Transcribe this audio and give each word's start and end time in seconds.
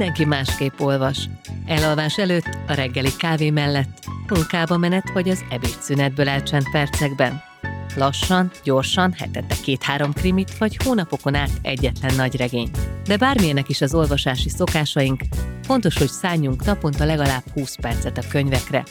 Mindenki 0.00 0.24
másképp 0.24 0.80
olvas. 0.80 1.28
Elalvás 1.66 2.18
előtt, 2.18 2.58
a 2.66 2.72
reggeli 2.72 3.10
kávé 3.16 3.50
mellett, 3.50 4.04
munkába 4.28 4.76
menet 4.76 5.10
vagy 5.12 5.28
az 5.28 5.44
ebédszünetből 5.50 6.28
elcsent 6.28 6.70
percekben. 6.70 7.42
Lassan, 7.96 8.50
gyorsan, 8.64 9.12
hetente 9.12 9.54
két-három 9.62 10.12
krimit, 10.12 10.58
vagy 10.58 10.76
hónapokon 10.84 11.34
át 11.34 11.50
egyetlen 11.62 12.14
nagy 12.14 12.36
regény. 12.36 12.70
De 13.06 13.16
bármilyenek 13.16 13.68
is 13.68 13.80
az 13.80 13.94
olvasási 13.94 14.48
szokásaink, 14.48 15.22
fontos, 15.62 15.98
hogy 15.98 16.08
szálljunk 16.08 16.64
naponta 16.64 17.04
legalább 17.04 17.44
20 17.54 17.76
percet 17.80 18.18
a 18.18 18.28
könyvekre, 18.30 18.84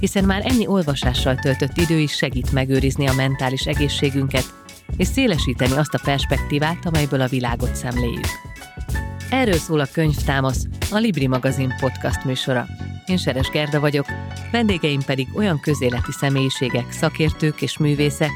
hiszen 0.00 0.24
már 0.24 0.42
ennyi 0.46 0.66
olvasással 0.66 1.34
töltött 1.34 1.76
idő 1.76 1.98
is 1.98 2.12
segít 2.12 2.52
megőrizni 2.52 3.06
a 3.06 3.14
mentális 3.14 3.66
egészségünket, 3.66 4.54
és 4.96 5.06
szélesíteni 5.06 5.72
azt 5.72 5.94
a 5.94 6.00
perspektívát, 6.04 6.86
amelyből 6.86 7.20
a 7.20 7.28
világot 7.28 7.74
szemléljük. 7.74 8.55
Erről 9.30 9.58
szól 9.58 9.80
a 9.80 9.86
Könyvtámasz, 9.92 10.66
a 10.90 10.96
Libri 10.96 11.26
magazin 11.26 11.74
podcast 11.80 12.24
műsora. 12.24 12.66
Én 13.06 13.16
Seres 13.16 13.48
Gerda 13.48 13.80
vagyok, 13.80 14.06
vendégeim 14.52 15.00
pedig 15.02 15.28
olyan 15.34 15.60
közéleti 15.60 16.12
személyiségek, 16.12 16.92
szakértők 16.92 17.62
és 17.62 17.78
művészek, 17.78 18.30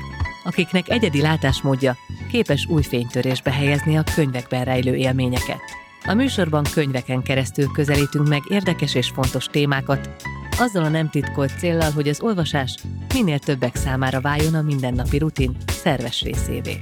akiknek 0.44 0.88
egyedi 0.88 1.20
látásmódja 1.20 1.96
képes 2.30 2.66
új 2.66 2.82
fénytörésbe 2.82 3.52
helyezni 3.52 3.96
a 3.96 4.04
könyvekben 4.14 4.64
rejlő 4.64 4.94
élményeket. 4.94 5.60
A 6.04 6.14
műsorban 6.14 6.64
könyveken 6.72 7.22
keresztül 7.22 7.66
közelítünk 7.66 8.28
meg 8.28 8.42
érdekes 8.48 8.94
és 8.94 9.08
fontos 9.08 9.46
témákat, 9.46 10.10
azzal 10.58 10.84
a 10.84 10.88
nem 10.88 11.10
titkolt 11.10 11.58
céllal, 11.58 11.90
hogy 11.90 12.08
az 12.08 12.20
olvasás 12.20 12.74
minél 13.14 13.38
többek 13.38 13.76
számára 13.76 14.20
váljon 14.20 14.54
a 14.54 14.62
mindennapi 14.62 15.18
rutin 15.18 15.56
szerves 15.66 16.22
részévé. 16.22 16.80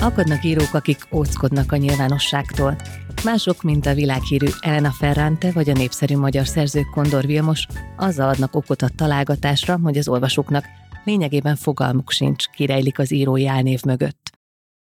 Akadnak 0.00 0.44
írók, 0.44 0.74
akik 0.74 1.08
óckodnak 1.12 1.72
a 1.72 1.76
nyilvánosságtól. 1.76 2.76
Mások, 3.24 3.62
mint 3.62 3.86
a 3.86 3.94
világhírű 3.94 4.46
Elena 4.60 4.90
Ferrante 4.90 5.52
vagy 5.52 5.70
a 5.70 5.72
népszerű 5.72 6.16
magyar 6.16 6.46
szerző 6.46 6.82
Kondor 6.82 7.26
Vilmos, 7.26 7.66
azzal 7.96 8.28
adnak 8.28 8.54
okot 8.54 8.82
a 8.82 8.88
találgatásra, 8.88 9.78
hogy 9.82 9.98
az 9.98 10.08
olvasóknak 10.08 10.64
lényegében 11.04 11.56
fogalmuk 11.56 12.10
sincs, 12.10 12.46
kirejlik 12.48 12.98
az 12.98 13.12
írói 13.12 13.46
álnév 13.46 13.82
mögött. 13.82 14.30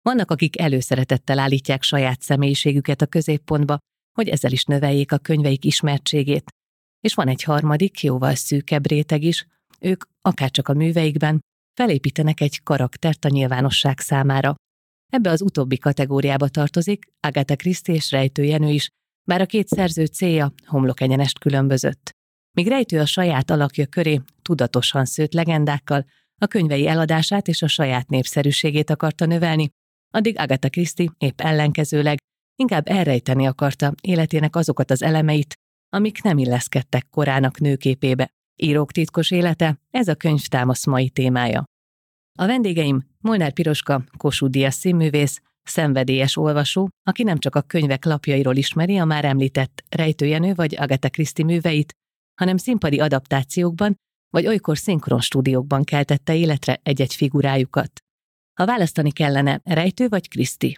Vannak, 0.02 0.30
akik 0.30 0.60
előszeretettel 0.60 1.38
állítják 1.38 1.82
saját 1.82 2.22
személyiségüket 2.22 3.02
a 3.02 3.06
középpontba, 3.06 3.78
hogy 4.18 4.28
ezzel 4.28 4.52
is 4.52 4.64
növeljék 4.64 5.12
a 5.12 5.18
könyveik 5.18 5.64
ismertségét. 5.64 6.50
És 7.00 7.14
van 7.14 7.28
egy 7.28 7.42
harmadik, 7.42 8.02
jóval 8.02 8.34
szűkebb 8.34 8.86
réteg 8.86 9.22
is, 9.22 9.46
ők, 9.80 10.04
akárcsak 10.20 10.68
a 10.68 10.74
műveikben, 10.74 11.40
felépítenek 11.74 12.40
egy 12.40 12.62
karaktert 12.62 13.24
a 13.24 13.28
nyilvánosság 13.28 13.98
számára, 14.00 14.54
Ebbe 15.12 15.30
az 15.30 15.42
utóbbi 15.42 15.78
kategóriába 15.78 16.48
tartozik 16.48 17.04
Agatha 17.20 17.56
Christie 17.56 17.94
és 17.94 18.10
Rejtő 18.10 18.44
Jenő 18.44 18.68
is, 18.68 18.88
bár 19.28 19.40
a 19.40 19.46
két 19.46 19.68
szerző 19.68 20.04
célja 20.04 20.52
homlok 20.66 21.00
egyenest 21.00 21.38
különbözött. 21.38 22.10
Míg 22.56 22.68
Rejtő 22.68 23.00
a 23.00 23.06
saját 23.06 23.50
alakja 23.50 23.86
köré 23.86 24.20
tudatosan 24.42 25.04
szőtt 25.04 25.32
legendákkal, 25.32 26.06
a 26.40 26.46
könyvei 26.46 26.86
eladását 26.86 27.48
és 27.48 27.62
a 27.62 27.66
saját 27.66 28.08
népszerűségét 28.08 28.90
akarta 28.90 29.26
növelni, 29.26 29.68
addig 30.14 30.38
Agatha 30.38 30.68
Christie 30.68 31.10
épp 31.18 31.40
ellenkezőleg 31.40 32.18
inkább 32.56 32.88
elrejteni 32.88 33.46
akarta 33.46 33.94
életének 34.00 34.56
azokat 34.56 34.90
az 34.90 35.02
elemeit, 35.02 35.54
amik 35.88 36.22
nem 36.22 36.38
illeszkedtek 36.38 37.06
korának 37.10 37.58
nőképébe. 37.58 38.30
Írók 38.62 38.92
titkos 38.92 39.30
élete, 39.30 39.80
ez 39.90 40.08
a 40.08 40.14
könyv 40.14 40.46
támasz 40.46 40.86
mai 40.86 41.10
témája. 41.10 41.64
A 42.38 42.46
vendégeim 42.46 43.02
Molnár 43.20 43.52
Piroska, 43.52 44.04
Kossuth 44.16 44.52
Díjas 44.52 44.74
színművész, 44.74 45.40
szenvedélyes 45.62 46.36
olvasó, 46.36 46.88
aki 47.02 47.22
nem 47.22 47.38
csak 47.38 47.54
a 47.54 47.62
könyvek 47.62 48.04
lapjairól 48.04 48.56
ismeri 48.56 48.96
a 48.96 49.04
már 49.04 49.24
említett 49.24 49.84
Rejtőjenő 49.88 50.54
vagy 50.54 50.76
Agatha 50.76 51.08
Christie 51.08 51.44
műveit, 51.44 51.92
hanem 52.40 52.56
színpadi 52.56 53.00
adaptációkban 53.00 53.96
vagy 54.30 54.46
olykor 54.46 54.78
szinkron 54.78 55.20
stúdiókban 55.20 55.84
keltette 55.84 56.36
életre 56.36 56.80
egy-egy 56.82 57.14
figurájukat. 57.14 57.90
Ha 58.58 58.66
választani 58.66 59.12
kellene, 59.12 59.60
Rejtő 59.64 60.08
vagy 60.08 60.28
Kriszti? 60.28 60.76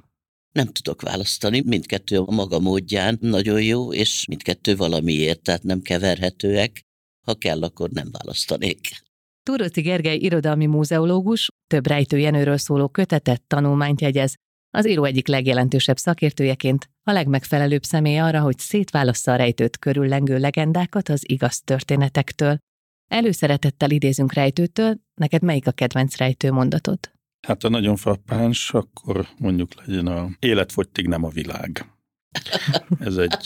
Nem 0.53 0.67
tudok 0.67 1.03
választani, 1.03 1.61
mindkettő 1.61 2.19
a 2.19 2.31
maga 2.31 2.59
módján 2.59 3.19
nagyon 3.21 3.63
jó, 3.63 3.93
és 3.93 4.25
mindkettő 4.27 4.77
valamiért, 4.77 5.43
tehát 5.43 5.63
nem 5.63 5.81
keverhetőek. 5.81 6.81
Ha 7.27 7.35
kell, 7.35 7.63
akkor 7.63 7.91
nem 7.91 8.09
választanék. 8.11 9.07
Turóci 9.49 9.81
Gergely 9.81 10.17
irodalmi 10.17 10.67
múzeológus 10.67 11.49
több 11.67 11.87
rejtőjenőről 11.87 12.57
szóló 12.57 12.89
kötetet, 12.89 13.43
tanulmányt 13.47 14.01
jegyez. 14.01 14.35
Az 14.71 14.89
író 14.89 15.05
egyik 15.05 15.27
legjelentősebb 15.27 15.97
szakértőjeként 15.97 16.91
a 17.03 17.13
legmegfelelőbb 17.13 17.83
személy 17.83 18.19
arra, 18.19 18.41
hogy 18.41 18.59
szétválassza 18.59 19.33
a 19.33 19.37
rejtőt 19.37 19.79
körüllengő 19.79 20.39
legendákat 20.39 21.09
az 21.09 21.31
igaz 21.31 21.61
történetektől. 21.61 22.59
Előszeretettel 23.11 23.91
idézünk 23.91 24.33
rejtőtől, 24.33 24.95
neked 25.15 25.43
melyik 25.43 25.67
a 25.67 25.73
kedvenc 25.73 26.17
rejtő 26.17 26.53
mondatod? 26.53 26.99
Hát 27.47 27.65
a 27.65 27.69
nagyon 27.69 27.97
frappáns, 27.97 28.71
akkor 28.75 29.29
mondjuk 29.39 29.87
legyen 29.87 30.07
a 30.07 30.29
életfogytig 30.39 31.07
nem 31.07 31.25
a 31.25 31.29
világ. 31.29 31.98
Ez 33.01 33.17
egy 33.17 33.37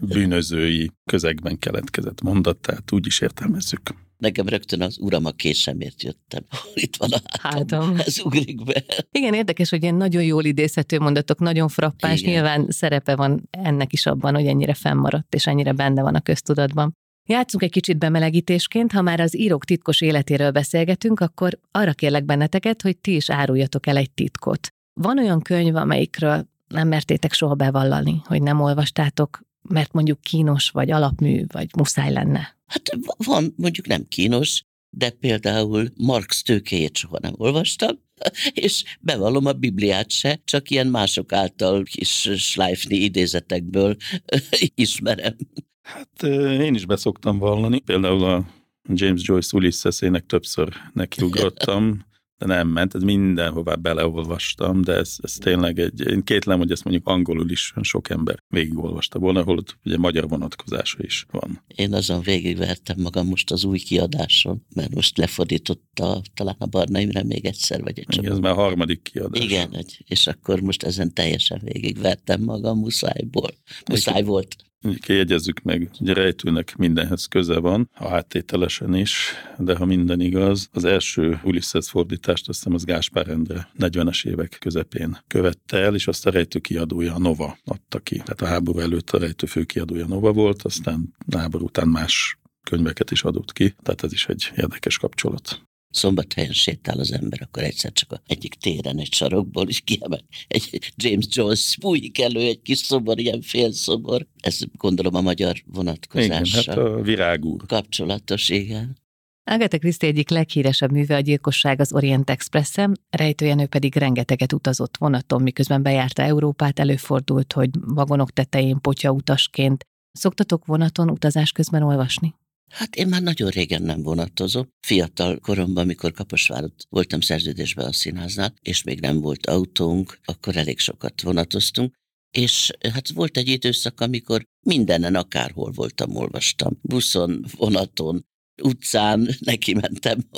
bűnözői 0.00 0.90
közegben 1.04 1.58
keletkezett 1.58 2.22
mondat, 2.22 2.56
tehát 2.56 2.92
úgy 2.92 3.06
is 3.06 3.20
értelmezzük. 3.20 3.80
Nekem 4.16 4.48
rögtön 4.48 4.82
az 4.82 4.98
uram 5.00 5.24
a 5.24 5.30
késemért 5.30 6.02
jöttem. 6.02 6.44
Itt 6.74 6.96
van 6.96 7.10
a 7.12 7.20
hátam, 7.40 7.80
hátam. 7.80 7.98
ez 7.98 8.20
ugrik 8.24 8.64
be. 8.64 8.84
Igen, 9.10 9.34
érdekes, 9.34 9.70
hogy 9.70 9.82
ilyen 9.82 9.94
nagyon 9.94 10.22
jól 10.22 10.44
idézhető 10.44 10.98
mondatok, 10.98 11.38
nagyon 11.38 11.68
frappáns, 11.68 12.20
Igen. 12.20 12.32
nyilván 12.32 12.66
szerepe 12.68 13.16
van 13.16 13.48
ennek 13.50 13.92
is 13.92 14.06
abban, 14.06 14.34
hogy 14.34 14.46
ennyire 14.46 14.74
fennmaradt, 14.74 15.34
és 15.34 15.46
ennyire 15.46 15.72
benne 15.72 16.02
van 16.02 16.14
a 16.14 16.20
köztudatban. 16.20 16.96
Játszunk 17.28 17.62
egy 17.62 17.70
kicsit 17.70 17.98
bemelegítésként, 17.98 18.92
ha 18.92 19.02
már 19.02 19.20
az 19.20 19.36
írók 19.36 19.64
titkos 19.64 20.00
életéről 20.00 20.50
beszélgetünk, 20.50 21.20
akkor 21.20 21.58
arra 21.70 21.92
kérlek 21.92 22.24
benneteket, 22.24 22.82
hogy 22.82 22.98
ti 22.98 23.14
is 23.14 23.30
áruljatok 23.30 23.86
el 23.86 23.96
egy 23.96 24.10
titkot. 24.10 24.68
Van 25.00 25.18
olyan 25.18 25.40
könyv, 25.40 25.76
amelyikről 25.76 26.48
nem 26.70 26.88
mertétek 26.88 27.32
soha 27.32 27.54
bevallani, 27.54 28.22
hogy 28.24 28.42
nem 28.42 28.60
olvastátok, 28.60 29.40
mert 29.68 29.92
mondjuk 29.92 30.20
kínos, 30.20 30.70
vagy 30.70 30.90
alapmű, 30.90 31.44
vagy 31.52 31.68
muszáj 31.76 32.12
lenne? 32.12 32.56
Hát 32.66 32.82
van, 33.16 33.54
mondjuk 33.56 33.86
nem 33.86 34.06
kínos, 34.08 34.64
de 34.90 35.10
például 35.10 35.88
Marx 35.96 36.42
tőkéjét 36.42 36.96
soha 36.96 37.18
nem 37.20 37.32
olvastam, 37.36 37.98
és 38.52 38.84
bevallom 39.00 39.46
a 39.46 39.52
Bibliát 39.52 40.10
se, 40.10 40.40
csak 40.44 40.70
ilyen 40.70 40.86
mások 40.86 41.32
által 41.32 41.82
kis 41.82 42.28
Schleifni 42.36 42.96
idézetekből 42.96 43.96
ismerem. 44.74 45.36
Hát 45.82 46.22
én 46.60 46.74
is 46.74 46.86
beszoktam 46.86 47.38
vallani, 47.38 47.78
például 47.78 48.24
a 48.24 48.44
James 48.88 49.20
Joyce 49.24 49.56
Ulysses-ének 49.56 50.26
többször 50.26 50.72
nekiugrottam, 50.92 52.04
de 52.40 52.46
nem 52.46 52.68
ment, 52.68 52.94
ez 52.94 53.02
mindenhová 53.02 53.74
beleolvastam, 53.74 54.82
de 54.82 54.92
ez, 54.92 55.16
ez 55.22 55.32
tényleg 55.32 55.78
egy, 55.78 56.08
én 56.08 56.22
kétlem, 56.22 56.58
hogy 56.58 56.70
ezt 56.70 56.84
mondjuk 56.84 57.06
angolul 57.06 57.50
is 57.50 57.72
sok 57.80 58.10
ember 58.10 58.42
végigolvasta 58.48 59.18
volna, 59.18 59.42
holott 59.42 59.78
ugye 59.84 59.96
magyar 59.96 60.28
vonatkozása 60.28 60.98
is 61.00 61.26
van. 61.30 61.62
Én 61.66 61.94
azon 61.94 62.20
végigvertem 62.20 62.96
magam 63.00 63.26
most 63.26 63.50
az 63.50 63.64
új 63.64 63.78
kiadáson, 63.78 64.66
mert 64.74 64.94
most 64.94 65.18
lefordította 65.18 66.22
talán 66.34 66.56
a 66.58 66.66
Barna 66.66 66.98
Imre 67.00 67.22
még 67.22 67.44
egyszer, 67.44 67.82
vagy 67.82 67.98
egy 67.98 68.16
Igen, 68.18 68.32
ez 68.32 68.38
már 68.38 68.52
a 68.52 68.54
harmadik 68.54 69.02
kiadás. 69.02 69.44
Igen, 69.44 69.84
és 69.98 70.26
akkor 70.26 70.60
most 70.60 70.82
ezen 70.82 71.14
teljesen 71.14 71.60
végigvertem 71.62 72.42
magam 72.42 72.78
muszájból. 72.78 73.50
Muszáj 73.86 74.22
volt. 74.22 74.56
Jegyezzük 75.06 75.62
meg, 75.62 75.90
hogy 75.98 76.10
a 76.10 76.14
rejtőnek 76.14 76.76
mindenhez 76.76 77.24
köze 77.24 77.58
van, 77.58 77.90
a 77.94 78.08
áttételesen 78.08 78.94
is, 78.94 79.32
de 79.58 79.76
ha 79.76 79.84
minden 79.84 80.20
igaz, 80.20 80.68
az 80.72 80.84
első 80.84 81.40
Ulysses 81.44 81.88
fordítást 81.90 82.48
azt 82.48 82.58
hiszem 82.58 82.74
az 82.74 82.84
Gáspár 82.84 83.28
Endre 83.28 83.70
40-es 83.78 84.26
évek 84.26 84.56
közepén 84.60 85.18
követte 85.26 85.76
el, 85.76 85.94
és 85.94 86.06
azt 86.06 86.26
a 86.26 86.30
rejtő 86.30 86.58
kiadója 86.58 87.14
a 87.14 87.18
Nova 87.18 87.58
adta 87.64 87.98
ki. 87.98 88.16
Tehát 88.16 88.40
a 88.40 88.46
háború 88.46 88.78
előtt 88.78 89.10
a 89.10 89.18
rejtő 89.18 89.46
főkiadója 89.46 90.06
Nova 90.06 90.32
volt, 90.32 90.62
aztán 90.62 91.14
a 91.30 91.36
háború 91.36 91.64
után 91.64 91.88
más 91.88 92.38
könyveket 92.62 93.10
is 93.10 93.22
adott 93.22 93.52
ki, 93.52 93.74
tehát 93.82 94.02
ez 94.02 94.12
is 94.12 94.26
egy 94.26 94.50
érdekes 94.56 94.98
kapcsolat 94.98 95.69
szombathelyen 95.90 96.52
sétál 96.52 96.98
az 96.98 97.12
ember, 97.12 97.42
akkor 97.42 97.62
egyszer 97.62 97.92
csak 97.92 98.12
a 98.12 98.22
egyik 98.26 98.54
téren, 98.54 98.98
egy 98.98 99.12
sarokból 99.12 99.68
is 99.68 99.80
kiemel 99.80 100.24
egy 100.50 100.92
James 100.96 101.26
Jones 101.30 101.76
fújik 101.80 102.20
elő 102.20 102.40
egy 102.40 102.62
kis 102.62 102.78
szobor, 102.78 103.18
ilyen 103.18 103.40
félszobor. 103.40 104.26
Ez 104.40 104.58
gondolom 104.72 105.14
a 105.14 105.20
magyar 105.20 105.62
vonatkozással. 105.66 106.62
Igen, 106.62 106.76
hát 106.76 106.98
a 106.98 107.02
virágúr. 107.02 107.66
Kapcsolatos, 107.66 108.48
igen. 108.48 108.98
Agatha 109.44 109.78
Christie 109.78 110.08
egyik 110.08 110.30
leghíresebb 110.30 110.90
műve 110.90 111.16
a 111.16 111.20
gyilkosság 111.20 111.80
az 111.80 111.92
Orient 111.92 112.30
Expressen, 112.30 113.00
rejtőjenő 113.10 113.66
pedig 113.66 113.96
rengeteget 113.96 114.52
utazott 114.52 114.96
vonaton, 114.96 115.42
miközben 115.42 115.82
bejárta 115.82 116.22
Európát, 116.22 116.78
előfordult, 116.78 117.52
hogy 117.52 117.70
vagonok 117.80 118.30
tetején 118.30 118.80
potya 118.80 119.10
utasként. 119.10 119.84
Szoktatok 120.12 120.66
vonaton 120.66 121.10
utazás 121.10 121.52
közben 121.52 121.82
olvasni? 121.82 122.34
Hát 122.70 122.96
én 122.96 123.06
már 123.08 123.22
nagyon 123.22 123.50
régen 123.50 123.82
nem 123.82 124.02
vonatozom. 124.02 124.68
Fiatal 124.86 125.38
koromban, 125.38 125.86
mikor 125.86 126.12
Kaposvárot 126.12 126.86
voltam 126.88 127.20
szerződésben 127.20 127.86
a 127.86 127.92
színháznál, 127.92 128.54
és 128.60 128.82
még 128.82 129.00
nem 129.00 129.20
volt 129.20 129.46
autónk, 129.46 130.18
akkor 130.24 130.56
elég 130.56 130.78
sokat 130.78 131.22
vonatoztunk, 131.22 131.94
és 132.30 132.70
hát 132.92 133.08
volt 133.08 133.36
egy 133.36 133.48
időszak, 133.48 134.00
amikor 134.00 134.44
mindenen 134.66 135.14
akárhol 135.14 135.70
voltam, 135.70 136.16
olvastam. 136.16 136.78
Buszon, 136.82 137.44
vonaton, 137.56 138.24
utcán 138.62 139.28
neki 139.40 139.74
mentem, 139.74 140.28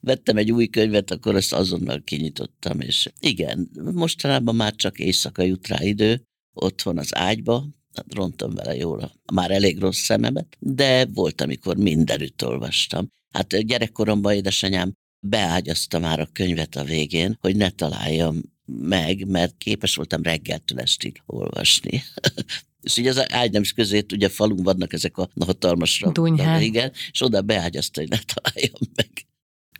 vettem 0.00 0.36
egy 0.36 0.52
új 0.52 0.66
könyvet, 0.66 1.10
akkor 1.10 1.34
azt 1.34 1.52
azonnal 1.52 2.02
kinyitottam, 2.04 2.80
és 2.80 3.12
igen, 3.20 3.70
mostanában 3.92 4.54
már 4.54 4.74
csak 4.74 4.98
éjszaka 4.98 5.42
jut 5.42 5.68
rá 5.68 5.82
idő, 5.82 6.22
otthon 6.52 6.98
az 6.98 7.16
ágyba, 7.16 7.66
rontom 8.14 8.54
vele 8.54 8.76
jól, 8.76 9.12
már 9.32 9.50
elég 9.50 9.78
rossz 9.78 9.98
szememet, 9.98 10.56
de 10.58 11.06
volt, 11.14 11.40
amikor 11.40 11.76
mindenütt 11.76 12.44
olvastam. 12.44 13.08
Hát 13.32 13.56
gyerekkoromban 13.56 14.34
édesanyám 14.34 14.92
beágyazta 15.26 15.98
már 15.98 16.20
a 16.20 16.28
könyvet 16.32 16.76
a 16.76 16.84
végén, 16.84 17.36
hogy 17.40 17.56
ne 17.56 17.70
találjam 17.70 18.40
meg, 18.64 19.26
mert 19.26 19.56
képes 19.58 19.96
voltam 19.96 20.22
reggeltől 20.22 20.78
estig 20.78 21.22
olvasni. 21.26 22.02
És 22.82 22.96
így 22.96 23.06
az 23.06 23.32
ágynem 23.32 23.62
közé, 23.74 24.04
ugye 24.12 24.28
falunk 24.28 24.64
vannak 24.64 24.92
ezek 24.92 25.18
a 25.18 25.28
hatalmas 25.40 26.04
Dunyhák. 26.12 26.62
igen, 26.62 26.92
és 27.10 27.22
oda 27.22 27.42
beágyazta, 27.42 28.00
hogy 28.00 28.10
ne 28.10 28.18
találjam 28.18 28.80
meg. 28.94 29.10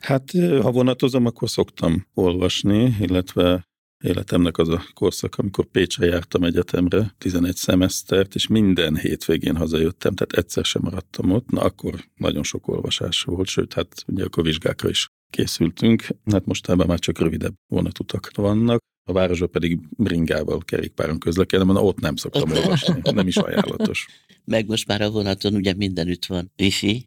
Hát, 0.01 0.31
ha 0.63 0.71
vonatozom, 0.71 1.27
akkor 1.27 1.51
szoktam 1.51 2.07
olvasni, 2.15 2.97
illetve 3.01 3.69
életemnek 4.03 4.59
az 4.59 4.69
a 4.69 4.85
korszak, 4.95 5.37
amikor 5.37 5.65
Pécsre 5.67 6.07
jártam 6.07 6.45
egyetemre, 6.45 7.15
11 7.19 7.57
szemesztert, 7.57 8.35
és 8.35 8.47
minden 8.47 8.97
hétvégén 8.97 9.57
hazajöttem, 9.57 10.15
tehát 10.15 10.45
egyszer 10.45 10.65
sem 10.65 10.83
maradtam 10.85 11.31
ott, 11.31 11.51
na 11.51 11.61
akkor 11.61 12.05
nagyon 12.17 12.43
sok 12.43 12.69
olvasás 12.69 13.23
volt, 13.23 13.49
sőt, 13.49 13.73
hát 13.73 14.05
ugye 14.07 14.25
akkor 14.25 14.45
vizsgákra 14.45 14.89
is 14.89 15.09
készültünk, 15.31 16.07
hát 16.31 16.47
mostában 16.47 16.87
már 16.87 16.99
csak 16.99 17.19
rövidebb 17.19 17.55
vonatutak 17.67 18.31
vannak, 18.35 18.81
a 19.05 19.13
városba 19.13 19.47
pedig 19.47 19.81
bringával, 19.97 20.59
kerékpáron 20.59 21.19
közlekedem, 21.19 21.67
na 21.67 21.83
ott 21.83 22.01
nem 22.01 22.17
szoktam 22.17 22.51
olvasni, 22.51 23.01
nem 23.13 23.27
is 23.27 23.37
ajánlatos. 23.37 24.07
Meg 24.45 24.67
most 24.67 24.87
már 24.87 25.01
a 25.01 25.11
vonaton 25.11 25.55
ugye 25.55 25.75
mindenütt 25.75 26.27
van 26.27 26.53
wifi, 26.59 27.05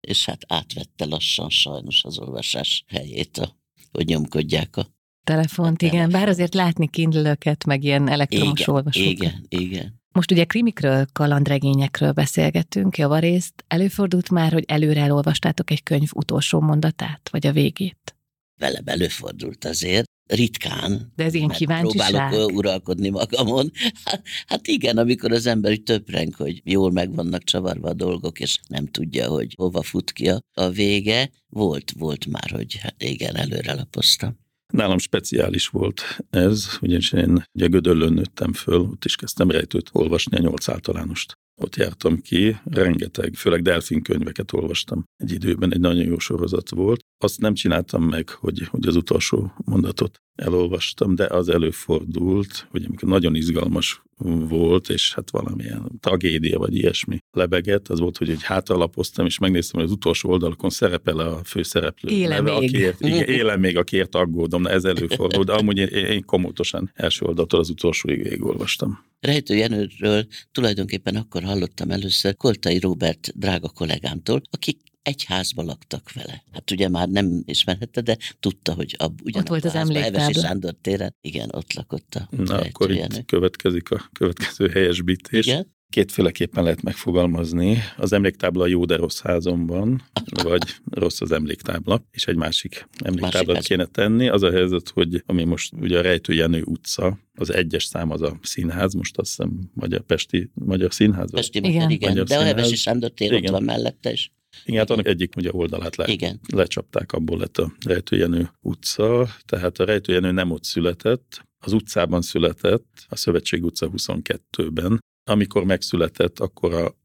és 0.00 0.24
hát 0.24 0.42
átvette 0.48 1.04
lassan 1.04 1.50
sajnos 1.50 2.04
az 2.04 2.18
olvasás 2.18 2.84
helyét, 2.86 3.38
a, 3.38 3.56
hogy 3.92 4.06
nyomkodják 4.06 4.76
a 4.76 4.97
telefont, 5.28 5.82
igen, 5.82 6.10
bár 6.10 6.28
azért 6.28 6.54
látni 6.54 6.88
kindlöket, 6.88 7.64
meg 7.64 7.84
ilyen 7.84 8.08
elektromos 8.08 8.60
igen, 8.60 8.74
olvasókat. 8.74 9.12
Igen, 9.12 9.46
igen. 9.48 10.00
Most 10.12 10.30
ugye 10.30 10.44
krimikről, 10.44 11.06
kalandregényekről 11.12 12.12
beszélgetünk 12.12 12.98
javarészt. 12.98 13.64
Előfordult 13.66 14.30
már, 14.30 14.52
hogy 14.52 14.64
előre 14.66 15.00
elolvastátok 15.00 15.70
egy 15.70 15.82
könyv 15.82 16.08
utolsó 16.14 16.60
mondatát, 16.60 17.28
vagy 17.30 17.46
a 17.46 17.52
végét? 17.52 18.16
Velem 18.60 18.82
előfordult 18.84 19.64
azért, 19.64 20.06
ritkán. 20.26 21.12
De 21.16 21.24
ez 21.24 21.34
ilyen 21.34 21.48
kíváncsiság. 21.48 22.10
Próbálok 22.10 22.52
uralkodni 22.52 23.08
magamon. 23.08 23.70
Hát, 24.04 24.22
hát 24.46 24.66
igen, 24.66 24.98
amikor 24.98 25.32
az 25.32 25.46
ember 25.46 25.72
így 25.72 25.82
töpreng, 25.82 26.34
hogy 26.34 26.60
jól 26.64 26.90
meg 26.90 27.14
vannak 27.14 27.44
csavarva 27.44 27.88
a 27.88 27.94
dolgok, 27.94 28.40
és 28.40 28.58
nem 28.68 28.86
tudja, 28.86 29.28
hogy 29.28 29.54
hova 29.56 29.82
fut 29.82 30.12
ki 30.12 30.28
a, 30.28 30.40
a 30.52 30.68
vége. 30.68 31.30
Volt, 31.48 31.92
volt 31.98 32.26
már, 32.26 32.50
hogy 32.50 32.78
hát 32.82 33.02
igen, 33.02 33.36
előre 33.36 33.74
lapoztam. 33.74 34.46
Nálam 34.72 34.98
speciális 34.98 35.68
volt 35.68 36.18
ez, 36.30 36.78
ugyanis 36.80 37.12
én 37.12 37.44
ugye 37.52 37.66
Gödöllön 37.66 38.12
nőttem 38.12 38.52
föl, 38.52 38.80
ott 38.80 39.04
is 39.04 39.16
kezdtem 39.16 39.50
rejtőt 39.50 39.90
olvasni 39.92 40.36
a 40.36 40.40
nyolc 40.40 40.68
általánost. 40.68 41.32
Ott 41.60 41.76
jártam 41.76 42.20
ki, 42.20 42.56
rengeteg, 42.64 43.34
főleg 43.34 43.62
delfin 43.62 44.02
könyveket 44.02 44.52
olvastam. 44.52 45.04
Egy 45.16 45.32
időben 45.32 45.72
egy 45.72 45.80
nagyon 45.80 46.04
jó 46.04 46.18
sorozat 46.18 46.70
volt. 46.70 47.00
Azt 47.24 47.40
nem 47.40 47.54
csináltam 47.54 48.04
meg, 48.04 48.28
hogy, 48.28 48.62
hogy 48.62 48.86
az 48.86 48.96
utolsó 48.96 49.52
mondatot 49.64 50.18
elolvastam, 50.38 51.14
de 51.14 51.24
az 51.24 51.48
előfordult, 51.48 52.66
hogy 52.70 52.84
amikor 52.84 53.08
nagyon 53.08 53.34
izgalmas 53.34 54.02
volt, 54.48 54.88
és 54.88 55.14
hát 55.14 55.30
valamilyen 55.30 55.98
tragédia 56.00 56.58
vagy 56.58 56.74
ilyesmi 56.74 57.18
lebegett, 57.32 57.88
az 57.88 57.98
volt, 57.98 58.16
hogy 58.18 58.30
egy 58.30 58.42
hátalapoztam, 58.42 59.26
és 59.26 59.38
megnéztem, 59.38 59.80
hogy 59.80 59.88
az 59.88 59.94
utolsó 59.94 60.30
oldalakon 60.30 60.70
szerepel 60.70 61.18
a 61.18 61.40
főszereplő. 61.44 62.10
Éle 62.10 62.28
neve, 62.28 62.58
még. 62.58 62.68
Akiért, 62.68 63.00
igen, 63.00 63.24
éle 63.38 63.56
még, 63.56 63.76
akiért 63.76 64.14
aggódom, 64.14 64.66
ez 64.66 64.84
előfordult, 64.84 65.46
de 65.46 65.52
amúgy 65.52 65.78
én, 65.78 65.86
én 65.86 66.24
komotosan 66.24 66.90
első 66.94 67.24
oldaltól 67.26 67.60
az 67.60 67.70
utolsóig 67.70 68.22
végigolvastam. 68.22 69.06
Rejtő 69.20 69.54
Jenőről 69.54 70.26
tulajdonképpen 70.52 71.16
akkor 71.16 71.42
hallottam 71.42 71.90
először 71.90 72.36
Koltai 72.36 72.78
Robert 72.78 73.32
drága 73.38 73.68
kollégámtól, 73.68 74.42
aki 74.50 74.78
egy 75.08 75.24
házba 75.24 75.62
laktak 75.62 76.12
vele. 76.12 76.42
Hát 76.52 76.70
ugye 76.70 76.88
már 76.88 77.08
nem 77.08 77.42
ismerhette, 77.44 78.00
de 78.00 78.16
tudta, 78.40 78.74
hogy 78.74 78.94
ab, 78.98 79.20
ugyan 79.24 79.40
ott 79.40 79.48
volt 79.48 79.64
az 79.64 79.74
emléktábla. 79.74 80.20
Hevesi 80.20 80.40
Sándor 80.40 80.74
téren, 80.80 81.14
igen, 81.20 81.48
ott 81.52 81.72
lakott 81.72 82.14
a 82.14 82.28
Na, 82.36 82.58
akkor 82.58 82.90
itt 82.90 83.24
következik 83.26 83.90
a 83.90 84.08
következő 84.12 84.68
helyesbítés. 84.68 85.46
Igen? 85.46 85.76
Kétféleképpen 85.90 86.62
lehet 86.62 86.82
megfogalmazni. 86.82 87.78
Az 87.96 88.12
emléktábla 88.12 88.66
jó, 88.66 88.84
de 88.84 88.96
rossz 88.96 89.20
házomban, 89.20 90.02
vagy 90.42 90.62
rossz 90.90 91.20
az 91.20 91.32
emléktábla, 91.32 92.04
és 92.10 92.26
egy 92.26 92.36
másik 92.36 92.88
emléktáblát 93.04 93.46
másik 93.46 93.68
kéne 93.68 93.84
tenni. 93.84 94.28
Az 94.28 94.42
a 94.42 94.50
helyzet, 94.50 94.88
hogy 94.88 95.22
ami 95.26 95.44
most 95.44 95.72
ugye 95.80 95.98
a 95.98 96.02
Rejtő 96.02 96.32
Jenő 96.32 96.62
utca, 96.62 97.18
az 97.34 97.52
egyes 97.52 97.84
szám 97.84 98.10
az 98.10 98.22
a 98.22 98.38
színház, 98.42 98.94
most 98.94 99.18
azt 99.18 99.28
hiszem 99.28 99.70
Magyar 99.74 100.00
Pesti 100.00 100.50
Magyar 100.54 100.94
Színház. 100.94 101.30
Pesti 101.30 101.58
igen, 101.58 101.90
igen. 101.90 102.08
Magyar 102.08 102.24
de 102.24 102.34
színház. 102.34 102.52
a 102.52 102.56
Hevesi 102.56 102.76
Sándor 102.76 103.10
tér 103.10 103.34
ott 103.34 103.48
van 103.48 103.62
mellette 103.62 104.12
is. 104.12 104.32
Igen, 104.64 104.78
hát 104.78 104.90
annak 104.90 105.06
egyik 105.06 105.36
ugye 105.36 105.52
oldalát 105.52 105.96
le, 105.96 106.06
Igen. 106.06 106.40
lecsapták, 106.52 107.12
abból 107.12 107.38
lett 107.38 107.58
a 107.58 107.72
Rejtőjenő 107.86 108.50
utca, 108.60 109.28
tehát 109.46 109.78
a 109.78 109.84
Rejtőjenő 109.84 110.30
nem 110.30 110.50
ott 110.50 110.64
született, 110.64 111.46
az 111.64 111.72
utcában 111.72 112.22
született, 112.22 113.04
a 113.08 113.16
Szövetség 113.16 113.64
utca 113.64 113.90
22-ben. 113.96 114.98
Amikor 115.30 115.64
megszületett, 115.64 116.38
akkor 116.38 116.74
a, 116.74 116.96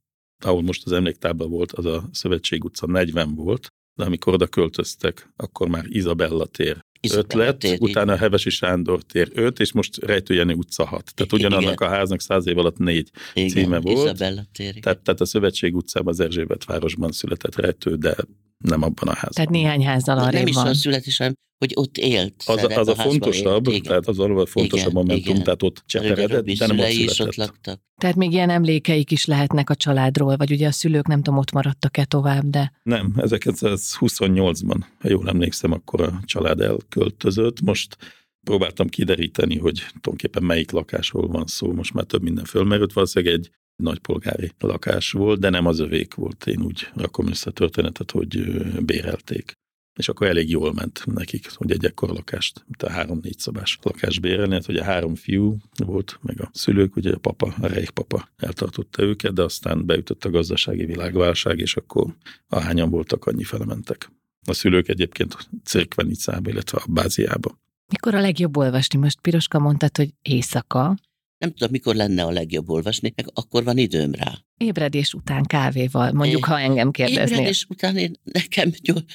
ahol 0.46 0.62
most 0.62 0.86
az 0.86 0.92
emléktábla 0.92 1.48
volt, 1.48 1.72
az 1.72 1.86
a 1.86 2.10
Szövetség 2.12 2.64
utca 2.64 2.88
40 2.88 3.36
volt, 3.36 3.68
de 3.96 4.04
amikor 4.04 4.34
oda 4.34 4.48
költöztek, 4.48 5.34
akkor 5.36 5.68
már 5.68 5.86
Izabella 5.88 6.46
tér 6.46 6.84
ötlet, 7.12 7.58
tér, 7.58 7.78
utána. 7.80 8.16
Hevesi 8.16 8.50
Sándor 8.50 9.02
tér 9.02 9.30
5, 9.34 9.60
és 9.60 9.72
most 9.72 9.98
Rejtőjenő 10.06 10.54
utca 10.54 10.86
6. 10.86 11.14
Tehát 11.16 11.34
ugyanannak 11.34 11.74
igen. 11.74 11.88
a 11.88 11.92
háznak 11.92 12.22
száz 12.22 12.48
év 12.48 12.58
alatt 12.58 12.78
négy 12.78 13.10
igen, 13.34 13.50
címe 13.50 13.80
volt. 13.80 14.18
tér, 14.52 14.74
tehát, 14.80 15.00
tehát 15.00 15.22
a 15.22 15.26
Szövetség 15.26 15.76
utcában 15.76 16.14
az 16.14 16.20
Erzsébet 16.20 16.66
városban 16.66 17.12
született 17.12 17.56
Rejtő, 17.56 17.96
de 17.96 18.16
nem 18.64 18.82
abban 18.82 19.08
a 19.08 19.14
házban. 19.14 19.32
Tehát 19.34 19.50
néhány 19.50 19.86
házzal 19.86 20.18
arrébb 20.18 20.34
Nem 20.34 20.48
is 20.48 20.56
van. 20.56 20.68
a 20.68 20.74
születés, 20.74 21.18
hanem 21.18 21.34
hogy 21.64 21.72
ott 21.76 21.98
élt. 21.98 22.44
Az, 22.46 22.64
az 22.64 22.88
a, 22.88 22.92
a 22.92 22.96
fontosabb, 22.96 23.68
élt, 23.68 23.84
tehát 23.84 24.08
az 24.08 24.20
a 24.20 24.46
fontosabb 24.46 24.90
igen, 24.90 24.92
momentum, 24.94 25.34
igen. 25.34 25.44
tehát 25.44 25.64
ott 25.64 25.84
cseperedett, 25.86 26.46
de 26.46 26.68
nem 26.68 26.80
ott 26.80 26.90
is 26.90 27.20
ott 27.20 27.36
laktak. 27.36 27.82
Tehát 27.98 28.16
még 28.16 28.32
ilyen 28.32 28.50
emlékeik 28.50 29.12
is 29.12 29.26
lehetnek 29.26 29.70
a 29.70 29.76
családról, 29.76 30.38
vagy 30.38 30.52
ugye 30.52 30.68
a 30.68 30.72
szülők 30.72 31.08
nem 31.08 31.22
tudom, 31.22 31.40
ott 31.40 31.52
maradtak-e 31.52 32.06
tovább, 32.06 32.44
de... 32.44 32.72
Nem, 32.84 33.14
1928-ban, 33.18 34.84
ha 35.00 35.10
jól 35.10 35.30
emlékszem, 35.30 35.72
akkor 35.72 36.02
a 36.02 36.20
család 36.26 36.62
elköltözött. 36.62 37.62
Most 37.62 37.98
próbáltam 38.46 38.88
kideríteni, 38.88 39.58
hogy 39.58 39.78
tulajdonképpen 39.78 40.44
melyik 40.44 40.72
lakásról 40.72 41.28
van 41.28 41.46
szó, 41.46 41.74
most 41.74 41.94
már 41.94 42.04
több 42.06 42.22
minden 42.22 42.46
fölmerült, 42.46 42.94
valószínűleg 42.94 43.34
egy 43.34 43.50
nagypolgári 43.76 44.52
lakás 44.60 45.12
volt, 45.12 45.40
de 45.40 45.50
nem 45.50 45.66
az 45.66 45.80
övék 45.80 46.14
volt. 46.14 46.48
Én 46.48 46.62
úgy 46.62 46.90
rakom 46.94 47.28
össze 47.28 47.50
a 47.50 47.54
történetet, 47.54 48.12
hogy 48.12 48.62
bérelték. 48.86 49.54
És 50.00 50.10
akkor 50.10 50.28
elég 50.28 50.50
jól 50.50 50.74
ment 50.74 51.06
nekik, 51.06 51.56
hogy 51.56 51.72
egy 51.72 51.86
ekkor 51.86 52.10
lakást, 52.10 52.64
mint 52.66 52.84
a 52.84 52.90
három-négy 52.90 53.40
szobás 53.40 53.80
lakást 53.82 54.22
bérelni, 54.22 54.54
hát 54.54 54.68
ugye 54.68 54.84
három 54.84 55.16
fiú 55.16 55.58
volt, 55.86 56.20
meg 56.22 56.42
a 56.42 56.50
szülők, 56.54 56.96
ugye 56.96 57.14
a 57.14 57.18
papa, 57.18 57.54
a 57.62 57.68
rejk 57.68 57.90
papa 57.90 58.30
eltartotta 58.38 59.04
őket, 59.04 59.34
de 59.34 59.42
aztán 59.42 59.86
beütött 59.86 60.26
a 60.26 60.30
gazdasági 60.30 60.86
világválság, 60.86 61.60
és 61.60 61.76
akkor 61.76 62.16
ahányan 62.48 62.90
voltak, 62.90 63.26
annyi 63.26 63.44
felementek. 63.44 64.12
A 64.46 64.54
szülők 64.54 64.88
egyébként 64.88 65.50
Cirkvenicába, 65.64 66.50
illetve 66.50 66.78
a 66.78 66.92
Báziába. 66.92 67.60
Mikor 67.92 68.16
a 68.16 68.22
legjobb 68.22 68.58
olvasni? 68.58 69.00
Most 69.00 69.22
Piroska 69.22 69.60
mondtad, 69.60 69.98
hogy 69.98 70.14
éjszaka. 70.22 70.98
Nem 71.44 71.52
tudom, 71.52 71.72
mikor 71.72 71.96
lenne 71.96 72.24
a 72.24 72.32
legjobb 72.32 72.70
olvasni, 72.70 73.14
meg 73.16 73.30
akkor 73.34 73.64
van 73.64 73.78
időm 73.78 74.12
rá. 74.14 74.32
Ébredés 74.64 75.14
után 75.14 75.44
kávéval, 75.44 76.12
mondjuk, 76.12 76.46
ha 76.46 76.60
engem 76.60 76.92
kérdeznél. 76.92 77.38
Ébredés 77.38 77.66
után 77.70 77.98
én 77.98 78.20
nekem 78.24 78.72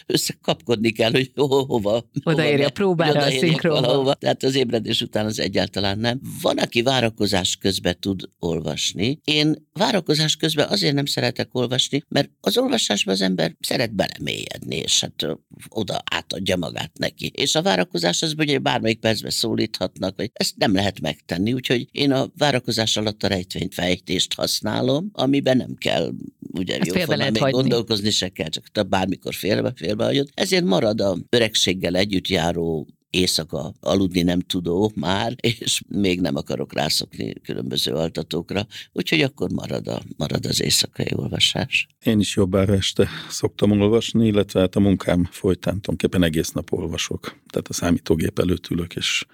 összekapkodni 0.06 0.90
kell, 0.90 1.10
hogy 1.10 1.30
ho, 1.34 1.46
ho, 1.46 1.64
hova. 1.64 2.10
Odaérj 2.24 2.64
a 2.64 2.70
próbára 2.70 3.20
a 3.20 3.30
szinkronba. 3.30 4.14
Tehát 4.14 4.42
az 4.42 4.54
ébredés 4.54 5.00
után 5.00 5.26
az 5.26 5.40
egyáltalán 5.40 5.98
nem. 5.98 6.20
Van, 6.42 6.58
aki 6.58 6.82
várakozás 6.82 7.56
közben 7.56 7.96
tud 8.00 8.28
olvasni. 8.38 9.20
Én 9.24 9.68
várakozás 9.72 10.36
közben 10.36 10.68
azért 10.68 10.94
nem 10.94 11.06
szeretek 11.06 11.54
olvasni, 11.54 12.02
mert 12.08 12.30
az 12.40 12.58
olvasásban 12.58 13.14
az 13.14 13.20
ember 13.20 13.56
szeret 13.60 13.94
belemélyedni, 13.94 14.76
és 14.76 15.00
hát 15.00 15.26
oda 15.68 16.02
átadja 16.10 16.56
magát 16.56 16.98
neki. 16.98 17.32
És 17.34 17.54
a 17.54 17.62
várakozás 17.62 18.22
az, 18.22 18.34
hogy 18.36 18.62
bármelyik 18.62 18.98
percben 18.98 19.30
szólíthatnak, 19.30 20.16
vagy 20.16 20.30
ezt 20.32 20.56
nem 20.56 20.74
lehet 20.74 21.00
megtenni, 21.00 21.52
úgyhogy 21.52 21.88
én 21.90 22.12
a 22.12 22.30
várakozás 22.36 22.96
alatt 22.96 23.22
a 23.22 23.28
rejtvényfejtést 23.28 24.34
használom, 24.34 25.10
amiben 25.38 25.56
nem 25.56 25.74
kell 25.74 26.12
ugye 26.52 26.76
Ezt 26.76 26.86
jó 26.86 26.92
félbe 26.92 27.16
lehet 27.16 27.32
még 27.32 27.42
hagyni. 27.42 27.58
gondolkozni 27.58 28.10
se 28.10 28.28
kell, 28.28 28.48
csak 28.48 28.88
bármikor 28.88 29.34
félbe, 29.34 29.72
félbe 29.76 30.04
hagyod. 30.04 30.28
Ezért 30.34 30.64
marad 30.64 31.00
a 31.00 31.16
öregséggel 31.28 31.96
együtt 31.96 32.28
járó 32.28 32.86
éjszaka 33.10 33.72
aludni 33.80 34.22
nem 34.22 34.40
tudó 34.40 34.92
már, 34.94 35.34
és 35.58 35.82
még 35.88 36.20
nem 36.20 36.36
akarok 36.36 36.72
rászokni 36.72 37.32
különböző 37.32 37.92
altatókra, 37.92 38.66
úgyhogy 38.92 39.20
akkor 39.20 39.50
marad, 39.50 39.88
a, 39.88 40.02
marad 40.16 40.46
az 40.46 40.62
éjszakai 40.62 41.08
olvasás. 41.14 41.86
Én 42.04 42.20
is 42.20 42.36
jobbára 42.36 42.74
este 42.74 43.08
szoktam 43.28 43.80
olvasni, 43.80 44.26
illetve 44.26 44.60
hát 44.60 44.76
a 44.76 44.80
munkám 44.80 45.24
folytán 45.30 45.80
tulajdonképpen 45.80 46.22
egész 46.22 46.50
nap 46.50 46.72
olvasok. 46.72 47.36
Tehát 47.46 47.68
a 47.68 47.72
számítógép 47.72 48.38
előtt 48.38 48.68
ülök, 48.68 48.94
és 48.96 49.24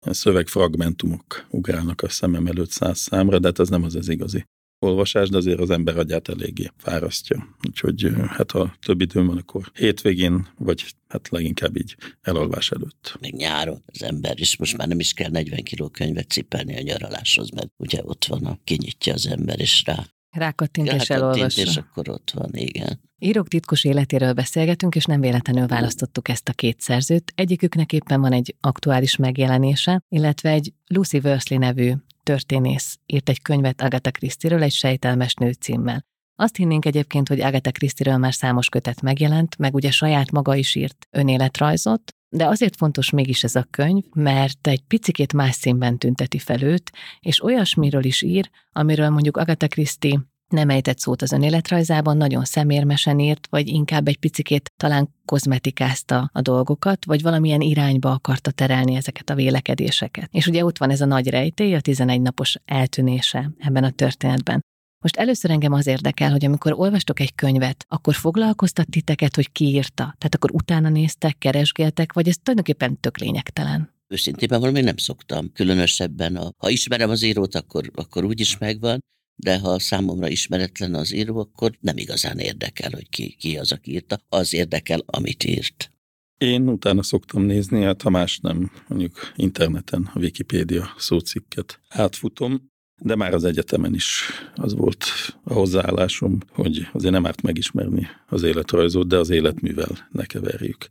szövegfragmentumok 0.00 1.46
ugrálnak 1.50 2.00
a 2.02 2.08
szemem 2.08 2.46
előtt 2.46 2.70
száz 2.70 2.98
számra, 2.98 3.38
de 3.38 3.46
hát 3.46 3.58
az 3.58 3.68
nem 3.68 3.82
az 3.82 3.94
az 3.94 4.08
igazi 4.08 4.44
olvasás, 4.82 5.28
de 5.28 5.36
azért 5.36 5.60
az 5.60 5.70
ember 5.70 5.98
agyát 5.98 6.28
eléggé 6.28 6.70
fárasztja. 6.76 7.56
Úgyhogy 7.68 8.12
hát 8.28 8.50
ha 8.50 8.74
több 8.86 9.00
időm 9.00 9.26
van, 9.26 9.36
akkor 9.36 9.70
hétvégén, 9.74 10.48
vagy 10.58 10.84
hát 11.08 11.28
leginkább 11.28 11.76
így 11.76 11.96
elalvás 12.20 12.70
előtt. 12.70 13.16
Még 13.20 13.34
nyáron 13.34 13.82
az 13.86 14.02
ember 14.02 14.40
is 14.40 14.56
most 14.56 14.76
már 14.76 14.88
nem 14.88 15.00
is 15.00 15.12
kell 15.12 15.30
40 15.30 15.62
kiló 15.62 15.88
könyvet 15.88 16.30
cipelni 16.30 16.76
a 16.76 16.82
nyaraláshoz, 16.82 17.50
mert 17.50 17.68
ugye 17.76 18.00
ott 18.04 18.24
van, 18.24 18.44
a 18.44 18.58
kinyitja 18.64 19.12
az 19.12 19.26
ember, 19.26 19.60
és 19.60 19.82
rá 19.84 20.06
Rákattint 20.30 20.86
és 20.86 20.92
rákattint, 20.92 21.10
elolvassa. 21.10 21.60
és 21.60 21.76
akkor 21.76 22.08
ott 22.08 22.30
van, 22.34 22.50
igen. 22.52 23.00
Írók 23.18 23.48
titkos 23.48 23.84
életéről 23.84 24.32
beszélgetünk, 24.32 24.94
és 24.94 25.04
nem 25.04 25.20
véletlenül 25.20 25.66
választottuk 25.66 26.28
ezt 26.28 26.48
a 26.48 26.52
két 26.52 26.80
szerzőt. 26.80 27.32
Egyiküknek 27.34 27.92
éppen 27.92 28.20
van 28.20 28.32
egy 28.32 28.56
aktuális 28.60 29.16
megjelenése, 29.16 30.02
illetve 30.08 30.50
egy 30.50 30.72
Lucy 30.86 31.20
Worsley 31.24 31.58
nevű 31.58 31.92
történész 32.22 32.98
írt 33.06 33.28
egy 33.28 33.42
könyvet 33.42 33.80
Agatha 33.80 34.10
Christie-ről 34.10 34.62
egy 34.62 34.72
sejtelmes 34.72 35.34
nő 35.34 35.52
címmel. 35.52 36.04
Azt 36.36 36.56
hinnénk 36.56 36.84
egyébként, 36.84 37.28
hogy 37.28 37.40
Agatha 37.40 37.70
Christie-ről 37.70 38.16
már 38.16 38.34
számos 38.34 38.68
kötet 38.68 39.00
megjelent, 39.00 39.58
meg 39.58 39.74
ugye 39.74 39.90
saját 39.90 40.30
maga 40.30 40.54
is 40.54 40.74
írt 40.74 41.06
önéletrajzot, 41.10 42.14
de 42.28 42.46
azért 42.46 42.76
fontos 42.76 43.10
mégis 43.10 43.44
ez 43.44 43.54
a 43.54 43.66
könyv, 43.70 44.04
mert 44.14 44.66
egy 44.66 44.82
picikét 44.82 45.32
más 45.32 45.54
színben 45.54 45.98
tünteti 45.98 46.38
fel 46.38 46.62
őt, 46.62 46.92
és 47.20 47.42
olyasmiről 47.42 48.04
is 48.04 48.22
ír, 48.22 48.50
amiről 48.72 49.10
mondjuk 49.10 49.36
Agatha 49.36 49.66
Christie 49.66 50.20
nem 50.52 50.68
ejtett 50.68 50.98
szót 50.98 51.22
az 51.22 51.32
önéletrajzában, 51.32 52.16
nagyon 52.16 52.44
szemérmesen 52.44 53.18
írt, 53.18 53.46
vagy 53.50 53.68
inkább 53.68 54.08
egy 54.08 54.18
picikét 54.18 54.72
talán 54.76 55.14
kozmetikázta 55.24 56.30
a 56.32 56.40
dolgokat, 56.40 57.04
vagy 57.04 57.22
valamilyen 57.22 57.60
irányba 57.60 58.10
akarta 58.10 58.50
terelni 58.50 58.94
ezeket 58.94 59.30
a 59.30 59.34
vélekedéseket. 59.34 60.28
És 60.32 60.46
ugye 60.46 60.64
ott 60.64 60.78
van 60.78 60.90
ez 60.90 61.00
a 61.00 61.06
nagy 61.06 61.28
rejtély, 61.28 61.74
a 61.74 61.80
11 61.80 62.20
napos 62.20 62.56
eltűnése 62.64 63.50
ebben 63.58 63.84
a 63.84 63.90
történetben. 63.90 64.60
Most 65.02 65.16
először 65.16 65.50
engem 65.50 65.72
az 65.72 65.86
érdekel, 65.86 66.30
hogy 66.30 66.44
amikor 66.44 66.72
olvastok 66.76 67.20
egy 67.20 67.34
könyvet, 67.34 67.84
akkor 67.88 68.14
foglalkoztat 68.14 68.90
titeket, 68.90 69.34
hogy 69.34 69.52
ki 69.52 69.64
írta? 69.64 70.02
Tehát 70.02 70.34
akkor 70.34 70.50
utána 70.52 70.88
néztek, 70.88 71.38
keresgéltek, 71.38 72.12
vagy 72.12 72.28
ez 72.28 72.36
tulajdonképpen 72.42 73.00
tök 73.00 73.18
lényegtelen? 73.18 73.90
Őszintén 74.08 74.48
valami 74.48 74.80
nem 74.80 74.96
szoktam. 74.96 75.52
Különösebben, 75.52 76.36
a, 76.36 76.50
ha 76.56 76.70
ismerem 76.70 77.10
az 77.10 77.22
írót, 77.22 77.54
akkor, 77.54 77.90
akkor 77.94 78.24
úgy 78.24 78.40
is 78.40 78.58
megvan, 78.58 79.00
de 79.42 79.58
ha 79.58 79.78
számomra 79.78 80.28
ismeretlen 80.28 80.94
az 80.94 81.12
író, 81.12 81.38
akkor 81.38 81.76
nem 81.80 81.96
igazán 81.96 82.38
érdekel, 82.38 82.90
hogy 82.90 83.08
ki, 83.08 83.36
ki 83.38 83.58
az, 83.58 83.72
aki 83.72 83.92
írta. 83.92 84.20
Az 84.28 84.54
érdekel, 84.54 85.02
amit 85.06 85.44
írt. 85.44 85.90
Én 86.38 86.68
utána 86.68 87.02
szoktam 87.02 87.42
nézni, 87.42 87.82
hát 87.82 88.02
ha 88.02 88.10
más 88.10 88.38
nem, 88.38 88.70
mondjuk 88.88 89.32
interneten 89.36 90.10
a 90.14 90.18
Wikipédia 90.18 90.94
szócikket 90.96 91.80
átfutom, 91.88 92.70
de 93.00 93.14
már 93.14 93.34
az 93.34 93.44
egyetemen 93.44 93.94
is 93.94 94.22
az 94.54 94.74
volt 94.74 95.04
a 95.44 95.52
hozzáállásom, 95.52 96.38
hogy 96.50 96.88
azért 96.92 97.12
nem 97.12 97.26
árt 97.26 97.42
megismerni 97.42 98.06
az 98.26 98.42
életrajzot, 98.42 99.08
de 99.08 99.16
az 99.16 99.30
életművel 99.30 100.08
ne 100.10 100.24
keverjük. 100.24 100.90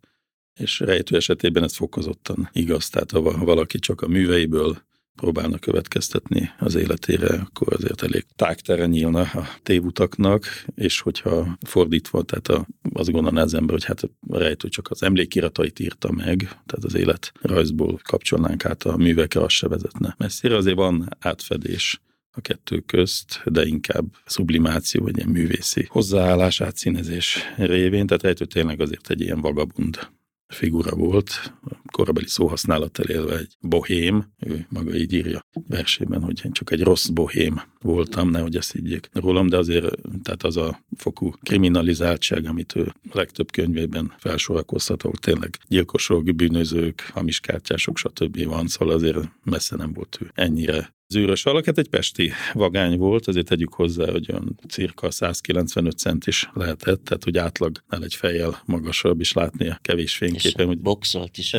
És 0.60 0.80
rejtő 0.80 1.16
esetében 1.16 1.64
ez 1.64 1.76
fokozottan 1.76 2.50
igaz, 2.54 2.90
tehát 2.90 3.12
ha 3.12 3.22
valaki 3.22 3.80
csak 3.80 4.02
a 4.02 4.08
műveiből 4.08 4.82
próbálna 5.16 5.58
következtetni 5.58 6.50
az 6.60 6.76
életére, 6.76 7.34
akkor 7.34 7.74
azért 7.74 8.04
elég 8.04 8.26
tágtere 8.36 8.86
nyílna 8.86 9.22
a 9.22 9.48
tévutaknak, 9.64 10.46
és 10.76 11.00
hogyha 11.00 11.58
fordítva, 11.68 12.24
tehát 12.24 12.48
a, 12.48 12.68
azt 12.94 13.12
gondolná 13.12 13.42
az 13.42 13.54
ember, 13.54 13.72
hogy 13.72 13.86
hát 13.86 14.04
a 14.04 14.38
rejtő 14.38 14.68
csak 14.68 14.88
az 14.90 15.04
emlékiratait 15.04 15.80
írta 15.80 16.12
meg, 16.12 16.38
tehát 16.38 16.84
az 16.84 16.96
életrajzból 16.96 18.00
kapcsolnánk 18.04 18.66
át 18.66 18.84
a 18.84 18.98
művekre, 18.98 19.42
az 19.42 19.52
se 19.52 19.68
vezetne 19.68 20.16
messzire. 20.18 20.56
Azért 20.56 20.76
van 20.76 21.10
átfedés 21.20 22.02
a 22.32 22.42
kettő 22.42 22.80
közt, 22.80 23.42
de 23.46 23.66
inkább 23.66 24.06
sublimáció, 24.26 25.04
vagy 25.04 25.18
ilyen 25.18 25.30
művészi 25.30 25.86
hozzáállás, 25.90 26.62
átszínezés 26.62 27.38
révén, 27.58 28.08
tehát 28.08 28.24
rejtő 28.24 28.46
tényleg 28.46 28.82
azért 28.82 29.10
egy 29.10 29.22
ilyen 29.22 29.42
vagabund 29.42 30.10
figura 30.52 30.96
volt, 30.96 31.54
korabeli 31.92 32.28
szóhasználattal 32.28 33.06
élve 33.06 33.38
egy 33.38 33.58
bohém, 33.60 34.34
ő 34.40 34.66
maga 34.70 34.96
így 34.96 35.14
írja 35.14 35.46
versében, 35.68 36.24
hogy 36.24 36.42
én 36.46 36.52
csak 36.52 36.72
egy 36.72 36.82
rossz 36.82 37.08
bohém 37.08 37.62
voltam, 37.82 38.30
nehogy 38.30 38.56
ezt 38.56 38.72
higgyék 38.72 39.10
rólam, 39.14 39.48
de 39.48 39.58
azért 39.58 39.86
tehát 40.24 40.44
az 40.44 40.58
a 40.58 40.84
fokú 40.98 41.34
kriminalizáltság, 41.44 42.46
amit 42.46 42.76
ő 42.76 42.94
a 43.10 43.18
legtöbb 43.18 43.52
könyvében 43.52 44.14
felsorakoztat, 44.18 45.04
ahol 45.04 45.16
tényleg 45.18 45.58
gyilkosok, 45.68 46.36
bűnözők, 46.36 47.10
hamiskártyások, 47.14 47.98
stb. 47.98 48.46
van, 48.46 48.68
szóval 48.68 48.96
azért 48.96 49.30
messze 49.44 49.76
nem 49.76 49.94
volt 49.94 50.18
ő 50.22 50.32
ennyire 50.34 50.94
zűrös 51.12 51.46
alak, 51.46 51.66
hát 51.66 51.78
egy 51.78 51.88
pesti 51.88 52.32
vagány 52.54 52.98
volt, 52.98 53.28
azért 53.28 53.46
tegyük 53.46 53.74
hozzá, 53.74 54.12
hogy 54.12 54.26
olyan 54.32 54.60
cirka 54.70 55.12
195 55.12 55.98
cent 55.98 56.28
is 56.28 56.50
lehetett, 56.54 57.04
tehát 57.04 57.24
hogy 57.24 57.38
átlagnál 57.38 58.04
egy 58.04 58.16
fejjel 58.16 58.62
magasabb 58.66 59.20
is 59.20 59.34
látni 59.34 59.70
a 59.70 59.80
kevés 59.82 60.16
fényképen. 60.16 60.68
Hogy 60.68 60.80
boxolt 60.80 61.38
is. 61.38 61.56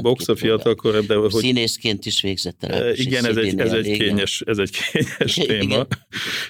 Box 0.00 0.28
a 0.28 0.36
fiatalkor, 0.36 1.06
de 1.06 1.14
hogy... 1.14 1.30
Színészként 1.30 2.06
is 2.06 2.20
végzett 2.20 2.64
el. 2.64 2.94
Igen, 2.94 3.24
ez 3.24 3.36
egy, 3.36 3.58
ez, 3.58 3.72
egy 3.72 3.96
kényes, 3.98 4.42
ez 4.46 4.58
egy 4.58 4.70
kényes 4.92 5.36
téma. 5.58 5.86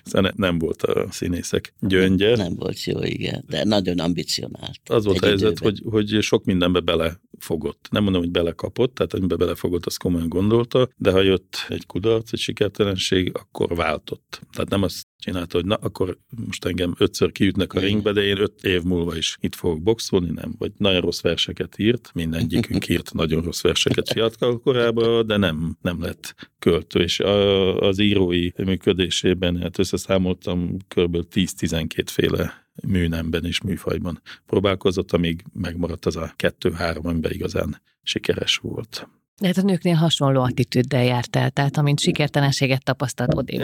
Szóval 0.04 0.32
nem 0.37 0.59
volt 0.59 0.82
a 0.82 1.06
színészek 1.11 1.75
gyöngye. 1.80 2.37
Nem 2.37 2.54
volt 2.54 2.85
jó, 2.85 3.02
igen, 3.02 3.44
de 3.49 3.64
nagyon 3.64 3.99
ambicionált. 3.99 4.80
Az 4.85 5.04
volt 5.04 5.21
a 5.21 5.26
helyzet, 5.26 5.59
hogy, 5.59 5.82
hogy 5.85 6.18
sok 6.21 6.44
mindenbe 6.44 6.80
belefogott. 6.80 7.88
Nem 7.90 8.02
mondom, 8.02 8.23
hogy 8.23 8.30
belekapott, 8.30 8.94
tehát 8.94 9.14
amiben 9.14 9.38
belefogott, 9.38 9.87
azt 9.87 9.99
komolyan 9.99 10.28
gondolta, 10.28 10.88
de 10.97 11.11
ha 11.11 11.21
jött 11.21 11.66
egy 11.68 11.87
kudarc, 11.87 12.32
egy 12.32 12.38
sikertelenség, 12.38 13.30
akkor 13.35 13.76
váltott. 13.76 14.40
Tehát 14.52 14.68
nem 14.68 14.82
azt 14.82 15.06
csinálta, 15.23 15.57
hogy 15.57 15.67
na, 15.67 15.75
akkor 15.75 16.19
most 16.47 16.64
engem 16.64 16.95
ötször 16.99 17.33
kiütnek 17.33 17.73
a 17.73 17.81
ringbe, 17.81 18.12
de 18.12 18.23
én 18.23 18.38
öt 18.38 18.64
év 18.64 18.83
múlva 18.83 19.17
is 19.17 19.37
itt 19.41 19.55
fogok 19.55 19.83
boxolni, 19.83 20.31
nem. 20.35 20.55
Vagy 20.59 20.73
nagyon 20.76 21.00
rossz 21.00 21.21
verseket 21.21 21.79
írt, 21.79 22.11
mindegyikünk 22.14 22.88
írt 22.95 23.12
nagyon 23.12 23.43
rossz 23.43 23.62
verseket 23.62 24.09
fiatal 24.12 24.61
korában, 24.61 25.26
de 25.26 25.37
nem, 25.37 25.76
nem 25.81 26.00
lett 26.00 26.50
költő, 26.59 27.00
és 27.00 27.21
a, 27.21 27.79
az 27.81 27.99
írói 27.99 28.50
működésében, 28.57 29.57
hát 29.57 29.79
összeszámoltam 29.79 30.76
kb. 30.88 31.17
10-12 31.35 32.05
féle 32.05 32.67
műnemben 32.87 33.45
és 33.45 33.61
műfajban 33.61 34.23
próbálkozott, 34.47 35.12
amíg 35.12 35.45
megmaradt 35.52 36.07
az 36.07 36.17
a 36.17 36.33
kettő-három, 36.37 37.07
amiben 37.07 37.33
igazán 37.33 37.81
sikeres 38.02 38.57
volt. 38.57 39.09
De 39.42 39.49
hát 39.49 39.56
a 39.56 39.62
nőknél 39.62 39.94
hasonló 39.94 40.42
attitűddel 40.42 41.04
járt 41.04 41.37
el, 41.37 41.50
tehát 41.50 41.76
amint 41.76 42.00
sikertelenséget 42.00 42.84
tapasztalt, 42.84 43.34
odébb 43.34 43.61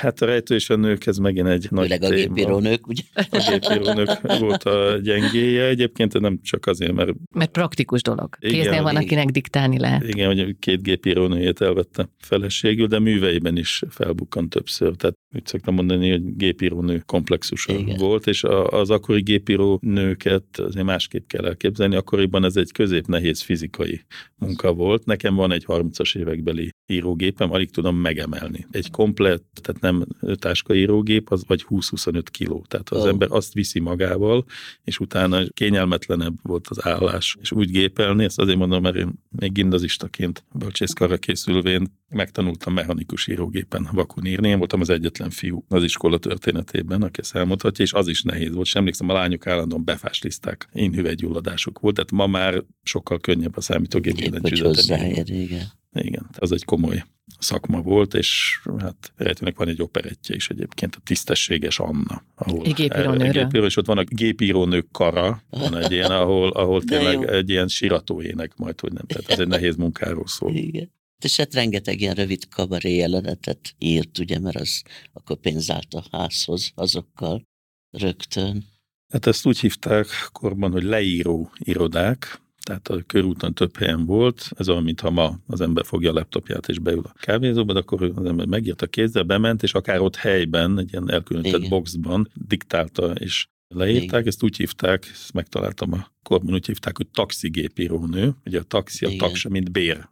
Hát 0.00 0.20
a 0.20 0.26
rejtő 0.26 0.54
és 0.54 0.70
a 0.70 0.76
nők, 0.76 1.06
ez 1.06 1.16
megint 1.16 1.48
egy 1.48 1.66
nagy 1.70 1.88
Főleg 1.88 2.02
a 2.02 2.14
gépírónők, 2.14 2.86
ugye? 2.86 3.02
A 3.14 3.48
gépírónők 3.50 4.38
volt 4.38 4.64
a 4.64 4.98
gyengéje 5.02 5.64
egyébként, 5.64 6.20
nem 6.20 6.40
csak 6.42 6.66
azért, 6.66 6.92
mert... 6.92 7.10
Mert 7.30 7.50
praktikus 7.50 8.02
dolog. 8.02 8.36
Kéznél 8.38 8.82
van, 8.82 8.96
akinek 8.96 9.26
diktálni 9.26 9.78
lehet. 9.78 10.02
Igen, 10.02 10.26
hogy 10.26 10.56
két 10.58 10.82
gépírónőjét 10.82 11.60
elvette 11.60 12.08
feleségül, 12.18 12.86
de 12.86 12.98
műveiben 12.98 13.56
is 13.56 13.82
felbukkant 13.88 14.50
többször. 14.50 14.94
Tehát 14.96 15.16
úgy 15.34 15.46
szoktam 15.46 15.74
mondani, 15.74 16.10
hogy 16.10 16.36
gépírónő 16.36 17.02
komplexusa 17.06 17.72
Igen. 17.72 17.96
volt, 17.98 18.26
és 18.26 18.44
az 18.66 18.90
akkori 18.90 19.22
gépíró 19.22 19.78
nőket 19.82 20.58
azért 20.58 20.86
másképp 20.86 21.28
kell 21.28 21.46
elképzelni. 21.46 21.96
Akkoriban 21.96 22.44
ez 22.44 22.56
egy 22.56 22.72
középnehéz 22.72 23.42
fizikai 23.42 24.04
munka 24.46 24.72
volt. 24.72 25.04
Nekem 25.04 25.34
van 25.34 25.52
egy 25.52 25.64
30-as 25.68 26.16
évekbeli 26.16 26.70
írógépem, 26.86 27.52
alig 27.52 27.70
tudom 27.70 27.96
megemelni. 27.96 28.66
Egy 28.70 28.90
komplett, 28.90 29.60
tehát 29.62 29.80
nem 29.80 30.06
táskaírógép, 30.34 31.30
az 31.30 31.44
vagy 31.46 31.64
20-25 31.68 32.22
kiló. 32.30 32.64
Tehát 32.68 32.90
az 32.90 33.02
oh. 33.02 33.08
ember 33.08 33.28
azt 33.30 33.52
viszi 33.52 33.80
magával, 33.80 34.44
és 34.84 34.98
utána 34.98 35.44
kényelmetlenebb 35.48 36.34
volt 36.42 36.66
az 36.68 36.84
állás. 36.84 37.36
És 37.40 37.52
úgy 37.52 37.70
gépelni, 37.70 38.24
ezt 38.24 38.40
azért 38.40 38.58
mondom, 38.58 38.82
mert 38.82 38.96
én 38.96 39.12
még 39.28 39.52
gindazistaként 39.52 40.44
bölcsészkarra 40.54 41.16
készülvén 41.16 41.86
megtanultam 42.08 42.72
mechanikus 42.72 43.26
írógépen 43.26 43.88
vakon 43.92 44.26
írni. 44.26 44.48
Én 44.48 44.58
voltam 44.58 44.80
az 44.80 44.90
egyetlen 44.90 45.30
fiú 45.30 45.64
az 45.68 45.82
iskola 45.82 46.18
történetében, 46.18 47.02
aki 47.02 47.20
ezt 47.20 47.34
elmondhatja, 47.34 47.84
és 47.84 47.92
az 47.92 48.08
is 48.08 48.22
nehéz 48.22 48.52
volt. 48.52 48.66
És 48.66 48.74
emlékszem, 48.74 49.08
a 49.08 49.12
lányok 49.12 49.46
állandóan 49.46 49.84
befásliszták. 49.84 50.68
Én 50.72 50.92
hüvegyulladásuk 50.92 51.78
volt, 51.78 51.94
tehát 51.94 52.10
ma 52.10 52.26
már 52.26 52.64
sokkal 52.82 53.18
könnyebb 53.18 53.56
a 53.56 53.60
számítógép 53.60 54.14
billentyűzetet. 54.16 55.28
igen. 55.28 55.66
Igen, 55.92 56.26
az 56.38 56.52
egy 56.52 56.64
komoly 56.64 57.04
szakma 57.38 57.80
volt, 57.80 58.14
és 58.14 58.60
hát 58.78 59.12
rejtőnek 59.16 59.56
van 59.56 59.68
egy 59.68 59.82
operettje 59.82 60.34
is 60.34 60.48
egyébként, 60.50 60.94
a 60.94 61.00
Tisztességes 61.04 61.78
Anna. 61.78 62.22
Ahol 62.34 62.62
gépírónőről. 62.62 63.42
Gépíró, 63.42 63.64
és 63.64 63.76
ott 63.76 63.86
van 63.86 63.98
a 63.98 64.04
gépírónők 64.04 64.86
kara, 64.90 65.42
van 65.50 65.76
egy 65.76 65.92
ilyen, 65.92 66.10
ahol, 66.10 66.50
ahol 66.50 66.82
tényleg 66.82 67.28
egy 67.28 67.50
ilyen 67.50 67.68
siratóének 67.68 68.56
majd, 68.56 68.80
hogy 68.80 68.92
nem, 68.92 69.06
tehát 69.06 69.30
ez 69.30 69.38
egy 69.38 69.48
nehéz 69.48 69.76
munkáról 69.76 70.26
szól. 70.26 70.54
Igen. 70.54 70.94
És 71.24 71.36
hát 71.36 71.54
rengeteg 71.54 72.00
ilyen 72.00 72.14
rövid 72.14 72.48
kabaré 72.48 72.96
jelenetet 72.96 73.74
írt, 73.78 74.18
ugye, 74.18 74.38
mert 74.38 74.56
az 74.56 74.82
akkor 75.12 75.36
pénz 75.36 75.70
állt 75.70 75.94
a 75.94 76.04
házhoz 76.10 76.72
azokkal 76.74 77.42
rögtön. 77.90 78.64
Hát 79.12 79.26
ezt 79.26 79.46
úgy 79.46 79.60
hívták 79.60 80.06
korban, 80.32 80.72
hogy 80.72 80.82
leíró 80.82 81.50
irodák, 81.58 82.40
tehát 82.66 82.88
a 82.88 83.02
körúton 83.06 83.54
több 83.54 83.76
helyen 83.76 84.06
volt, 84.06 84.50
ez 84.56 84.68
olyan, 84.68 84.82
mintha 84.82 85.10
ma 85.10 85.38
az 85.46 85.60
ember 85.60 85.84
fogja 85.84 86.10
a 86.10 86.12
laptopját 86.12 86.68
és 86.68 86.78
beül 86.78 87.02
a 87.04 87.12
kávézóba, 87.18 87.72
de 87.72 87.78
akkor 87.78 88.02
az 88.02 88.24
ember 88.24 88.46
megírta 88.46 88.86
kézzel, 88.86 89.22
bement, 89.22 89.62
és 89.62 89.74
akár 89.74 90.00
ott 90.00 90.16
helyben, 90.16 90.78
egy 90.78 90.92
ilyen 90.92 91.10
elkülönített 91.10 91.58
Igen. 91.58 91.70
boxban 91.70 92.30
diktálta, 92.34 93.12
és 93.12 93.46
leírták, 93.68 94.20
Igen. 94.20 94.26
ezt 94.26 94.42
úgy 94.42 94.56
hívták, 94.56 95.08
ezt 95.12 95.32
megtaláltam 95.32 95.92
a 95.92 96.10
korban, 96.22 96.54
úgy 96.54 96.66
hívták, 96.66 96.96
hogy 96.96 97.08
taxigépírónő, 97.08 98.34
ugye 98.44 98.58
a 98.58 98.62
taxi, 98.62 99.04
a 99.04 99.16
tagsa, 99.16 99.48
mint 99.48 99.72
bér 99.72 100.08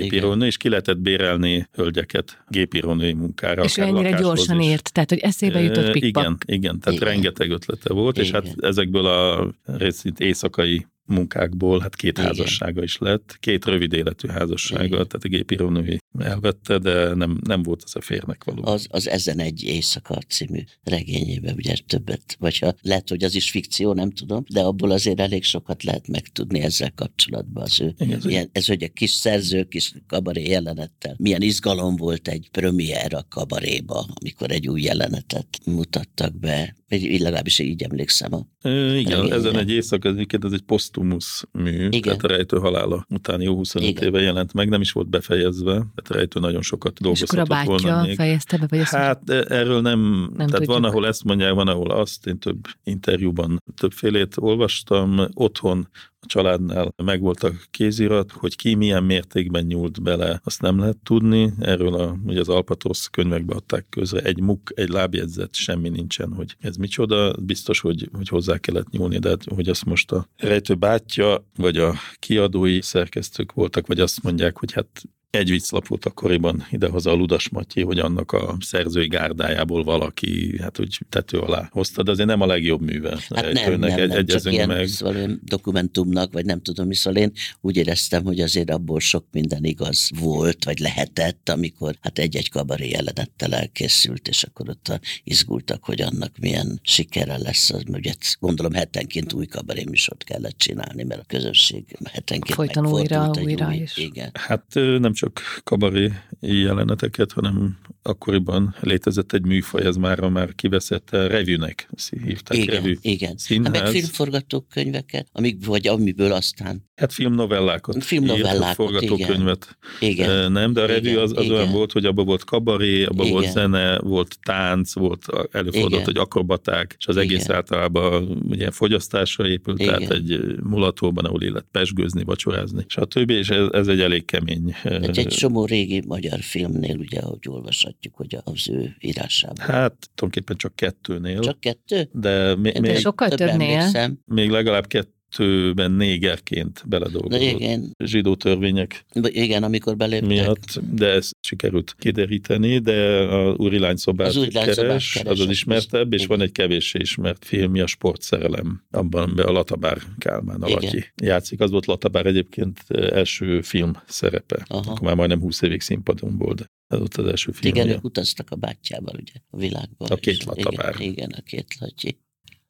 gépírónő, 0.00 0.46
és 0.46 0.56
ki 0.56 0.68
lehetett 0.68 0.98
bérelni 0.98 1.68
hölgyeket 1.72 2.44
gépírónői 2.48 3.12
munkára. 3.12 3.62
És 3.62 3.78
ennyire 3.78 4.20
gyorsan 4.20 4.60
is. 4.60 4.66
ért, 4.66 4.92
tehát 4.92 5.08
hogy 5.08 5.18
eszébe 5.18 5.60
jutott 5.60 5.90
pikpak. 5.90 6.22
Igen, 6.22 6.38
igen, 6.46 6.80
tehát 6.80 7.00
igen. 7.00 7.12
rengeteg 7.12 7.50
ötlete 7.50 7.92
volt, 7.92 8.18
igen. 8.18 8.26
és 8.26 8.32
hát 8.32 8.64
ezekből 8.64 9.06
a 9.06 9.52
részint 9.64 10.20
éjszakai 10.20 10.86
munkákból, 11.06 11.80
hát 11.80 11.96
két 11.96 12.18
Igen. 12.18 12.24
házassága 12.24 12.82
is 12.82 12.98
lett, 12.98 13.36
két 13.40 13.64
rövid 13.64 13.92
életű 13.92 14.28
házassága, 14.28 14.84
Igen. 14.84 15.08
tehát 15.08 15.24
a 15.24 15.28
gépírónői 15.28 15.98
elvette, 16.18 16.78
de 16.78 17.14
nem, 17.14 17.40
nem 17.46 17.62
volt 17.62 17.82
az 17.84 17.96
a 17.96 18.00
férnek 18.00 18.44
való. 18.44 18.62
Az, 18.64 18.86
az 18.90 19.08
ezen 19.08 19.38
egy 19.38 19.62
éjszaka 19.62 20.18
című 20.28 20.60
regényében 20.82 21.54
ugye 21.54 21.74
többet, 21.86 22.36
vagy 22.38 22.58
ha 22.58 22.74
lehet, 22.82 23.08
hogy 23.08 23.24
az 23.24 23.34
is 23.34 23.50
fikció, 23.50 23.92
nem 23.92 24.10
tudom, 24.10 24.44
de 24.52 24.60
abból 24.60 24.90
azért 24.90 25.20
elég 25.20 25.44
sokat 25.44 25.82
lehet 25.82 26.08
megtudni 26.08 26.60
ezzel 26.60 26.92
kapcsolatban 26.94 27.62
az 27.62 27.80
ő. 27.80 27.94
Igen, 27.98 28.20
ilyen, 28.26 28.48
ez 28.52 28.66
hogy 28.66 28.82
a 28.82 28.88
kis 28.88 29.10
szerző, 29.10 29.64
kis 29.64 29.94
kabaré 30.06 30.42
jelenettel. 30.42 31.14
Milyen 31.18 31.42
izgalom 31.42 31.96
volt 31.96 32.28
egy 32.28 32.48
premier 32.50 33.14
a 33.14 33.26
kabaréba, 33.28 34.06
amikor 34.14 34.50
egy 34.50 34.68
új 34.68 34.82
jelenetet 34.82 35.58
mutattak 35.66 36.38
be. 36.38 36.76
Így 36.88 37.20
legalábbis 37.20 37.58
így 37.58 37.82
emlékszem. 37.82 38.32
A 38.32 38.46
igen, 38.68 38.90
regényre. 38.92 39.34
ezen 39.34 39.58
egy 39.58 39.70
éjszaka, 39.70 40.08
ez 40.08 40.52
egy 40.52 40.62
posztumusz 40.92 41.44
mű, 41.52 41.86
igen. 41.86 42.00
tehát 42.02 42.24
a 42.24 42.26
rejtő 42.26 42.58
halála 42.58 43.06
után 43.08 43.40
jó 43.40 43.54
25 43.54 43.88
igen. 43.88 44.04
éve 44.08 44.20
jelent 44.20 44.52
meg, 44.52 44.68
nem 44.68 44.80
is 44.80 44.92
volt 44.92 45.08
befejezve, 45.08 45.72
tehát 45.72 46.08
rejtő 46.08 46.40
nagyon 46.40 46.62
sokat 46.62 47.00
dolgozhatott 47.00 47.46
volna 47.46 47.62
És 47.62 47.68
akkor 47.68 47.90
a 47.90 47.92
bátyja 47.92 48.06
még. 48.06 48.16
fejezte 48.16 48.58
be? 48.58 48.66
Vagy 48.68 48.78
azt 48.78 48.92
hát 48.92 49.30
erről 49.30 49.80
nem, 49.80 50.00
nem 50.00 50.32
tehát 50.34 50.50
tudjuk. 50.50 50.70
van, 50.70 50.84
ahol 50.84 51.06
ezt 51.06 51.24
mondják, 51.24 51.54
van, 51.54 51.68
ahol 51.68 51.90
azt, 51.90 52.26
én 52.26 52.38
több 52.38 52.66
interjúban 52.84 53.62
többfélét 53.76 54.34
olvastam, 54.38 55.20
otthon 55.34 55.88
a 56.22 56.26
családnál 56.26 56.94
megvolt 56.96 57.42
a 57.42 57.52
kézirat, 57.70 58.32
hogy 58.32 58.56
ki 58.56 58.74
milyen 58.74 59.04
mértékben 59.04 59.64
nyúlt 59.64 60.02
bele, 60.02 60.40
azt 60.44 60.60
nem 60.60 60.78
lehet 60.78 60.96
tudni. 60.96 61.52
Erről 61.60 61.94
a, 61.94 62.16
ugye 62.26 62.40
az 62.40 62.48
Alpatrosz 62.48 63.06
könyvekbe 63.06 63.54
adták 63.54 63.86
közre, 63.90 64.20
egy 64.20 64.40
muk, 64.40 64.72
egy 64.74 64.88
lábjegyzet, 64.88 65.54
semmi 65.54 65.88
nincsen, 65.88 66.32
hogy 66.32 66.56
ez 66.60 66.76
micsoda. 66.76 67.32
Biztos, 67.40 67.80
hogy, 67.80 68.08
hogy 68.12 68.28
hozzá 68.28 68.58
kellett 68.58 68.90
nyúlni, 68.90 69.18
de 69.18 69.28
hát, 69.28 69.44
hogy 69.54 69.68
azt 69.68 69.84
most 69.84 70.12
a 70.12 70.28
rejtő 70.36 70.74
bátyja, 70.74 71.46
vagy 71.56 71.76
a 71.76 71.94
kiadói 72.18 72.82
szerkesztők 72.82 73.52
voltak, 73.52 73.86
vagy 73.86 74.00
azt 74.00 74.22
mondják, 74.22 74.58
hogy 74.58 74.72
hát 74.72 75.02
egy 75.38 75.50
vicclap 75.50 75.86
volt 75.86 76.04
akkoriban 76.04 76.66
idehaza 76.70 77.10
a 77.10 77.14
Ludas 77.14 77.48
Matyi, 77.48 77.82
hogy 77.82 77.98
annak 77.98 78.32
a 78.32 78.56
szerzői 78.60 79.06
gárdájából 79.06 79.84
valaki, 79.84 80.58
hát 80.60 80.80
úgy 80.80 80.98
tető 81.08 81.38
alá 81.38 81.68
hozta, 81.70 82.02
de 82.02 82.10
azért 82.10 82.28
nem 82.28 82.40
a 82.40 82.46
legjobb 82.46 82.80
műve. 82.80 83.18
Hát 83.34 83.52
nem, 83.52 83.78
nem, 83.78 83.98
egy, 83.98 84.08
nem, 84.08 84.26
csak 84.26 84.52
ilyen, 84.52 84.68
meg. 84.68 84.86
Szóval 84.86 85.16
én 85.16 85.40
dokumentumnak, 85.44 86.32
vagy 86.32 86.44
nem 86.44 86.62
tudom 86.62 86.92
szóval 86.92 87.22
én 87.22 87.32
úgy 87.60 87.76
éreztem, 87.76 88.24
hogy 88.24 88.40
azért 88.40 88.70
abból 88.70 89.00
sok 89.00 89.24
minden 89.30 89.64
igaz 89.64 90.10
volt, 90.20 90.64
vagy 90.64 90.78
lehetett, 90.78 91.48
amikor 91.48 91.96
hát 92.00 92.18
egy-egy 92.18 92.50
kabaré 92.50 92.88
jelenettel 92.88 93.54
elkészült, 93.54 94.28
és 94.28 94.42
akkor 94.42 94.68
ott 94.68 95.00
izgultak, 95.24 95.84
hogy 95.84 96.00
annak 96.00 96.38
milyen 96.40 96.80
sikere 96.82 97.38
lesz. 97.38 97.70
Az, 97.70 97.82
ugye 97.86 98.12
gondolom 98.40 98.72
hetenként 98.72 99.32
új 99.32 99.46
kabaré 99.46 99.84
műsort 99.84 100.24
kellett 100.24 100.58
csinálni, 100.58 101.02
mert 101.02 101.20
a 101.20 101.24
közösség 101.26 101.84
hetenként 102.04 102.54
Folyton 102.54 102.86
újra, 102.86 103.30
újra 103.42 103.66
új, 103.66 103.74
is. 103.74 103.96
Igen. 103.96 104.30
Hát 104.34 104.64
nem 104.74 105.12
csak 105.12 105.21
kabaré 105.64 106.12
jeleneteket, 106.40 107.32
hanem 107.32 107.78
akkoriban 108.02 108.74
létezett 108.80 109.32
egy 109.32 109.44
műfaj, 109.44 109.84
ez 109.84 109.96
már, 109.96 110.20
már 110.20 110.54
kiveszett 110.54 111.10
revűnek 111.10 111.88
hívták. 112.24 112.56
Igen, 112.58 112.74
revű 112.74 112.96
igen. 113.00 113.36
Színház. 113.36 113.74
Hát 113.74 113.82
meg 113.82 113.92
filmforgatókönyveket, 113.92 115.28
amik, 115.32 115.66
vagy 115.66 115.88
amiből 115.88 116.32
aztán. 116.32 116.90
Hát 116.94 117.12
filmnovellákat. 117.12 118.04
Filmnovellákat, 118.04 118.74
forgatókönyvet. 118.74 119.78
Igen. 120.00 120.12
igen. 120.12 120.52
Nem, 120.52 120.72
de 120.72 120.80
a 120.80 120.86
revű 120.86 121.16
az, 121.16 121.32
az 121.36 121.44
igen. 121.44 121.56
olyan 121.56 121.72
volt, 121.72 121.92
hogy 121.92 122.04
abban 122.04 122.24
volt 122.24 122.44
kabaré, 122.44 123.04
abban 123.04 123.26
igen. 123.26 123.38
volt 123.38 123.50
zene, 123.50 123.98
volt 123.98 124.38
tánc, 124.42 124.94
volt 124.94 125.26
előfordult, 125.50 125.92
igen. 125.92 126.04
hogy 126.04 126.16
akrobaták, 126.16 126.94
és 126.98 127.06
az 127.06 127.16
igen. 127.16 127.28
egész 127.28 127.48
általában 127.48 128.42
ugye 128.48 128.70
fogyasztásra 128.70 129.48
épült, 129.48 129.80
igen. 129.80 129.94
tehát 129.94 130.12
egy 130.12 130.40
mulatóban, 130.62 131.24
ahol 131.24 131.42
illet 131.42 131.66
pesgőzni, 131.70 132.24
vacsorázni, 132.24 132.86
többi, 133.08 133.34
és 133.34 133.48
ez, 133.48 133.66
ez 133.72 133.88
egy 133.88 134.00
elég 134.00 134.24
kemény 134.24 134.74
Hát 135.16 135.26
egy 135.26 135.32
csomó 135.32 135.64
régi 135.64 136.02
magyar 136.06 136.40
filmnél, 136.40 136.96
ugye, 136.96 137.20
ahogy 137.20 137.48
olvashatjuk, 137.48 138.14
hogy 138.14 138.38
az 138.44 138.68
ő 138.68 138.96
írásában. 139.00 139.66
Hát 139.66 139.94
tulajdonképpen 140.14 140.56
csak 140.56 140.76
kettőnél. 140.76 141.40
Csak 141.40 141.60
kettő? 141.60 142.08
De, 142.12 142.56
még, 142.56 142.80
de 142.80 142.94
sokkal 142.94 143.28
többnél. 143.28 144.18
Még 144.24 144.50
legalább 144.50 144.86
kettő 144.86 145.10
kettőben 145.32 145.90
négerként 145.90 146.82
beledolgozott. 146.86 147.42
Igen. 147.42 147.94
Zsidó 148.04 148.34
törvények. 148.34 149.04
Igen, 149.22 149.62
amikor 149.62 149.96
beléptek. 149.96 150.28
Miatt, 150.28 150.80
de 150.90 151.06
ezt 151.06 151.36
sikerült 151.40 151.94
kideríteni, 151.98 152.78
de 152.78 153.18
a 153.18 153.54
Úri 153.56 153.78
Lány 153.78 153.96
szobát 153.96 154.28
az 154.28 154.46
keres, 154.50 154.76
keres, 154.76 155.16
az 155.24 155.40
az 155.40 155.48
ismertebb, 155.48 156.12
és 156.12 156.22
igen. 156.22 156.36
van 156.36 156.46
egy 156.46 156.52
kevéssé 156.52 156.98
ismert 156.98 157.44
film, 157.44 157.74
a 157.74 157.86
Sportszerelem, 157.86 158.82
abban 158.90 159.32
be 159.36 159.42
a 159.42 159.52
Latabár 159.52 159.98
Kálmán 160.18 160.62
alaki 160.62 161.12
játszik. 161.22 161.60
Az 161.60 161.70
volt 161.70 161.86
Latabár 161.86 162.26
egyébként 162.26 162.80
első 162.90 163.60
film 163.60 163.92
szerepe. 164.06 164.64
Aha. 164.66 164.90
Akkor 164.90 165.00
már 165.00 165.14
majdnem 165.14 165.40
20 165.40 165.62
évig 165.62 165.80
színpadon 165.80 166.38
volt, 166.38 166.56
de 166.56 166.64
ez 166.86 166.98
volt 166.98 167.16
az 167.16 167.26
első 167.26 167.52
film. 167.52 167.74
Igen, 167.74 167.88
ők 167.88 168.04
utaztak 168.04 168.50
a 168.50 168.56
bátyjával, 168.56 169.14
ugye, 169.20 169.32
a 169.50 169.56
világban. 169.56 170.08
A 170.10 170.16
két 170.16 170.44
Latabár. 170.44 170.94
Igen, 170.98 171.12
igen, 171.12 171.30
a 171.30 171.40
két 171.40 171.76
Latyi. 171.78 172.18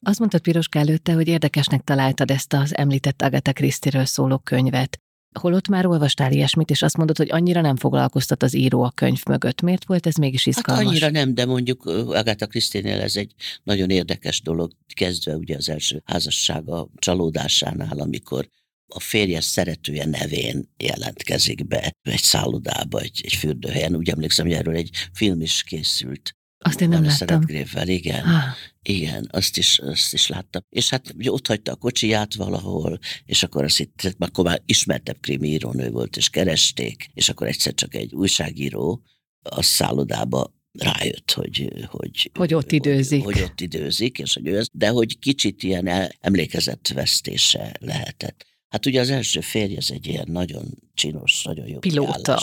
Azt 0.03 0.19
mondtad 0.19 0.41
Piroska 0.41 0.79
előtte, 0.79 1.13
hogy 1.13 1.27
érdekesnek 1.27 1.81
találtad 1.81 2.31
ezt 2.31 2.53
az 2.53 2.77
említett 2.77 3.21
Agatha 3.21 3.53
Christie-ről 3.53 4.05
szóló 4.05 4.37
könyvet. 4.37 4.97
Holott 5.39 5.67
már 5.67 5.85
olvastál 5.85 6.31
ilyesmit, 6.31 6.69
és 6.69 6.81
azt 6.81 6.97
mondod, 6.97 7.17
hogy 7.17 7.31
annyira 7.31 7.61
nem 7.61 7.75
foglalkoztat 7.75 8.43
az 8.43 8.55
író 8.55 8.83
a 8.83 8.91
könyv 8.95 9.21
mögött. 9.25 9.61
Miért 9.61 9.85
volt 9.85 10.05
ez 10.05 10.15
mégis 10.15 10.45
hát 10.45 10.55
izgalmas? 10.55 10.83
Hát 10.83 10.91
annyira 10.91 11.09
nem, 11.09 11.33
de 11.33 11.45
mondjuk 11.45 11.85
Agatha 11.85 12.47
Christie-nél 12.47 13.01
ez 13.01 13.15
egy 13.15 13.33
nagyon 13.63 13.89
érdekes 13.89 14.41
dolog, 14.41 14.71
kezdve 14.93 15.35
ugye 15.35 15.55
az 15.55 15.69
első 15.69 16.01
házassága 16.05 16.87
csalódásánál, 16.95 17.99
amikor 17.99 18.49
a 18.87 18.99
férje 18.99 19.41
szeretője 19.41 20.05
nevén 20.05 20.69
jelentkezik 20.77 21.67
be 21.67 21.95
egy 22.01 22.21
szállodába, 22.21 22.99
egy, 22.99 23.21
egy 23.23 23.33
fürdőhelyen. 23.33 23.95
Úgy 23.95 24.09
emlékszem, 24.09 24.45
hogy 24.45 24.55
erről 24.55 24.75
egy 24.75 24.89
film 25.13 25.41
is 25.41 25.63
készült. 25.63 26.35
Azt 26.63 26.81
én 26.81 26.89
nem 26.89 27.03
láttam. 27.03 27.41
Grével, 27.41 27.87
igen. 27.87 28.25
Ah. 28.25 28.43
Igen, 28.81 29.27
azt 29.31 29.57
is, 29.57 29.79
azt 29.79 30.13
is 30.13 30.27
láttam. 30.27 30.61
És 30.69 30.89
hát 30.89 31.13
ugye 31.17 31.31
ott 31.31 31.47
hagyta 31.47 31.71
a 31.71 31.75
kocsiját 31.75 32.35
valahol, 32.35 32.99
és 33.25 33.43
akkor 33.43 33.63
azt 33.63 33.79
itt, 33.79 34.15
akkor 34.17 34.45
már 34.45 34.61
ismertebb 34.65 35.17
krimi 35.19 35.47
írónő 35.47 35.89
volt, 35.89 36.17
és 36.17 36.29
keresték, 36.29 37.09
és 37.13 37.29
akkor 37.29 37.47
egyszer 37.47 37.73
csak 37.73 37.95
egy 37.95 38.13
újságíró 38.13 39.03
a 39.41 39.61
szállodába 39.61 40.53
rájött, 40.79 41.31
hogy, 41.31 41.85
hogy, 41.89 42.31
hogy 42.33 42.53
ott 42.53 42.71
időzik. 42.71 43.23
Hogy, 43.23 43.33
hogy 43.33 43.43
ott 43.43 43.61
időzik, 43.61 44.19
és 44.19 44.33
hogy 44.33 44.47
ő 44.47 44.61
de 44.71 44.89
hogy 44.89 45.19
kicsit 45.19 45.63
ilyen 45.63 46.11
emlékezetvesztése 46.19 47.75
lehetett. 47.79 48.45
Hát 48.73 48.85
ugye 48.85 48.99
az 48.99 49.09
első 49.09 49.41
férj 49.41 49.75
az 49.75 49.91
egy 49.91 50.07
ilyen 50.07 50.27
nagyon 50.29 50.63
csinos, 50.93 51.43
nagyon 51.43 51.67
jó 51.67 51.79
Pilóta. 51.79 52.39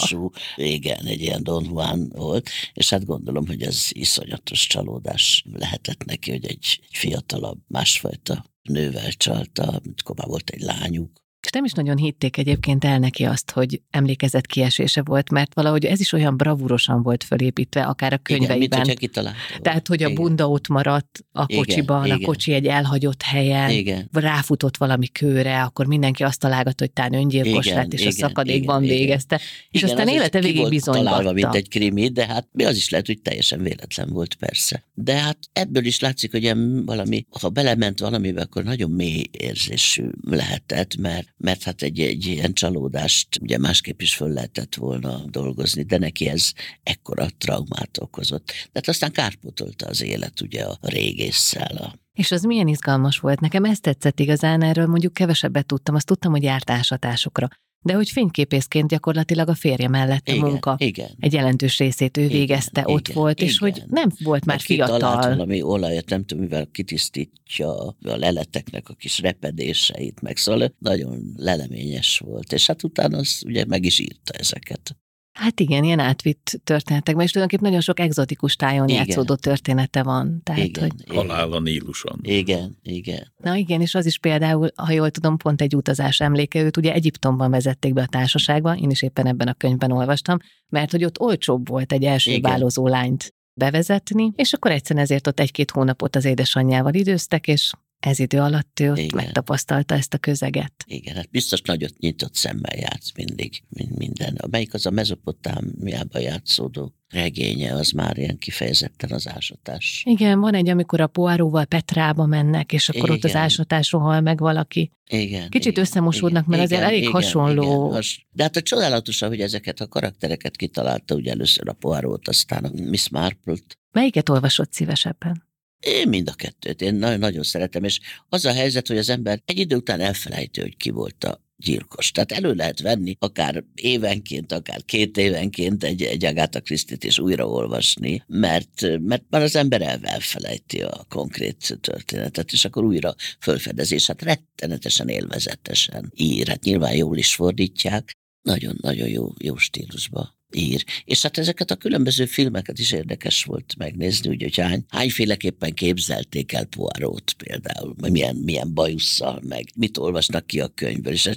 igen, 0.56 1.06
egy 1.06 1.20
ilyen 1.20 1.42
Don 1.42 1.64
Juan 1.64 2.08
volt, 2.08 2.48
és 2.72 2.90
hát 2.90 3.04
gondolom, 3.04 3.46
hogy 3.46 3.62
ez 3.62 3.86
iszonyatos 3.88 4.66
csalódás 4.66 5.44
lehetett 5.52 6.04
neki, 6.04 6.30
hogy 6.30 6.44
egy, 6.44 6.80
egy 6.82 6.96
fiatalabb, 6.96 7.58
másfajta 7.66 8.44
nővel 8.62 9.12
csalta, 9.12 9.62
amikor 9.62 10.16
már 10.16 10.26
volt 10.26 10.50
egy 10.50 10.60
lányuk, 10.60 11.19
És 11.42 11.50
nem 11.50 11.64
is 11.64 11.72
nagyon 11.72 11.96
hitték 11.96 12.36
egyébként 12.36 12.84
el 12.84 12.98
neki 12.98 13.24
azt, 13.24 13.50
hogy 13.50 13.80
emlékezett 13.90 14.46
kiesése 14.46 15.02
volt, 15.02 15.30
mert 15.30 15.54
valahogy 15.54 15.84
ez 15.84 16.00
is 16.00 16.12
olyan 16.12 16.36
bravúrosan 16.36 17.02
volt 17.02 17.24
fölépítve, 17.24 17.82
akár 17.82 18.12
a 18.12 18.16
könyveiben. 18.16 18.84
Igen, 18.84 18.96
mit, 19.00 19.20
Tehát, 19.62 19.86
hogy 19.88 20.02
a 20.02 20.08
igen. 20.08 20.22
bunda 20.22 20.48
ott 20.48 20.68
maradt 20.68 21.24
a 21.32 21.46
kocsiban, 21.46 22.04
igen, 22.04 22.18
a 22.22 22.24
kocsi 22.24 22.52
egy 22.52 22.66
elhagyott 22.66 23.22
helyen, 23.22 23.70
igen. 23.70 24.08
ráfutott 24.12 24.76
valami 24.76 25.06
kőre, 25.06 25.62
akkor 25.62 25.86
mindenki 25.86 26.22
azt 26.22 26.40
találgatott, 26.40 26.78
hogy 26.80 26.90
tán 26.90 27.14
öngyilkos 27.14 27.66
igen, 27.66 27.78
lett, 27.78 27.92
és 27.92 28.00
igen, 28.00 28.12
a 28.12 28.16
szakadékban 28.16 28.84
igen, 28.84 28.96
végezte. 28.96 29.34
Igen. 29.34 29.48
És 29.70 29.82
igen, 29.82 29.90
aztán 29.90 30.08
az 30.08 30.14
élete 30.14 30.40
végig 30.40 30.68
bizonygatta. 30.68 31.32
mint 31.32 31.54
egy 31.54 31.68
krimi, 31.68 32.08
de 32.08 32.26
hát 32.26 32.48
mi 32.52 32.64
az 32.64 32.76
is 32.76 32.90
lehet, 32.90 33.06
hogy 33.06 33.20
teljesen 33.22 33.62
véletlen 33.62 34.08
volt 34.08 34.34
persze. 34.34 34.84
De 34.94 35.14
hát 35.14 35.38
ebből 35.52 35.84
is 35.84 36.00
látszik, 36.00 36.30
hogy 36.30 36.52
valami, 36.84 37.26
ha 37.40 37.48
belement 37.48 37.98
valamibe, 38.00 38.40
akkor 38.40 38.64
nagyon 38.64 38.90
mély 38.90 39.24
érzésű 39.30 40.04
lehetett, 40.20 40.96
mert 40.96 41.28
mert 41.40 41.62
hát 41.62 41.82
egy, 41.82 42.00
egy 42.00 42.26
ilyen 42.26 42.52
csalódást 42.52 43.28
ugye 43.40 43.58
másképp 43.58 44.00
is 44.00 44.14
föl 44.14 44.28
lehetett 44.28 44.74
volna 44.74 45.24
dolgozni, 45.26 45.82
de 45.82 45.98
neki 45.98 46.28
ez 46.28 46.52
ekkora 46.82 47.26
traumát 47.38 47.98
okozott. 48.00 48.46
Tehát 48.46 48.88
aztán 48.88 49.12
kárpotolta 49.12 49.86
az 49.86 50.02
élet 50.02 50.40
ugye 50.40 50.64
a 50.64 50.78
régésszel, 50.80 51.76
a 51.76 51.98
és 52.12 52.30
az 52.30 52.42
milyen 52.42 52.68
izgalmas 52.68 53.18
volt. 53.18 53.40
Nekem 53.40 53.64
ezt 53.64 53.82
tetszett 53.82 54.20
igazán, 54.20 54.62
erről 54.62 54.86
mondjuk 54.86 55.12
kevesebbet 55.12 55.66
tudtam. 55.66 55.94
Azt 55.94 56.06
tudtam, 56.06 56.30
hogy 56.32 56.42
járt 56.42 56.70
ásatásokra. 56.70 57.48
De 57.82 57.94
hogy 57.94 58.10
fényképészként 58.10 58.88
gyakorlatilag 58.88 59.48
a 59.48 59.54
férje 59.54 59.88
mellett 59.88 60.28
a 60.28 60.32
igen, 60.32 60.44
munka 60.44 60.76
igen. 60.78 61.10
egy 61.20 61.32
jelentős 61.32 61.78
részét 61.78 62.16
ő 62.16 62.22
igen, 62.22 62.36
végezte, 62.36 62.80
igen, 62.80 62.94
ott 62.94 63.08
volt, 63.08 63.40
igen. 63.40 63.48
és 63.48 63.58
hogy 63.58 63.82
nem 63.86 64.10
volt 64.22 64.44
már 64.44 64.56
Mert 64.56 64.66
fiatal. 64.66 65.16
valami 65.20 65.62
olajat, 65.62 66.08
nem 66.08 66.24
tudom, 66.24 66.42
mivel 66.44 66.68
kitisztítja 66.72 67.86
a 67.86 67.96
leleteknek 68.00 68.88
a 68.88 68.94
kis 68.94 69.18
repedéseit, 69.18 70.20
meg 70.20 70.36
szóval 70.36 70.74
nagyon 70.78 71.32
leleményes 71.36 72.18
volt, 72.18 72.52
és 72.52 72.66
hát 72.66 72.82
utána 72.82 73.18
az 73.18 73.42
ugye 73.46 73.64
meg 73.64 73.84
is 73.84 73.98
írta 73.98 74.32
ezeket. 74.32 74.96
Hát 75.32 75.60
igen, 75.60 75.84
ilyen 75.84 75.98
átvitt 75.98 76.60
történetekben, 76.64 77.24
és 77.24 77.30
tulajdonképpen 77.30 77.72
nagyon 77.72 77.84
sok 77.86 78.00
egzotikus 78.00 78.56
tájon 78.56 78.88
igen. 78.88 79.04
játszódó 79.06 79.34
története 79.34 80.02
van. 80.02 80.40
Tehát, 80.42 80.64
igen, 80.64 80.82
hogy... 80.82 81.00
igen. 81.00 81.16
Halál 81.16 81.52
a 81.52 81.60
Níluson. 81.60 82.18
Igen, 82.22 82.78
igen. 82.82 83.32
Na 83.36 83.54
igen, 83.54 83.80
és 83.80 83.94
az 83.94 84.06
is 84.06 84.18
például, 84.18 84.68
ha 84.74 84.92
jól 84.92 85.10
tudom, 85.10 85.36
pont 85.36 85.60
egy 85.60 85.76
utazás 85.76 86.20
emléke, 86.20 86.62
őt 86.62 86.76
ugye 86.76 86.92
Egyiptomban 86.92 87.50
vezették 87.50 87.92
be 87.92 88.02
a 88.02 88.06
társaságba, 88.06 88.76
én 88.76 88.90
is 88.90 89.02
éppen 89.02 89.26
ebben 89.26 89.48
a 89.48 89.54
könyvben 89.54 89.92
olvastam, 89.92 90.38
mert 90.68 90.90
hogy 90.90 91.04
ott 91.04 91.20
olcsóbb 91.20 91.68
volt 91.68 91.92
egy 91.92 92.04
első 92.04 92.30
igen. 92.30 92.50
bálozó 92.50 92.88
lányt 92.88 93.34
bevezetni, 93.54 94.32
és 94.36 94.52
akkor 94.52 94.70
egyszerűen 94.70 95.04
ezért 95.04 95.26
ott 95.26 95.40
egy-két 95.40 95.70
hónapot 95.70 96.16
az 96.16 96.24
édesanyjával 96.24 96.94
időztek, 96.94 97.46
és 97.46 97.72
ez 98.00 98.18
idő 98.18 98.38
alatt 98.38 98.80
ő 98.80 98.90
ott 98.90 98.98
Igen. 98.98 99.24
megtapasztalta 99.24 99.94
ezt 99.94 100.14
a 100.14 100.18
közeget. 100.18 100.72
Igen, 100.86 101.14
hát 101.14 101.30
biztos 101.30 101.60
nagyot 101.60 101.98
nyitott 101.98 102.34
szemmel 102.34 102.76
játsz 102.76 103.12
mindig, 103.16 103.62
mint 103.68 103.96
minden. 103.96 104.34
Amelyik 104.34 104.74
az 104.74 104.86
a 104.86 104.90
mezopotámiában 104.90 106.22
játszódó 106.22 106.94
regénye, 107.08 107.72
az 107.74 107.90
már 107.90 108.18
ilyen 108.18 108.38
kifejezetten 108.38 109.10
az 109.10 109.28
ásatás. 109.28 110.02
Igen, 110.06 110.40
van 110.40 110.54
egy, 110.54 110.68
amikor 110.68 111.00
a 111.00 111.06
poáróval 111.06 111.64
Petrába 111.64 112.26
mennek, 112.26 112.72
és 112.72 112.88
akkor 112.88 113.02
igen. 113.02 113.16
ott 113.16 113.24
az 113.24 113.34
ásatásról 113.34 114.02
hal 114.02 114.20
meg 114.20 114.38
valaki. 114.38 114.92
Igen. 115.10 115.48
Kicsit 115.48 115.72
igen, 115.72 115.84
összemosódnak, 115.84 116.46
mert 116.46 116.62
igen, 116.62 116.64
azért 116.64 116.82
elég 116.90 117.00
igen, 117.00 117.12
hasonló. 117.12 117.88
Igen. 117.88 118.02
De 118.30 118.42
hát 118.42 118.56
a 118.56 118.62
csodálatos, 118.62 119.20
hogy 119.20 119.40
ezeket 119.40 119.80
a 119.80 119.88
karaktereket 119.88 120.56
kitalálta, 120.56 121.14
ugye 121.14 121.30
először 121.30 121.68
a 121.68 121.72
poárót, 121.72 122.28
aztán 122.28 122.64
a 122.64 122.70
Miss 122.72 123.08
Marple-t. 123.08 123.78
Melyiket 123.92 124.28
olvasott 124.28 124.72
szívesebben? 124.72 125.49
Én 125.80 126.08
mind 126.08 126.28
a 126.28 126.34
kettőt, 126.34 126.82
én 126.82 126.94
nagyon, 126.94 127.18
nagyon 127.18 127.42
szeretem, 127.42 127.84
és 127.84 128.00
az 128.28 128.44
a 128.44 128.52
helyzet, 128.52 128.86
hogy 128.88 128.98
az 128.98 129.08
ember 129.08 129.42
egy 129.44 129.58
idő 129.58 129.76
után 129.76 130.00
elfelejti, 130.00 130.60
hogy 130.60 130.76
ki 130.76 130.90
volt 130.90 131.24
a 131.24 131.40
gyilkos. 131.56 132.10
Tehát 132.10 132.32
elő 132.32 132.52
lehet 132.52 132.80
venni 132.80 133.16
akár 133.18 133.64
évenként, 133.74 134.52
akár 134.52 134.84
két 134.84 135.16
évenként 135.16 135.84
egy, 135.84 136.02
egy 136.02 136.24
Agatha 136.24 136.60
Christie-t 136.60 137.04
és 137.04 137.18
újraolvasni, 137.18 138.22
mert, 138.26 138.98
mert 139.00 139.24
már 139.30 139.42
az 139.42 139.56
ember 139.56 139.82
el, 139.82 140.00
elfelejti 140.02 140.82
a 140.82 141.06
konkrét 141.08 141.78
történetet, 141.80 142.52
és 142.52 142.64
akkor 142.64 142.84
újra 142.84 143.14
fölfedezés. 143.40 144.06
Hát 144.06 144.22
rettenetesen 144.22 145.08
élvezetesen 145.08 146.12
ír, 146.16 146.48
hát 146.48 146.64
nyilván 146.64 146.96
jól 146.96 147.16
is 147.16 147.34
fordítják, 147.34 148.12
nagyon-nagyon 148.42 149.08
jó, 149.08 149.32
jó 149.38 149.56
stílusba 149.56 150.38
ír. 150.52 150.84
És 151.04 151.22
hát 151.22 151.38
ezeket 151.38 151.70
a 151.70 151.76
különböző 151.76 152.24
filmeket 152.24 152.78
is 152.78 152.92
érdekes 152.92 153.44
volt 153.44 153.74
megnézni, 153.78 154.30
úgy, 154.30 154.42
hogy 154.42 154.56
hány, 154.56 154.84
hányféleképpen 154.88 155.72
képzelték 155.72 156.52
el 156.52 156.64
Poirot 156.64 157.32
például, 157.32 157.94
milyen, 158.10 158.36
milyen 158.36 158.74
bajusszal, 158.74 159.40
meg 159.48 159.64
mit 159.76 159.98
olvasnak 159.98 160.46
ki 160.46 160.60
a 160.60 160.68
könyvből, 160.68 161.12
és 161.12 161.30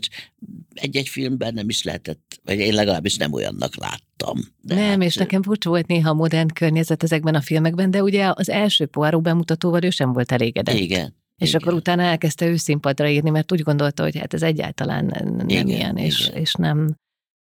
egy-egy 0.73 1.07
filmben 1.07 1.53
nem 1.53 1.69
is 1.69 1.83
lehetett, 1.83 2.39
vagy 2.43 2.59
én 2.59 2.73
legalábbis 2.73 3.17
nem 3.17 3.33
olyannak 3.33 3.75
láttam. 3.75 4.39
De 4.61 4.75
nem, 4.75 4.89
hát, 4.89 5.03
és 5.03 5.15
nekem 5.15 5.43
furcsa 5.43 5.69
volt 5.69 5.87
néha 5.87 6.09
a 6.09 6.13
modern 6.13 6.47
környezet 6.53 7.03
ezekben 7.03 7.35
a 7.35 7.41
filmekben, 7.41 7.91
de 7.91 8.03
ugye 8.03 8.31
az 8.33 8.49
első 8.49 8.85
Poirot 8.85 9.21
bemutatóval 9.21 9.83
ő 9.83 9.89
sem 9.89 10.13
volt 10.13 10.31
elégedett. 10.31 10.75
Igen. 10.75 11.21
És 11.37 11.49
igen. 11.49 11.61
akkor 11.61 11.73
utána 11.73 12.01
elkezdte 12.01 12.47
ő 12.47 12.55
színpadra 12.55 13.07
írni, 13.07 13.29
mert 13.29 13.51
úgy 13.51 13.61
gondolta, 13.61 14.03
hogy 14.03 14.17
hát 14.17 14.33
ez 14.33 14.41
egyáltalán 14.41 15.05
nem 15.37 15.49
igen, 15.49 15.67
ilyen, 15.67 15.97
és, 15.97 16.31
és 16.33 16.53
nem, 16.53 16.95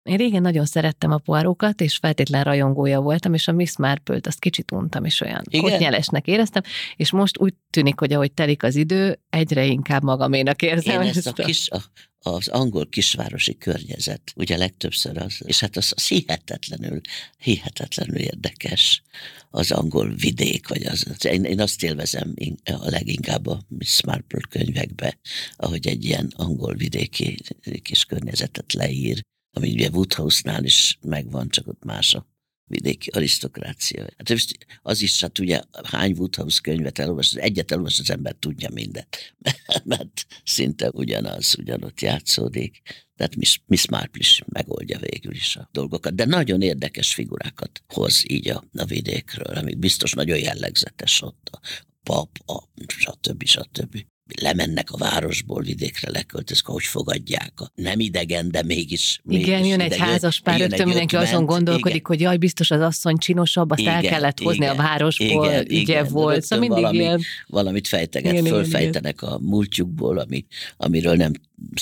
én 0.09 0.17
régen 0.17 0.43
nagyon 0.43 0.65
szerettem 0.65 1.11
a 1.11 1.19
poárókat, 1.19 1.81
és 1.81 1.97
feltétlen 1.97 2.45
rajongója 2.45 3.01
voltam, 3.01 3.35
és 3.35 3.49
a 3.49 3.53
Miss 3.53 3.77
Marple-t 3.77 4.27
azt 4.27 4.39
kicsit 4.39 4.71
untam, 4.71 5.05
és 5.05 5.21
olyan 5.21 5.43
kotnyelesnek 5.61 6.27
éreztem, 6.27 6.63
és 6.97 7.11
most 7.11 7.39
úgy 7.39 7.55
tűnik, 7.71 7.99
hogy 7.99 8.13
ahogy 8.13 8.33
telik 8.33 8.63
az 8.63 8.77
idő, 8.77 9.21
egyre 9.31 9.65
inkább 9.65 10.03
magaménak 10.03 10.63
érzem. 10.63 11.03
Én 11.03 11.09
ezt, 11.09 11.17
ezt 11.17 11.39
a, 11.39 11.45
kis, 11.45 11.71
a, 11.71 11.83
az 12.31 12.49
angol 12.49 12.89
kisvárosi 12.89 13.59
környezet, 13.59 14.33
ugye 14.37 14.57
legtöbbször 14.57 15.19
az, 15.19 15.43
és 15.45 15.61
hát 15.61 15.77
az, 15.77 15.93
az 15.97 16.09
hihetetlenül, 16.09 17.01
hihetetlenül 17.39 18.17
érdekes 18.17 19.03
az 19.51 19.71
angol 19.71 20.15
vidék, 20.15 20.69
vagy 20.69 20.83
az, 20.83 21.25
én, 21.25 21.45
én 21.45 21.61
azt 21.61 21.83
élvezem 21.83 22.35
a 22.65 22.91
leginkább 22.91 23.47
a 23.47 23.61
Miss 23.69 24.03
Marple 24.03 24.41
könyvekbe, 24.49 25.19
ahogy 25.57 25.87
egy 25.87 26.05
ilyen 26.05 26.33
angol 26.37 26.75
vidéki 26.75 27.39
kis 27.83 28.05
környezetet 28.05 28.73
leír, 28.73 29.23
ami 29.53 29.71
ugye 29.71 29.89
Woodhouse-nál 29.89 30.65
is 30.65 30.99
megvan, 31.03 31.49
csak 31.49 31.67
ott 31.67 31.85
más 31.85 32.15
a 32.15 32.27
vidéki 32.69 33.11
arisztokrácia. 33.11 34.07
Hát 34.17 34.37
az 34.83 35.03
is, 35.03 35.21
hát 35.21 35.39
ugye 35.39 35.61
hány 35.83 36.13
Woodhouse 36.17 36.61
könyvet 36.63 36.99
elolvas, 36.99 37.33
egyet 37.33 37.71
elolvas, 37.71 37.99
az 37.99 38.11
ember 38.11 38.35
tudja 38.39 38.71
mindent, 38.71 39.35
mert 39.85 40.27
szinte 40.45 40.91
ugyanaz, 40.93 41.55
ugyanott 41.59 42.01
játszódik. 42.01 42.81
Tehát 43.17 43.37
Miss, 43.37 43.59
Miss 43.67 43.87
Marple 43.87 44.21
is 44.21 44.43
megoldja 44.47 44.99
végül 44.99 45.35
is 45.35 45.57
a 45.57 45.69
dolgokat, 45.73 46.15
de 46.15 46.25
nagyon 46.25 46.63
érdekes 46.63 47.15
figurákat 47.15 47.83
hoz 47.87 48.31
így 48.31 48.49
a, 48.49 48.65
a 48.73 48.85
vidékről, 48.85 49.57
amik 49.57 49.79
biztos 49.79 50.13
nagyon 50.13 50.39
jellegzetes 50.39 51.23
ott 51.23 51.49
a 51.53 51.61
pap, 52.03 52.39
a 52.47 52.63
stb. 52.87 53.45
stb 53.45 54.05
lemennek 54.41 54.91
a 54.91 54.97
városból 54.97 55.63
vidékre 55.63 56.11
leköltözök, 56.11 56.67
hogy 56.67 56.85
fogadják. 56.85 57.53
A 57.57 57.71
nem 57.75 58.01
idegen, 58.01 58.51
de 58.51 58.63
mégis. 58.63 59.21
Igen, 59.29 59.55
mégis 59.55 59.71
jön 59.71 59.81
egy 59.81 59.97
házas 59.97 60.41
pár, 60.41 60.59
rögtön 60.59 60.87
mindenki 60.87 61.15
ötment, 61.15 61.33
azon 61.33 61.47
gondolkodik, 61.47 61.97
igen. 61.97 62.07
hogy 62.07 62.21
jaj, 62.21 62.37
biztos 62.37 62.71
az 62.71 62.81
asszony 62.81 63.17
csinosabb, 63.17 63.71
azt 63.71 63.81
igen, 63.81 63.95
el 63.95 64.03
kellett 64.03 64.41
hozni 64.41 64.65
igen, 64.65 64.79
a 64.79 64.83
városból, 64.83 65.47
igen, 65.47 65.65
igen, 65.69 66.07
volt. 66.11 66.43
Szóval 66.43 66.59
mindig 66.59 66.83
valami, 66.83 66.99
ilyen... 66.99 67.21
Valamit 67.47 67.89
fejteget, 67.89 68.33
igen, 68.33 68.45
fölfejtenek 68.45 69.19
igen. 69.23 69.35
a 69.35 69.39
múltjukból, 69.39 70.19
ami, 70.19 70.47
amiről 70.77 71.15
nem, 71.15 71.33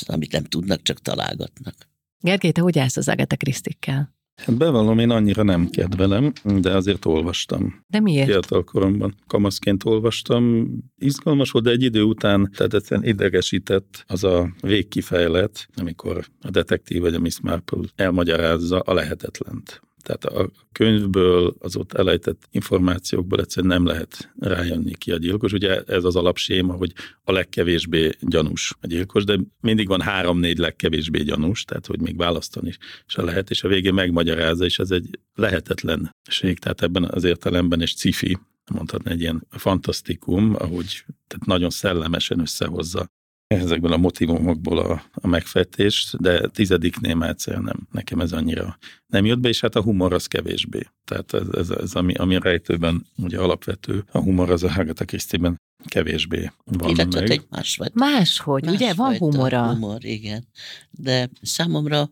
amit 0.06 0.32
nem 0.32 0.44
tudnak, 0.44 0.82
csak 0.82 1.02
találgatnak. 1.02 1.74
Gergely, 2.20 2.50
te 2.50 2.60
hogy 2.60 2.78
állsz 2.78 2.96
az 2.96 3.08
Agatha 3.08 3.36
Krisztikkel? 3.36 4.15
Bevallom, 4.58 4.98
én 4.98 5.10
annyira 5.10 5.42
nem 5.42 5.68
kedvelem, 5.68 6.32
de 6.60 6.76
azért 6.76 7.04
olvastam. 7.04 7.84
De 7.88 8.00
miért? 8.00 8.26
Fiatal 8.26 8.64
koromban 8.64 9.14
kamaszként 9.26 9.84
olvastam. 9.84 10.68
Izgalmas 10.96 11.50
volt, 11.50 11.64
de 11.64 11.70
egy 11.70 11.82
idő 11.82 12.02
után, 12.02 12.50
tehát 12.56 12.74
egyszerűen 12.74 13.06
idegesített 13.06 14.04
az 14.06 14.24
a 14.24 14.54
végkifejlet, 14.60 15.68
amikor 15.76 16.26
a 16.40 16.50
detektív 16.50 17.00
vagy 17.00 17.14
a 17.14 17.18
Miss 17.18 17.40
Marple 17.40 17.80
elmagyarázza 17.94 18.78
a 18.78 18.94
lehetetlent. 18.94 19.85
Tehát 20.06 20.24
a 20.24 20.50
könyvből, 20.72 21.56
az 21.58 21.76
ott 21.76 21.92
elejtett 21.92 22.48
információkból 22.50 23.40
egyszerűen 23.40 23.72
nem 23.72 23.86
lehet 23.86 24.32
rájönni 24.38 24.94
ki 24.94 25.12
a 25.12 25.16
gyilkos. 25.16 25.52
Ugye 25.52 25.80
ez 25.80 26.04
az 26.04 26.16
alapséma, 26.16 26.72
hogy 26.72 26.92
a 27.24 27.32
legkevésbé 27.32 28.10
gyanús 28.20 28.74
a 28.80 28.86
gyilkos, 28.86 29.24
de 29.24 29.38
mindig 29.60 29.88
van 29.88 30.00
három-négy 30.00 30.58
legkevésbé 30.58 31.22
gyanús, 31.22 31.64
tehát 31.64 31.86
hogy 31.86 32.00
még 32.00 32.16
választani 32.16 32.68
is 32.68 32.78
lehet, 33.14 33.50
és 33.50 33.64
a 33.64 33.68
végén 33.68 33.94
megmagyarázza, 33.94 34.64
és 34.64 34.78
ez 34.78 34.90
egy 34.90 35.18
lehetetlenség, 35.34 36.58
tehát 36.58 36.82
ebben 36.82 37.04
az 37.04 37.24
értelemben 37.24 37.80
és 37.80 37.94
cifi, 37.94 38.38
mondhatni 38.72 39.10
egy 39.10 39.20
ilyen 39.20 39.46
fantasztikum, 39.50 40.54
ahogy 40.58 41.04
tehát 41.26 41.46
nagyon 41.46 41.70
szellemesen 41.70 42.40
összehozza 42.40 43.08
ezekből 43.46 43.92
a 43.92 43.96
motivumokból 43.96 44.78
a, 44.78 45.02
a 45.12 45.26
megfejtést, 45.26 46.16
de 46.20 46.48
tizediknél 46.48 47.14
már 47.14 47.28
egyszerűen 47.28 47.62
nem, 47.62 47.88
nekem 47.92 48.20
ez 48.20 48.32
annyira 48.32 48.78
nem 49.06 49.24
jött 49.24 49.38
be, 49.38 49.48
és 49.48 49.60
hát 49.60 49.74
a 49.74 49.82
humor 49.82 50.12
az 50.12 50.26
kevésbé. 50.26 50.86
Tehát 51.04 51.34
ez, 51.34 51.48
ez, 51.52 51.70
ez 51.70 51.94
ami, 51.94 52.14
ami 52.14 52.36
a 52.36 52.40
rejtőben 52.40 53.06
ugye 53.16 53.38
alapvető, 53.38 54.04
a 54.10 54.18
humor 54.18 54.50
az 54.50 54.62
a 54.62 54.72
Agatha 54.76 55.04
Christie-ben 55.04 55.60
kevésbé 55.84 56.50
van 56.64 56.90
Illetve 56.90 57.20
meg. 57.20 57.30
egy 57.30 57.46
másfajta. 57.50 57.92
Máshogy, 57.94 58.68
ugye? 58.68 58.94
Van 58.94 59.16
humora. 59.16 59.72
Humor, 59.72 60.04
igen. 60.04 60.46
De 60.90 61.30
számomra 61.42 62.10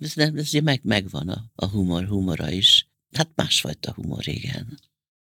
ez, 0.00 0.14
nem, 0.14 0.36
ez 0.36 0.52
meg, 0.52 0.80
megvan 0.84 1.28
a, 1.28 1.44
a 1.54 1.66
humor, 1.66 2.04
humora 2.04 2.50
is. 2.50 2.88
Hát 3.16 3.30
másfajta 3.34 3.92
humor, 3.92 4.28
igen. 4.28 4.78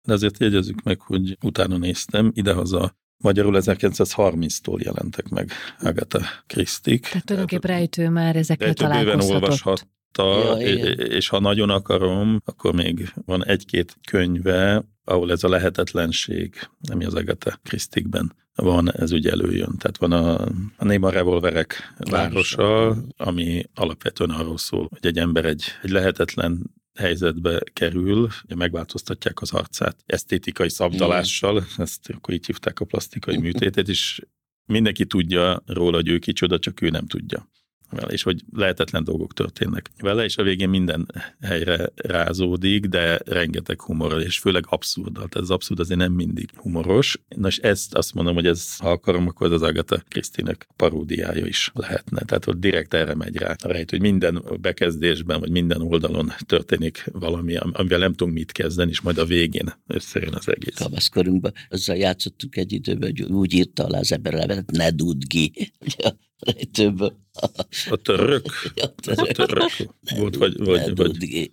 De 0.08 0.14
azért 0.14 0.40
jegyezzük 0.40 0.84
meg, 0.84 1.00
hogy 1.00 1.38
utána 1.42 1.78
néztem, 1.78 2.32
idehaza 2.34 3.00
magyarul 3.22 3.56
1930-tól 3.60 4.84
jelentek 4.84 5.30
meg 5.30 5.52
Agatha 5.80 6.22
Christie. 6.48 7.00
Tehát 7.00 7.26
tulajdonképpen 7.26 7.72
rejtő 7.72 8.10
már 8.10 8.36
ezekkel 8.36 8.66
Rejtő 8.68 8.84
találkozhatott. 8.84 9.42
olvashatta, 9.42 9.90
Ja, 10.18 10.54
és, 10.54 10.72
igen. 10.72 11.00
és 11.00 11.28
ha 11.28 11.40
nagyon 11.40 11.70
akarom, 11.70 12.42
akkor 12.46 12.74
még 12.74 13.14
van 13.26 13.46
egy-két 13.46 13.96
könyve, 14.08 14.84
ahol 15.04 15.32
ez 15.32 15.44
a 15.44 15.50
lehetetlenség, 15.50 16.56
ami 16.92 17.06
az 17.06 17.14
Agatha 17.14 17.60
Christie-ben 17.64 18.34
van, 18.56 18.92
ez 18.94 19.12
ugye 19.12 19.32
előjön. 19.32 19.76
Tehát 19.78 19.98
van 19.98 20.12
a, 20.12 20.40
a 20.78 20.86
Néma 20.86 21.10
Revolverek 21.10 21.94
városa, 21.98 22.98
ami 23.18 23.64
alapvetően 23.76 24.30
arról 24.30 24.58
szól, 24.58 24.88
hogy 24.90 25.06
egy 25.06 25.18
ember 25.18 25.46
egy, 25.46 25.64
egy 25.82 25.90
lehetetlen 25.90 26.74
helyzetbe 27.02 27.62
kerül, 27.74 28.30
ugye 28.44 28.56
megváltoztatják 28.56 29.42
az 29.42 29.52
arcát 29.52 30.04
esztétikai 30.06 30.70
szabdalással, 30.70 31.66
ezt 31.78 32.10
akkor 32.10 32.34
így 32.34 32.46
hívták 32.46 32.80
a 32.80 32.86
plastikai 32.86 33.38
műtétet, 33.48 33.88
és 33.88 34.22
mindenki 34.66 35.06
tudja 35.06 35.64
róla, 35.66 35.96
hogy 35.96 36.10
ő 36.10 36.18
kicsoda, 36.18 36.60
csak 36.60 36.82
ő 36.82 36.90
nem 36.90 37.08
tudja 37.08 37.51
vele, 37.92 38.12
és 38.12 38.24
hogy 38.24 38.42
lehetetlen 38.54 39.04
dolgok 39.04 39.34
történnek 39.34 39.90
vele, 40.00 40.24
és 40.24 40.38
a 40.38 40.44
végén 40.44 40.70
minden 40.70 41.08
helyre 41.42 41.92
rázódik, 41.96 42.86
de 42.86 43.20
rengeteg 43.26 43.82
humorral, 43.82 44.22
és 44.22 44.40
főleg 44.40 44.66
abszurddal. 44.70 45.28
Tehát 45.28 45.36
az 45.36 45.50
abszurd 45.50 45.80
azért 45.80 46.00
nem 46.00 46.12
mindig 46.12 46.50
humoros. 46.56 47.20
Nos, 47.36 47.58
ezt 47.58 47.96
azt 47.96 48.14
mondom, 48.14 48.34
hogy 48.34 48.46
ez, 48.46 48.78
ha 48.78 48.92
akarom, 48.92 49.28
akkor 49.28 49.48
ez 49.48 49.54
az 49.54 49.62
Agatha 49.62 50.04
Krisztinek 50.08 50.68
paródiája 50.76 51.46
is 51.46 51.72
lehetne. 51.74 52.22
Tehát 52.26 52.48
ott 52.48 52.60
direkt 52.60 52.94
erre 52.94 53.16
megy 53.16 53.38
rá 53.38 53.56
a 53.64 53.68
rejt, 53.68 53.90
hogy 53.90 54.02
minden 54.02 54.44
bekezdésben, 54.62 55.40
vagy 55.40 55.52
minden 55.52 55.82
oldalon 55.82 56.32
történik 56.46 57.10
valami, 57.12 57.56
am- 57.56 57.72
amivel 57.74 58.00
nem 58.00 58.14
tudunk 58.14 58.38
mit 58.38 58.52
kezdeni, 58.52 58.90
és 58.92 59.02
majd 59.02 59.18
a 59.18 59.26
végén 59.26 59.74
összejön 59.88 60.34
az 60.34 60.50
egész. 60.50 60.76
Kamaszkorunkban 60.76 61.54
azzal 61.70 61.96
játszottuk 61.96 62.58
egy 62.58 62.72
időben, 62.72 63.10
hogy 63.10 63.22
úgy 63.22 63.54
írta 63.54 63.84
alá 63.84 64.00
az 64.00 64.12
ember 64.12 64.64
ne 64.66 64.92
dudd 64.92 65.22
Ugye 66.46 66.92
a 67.90 67.96
török, 67.96 68.46
Ja, 68.76 68.84
a 69.16 69.26
török 69.26 69.70
volt, 70.16 70.36
vagy, 70.36 70.58
vagy, 70.58 70.96
vagy. 70.96 71.52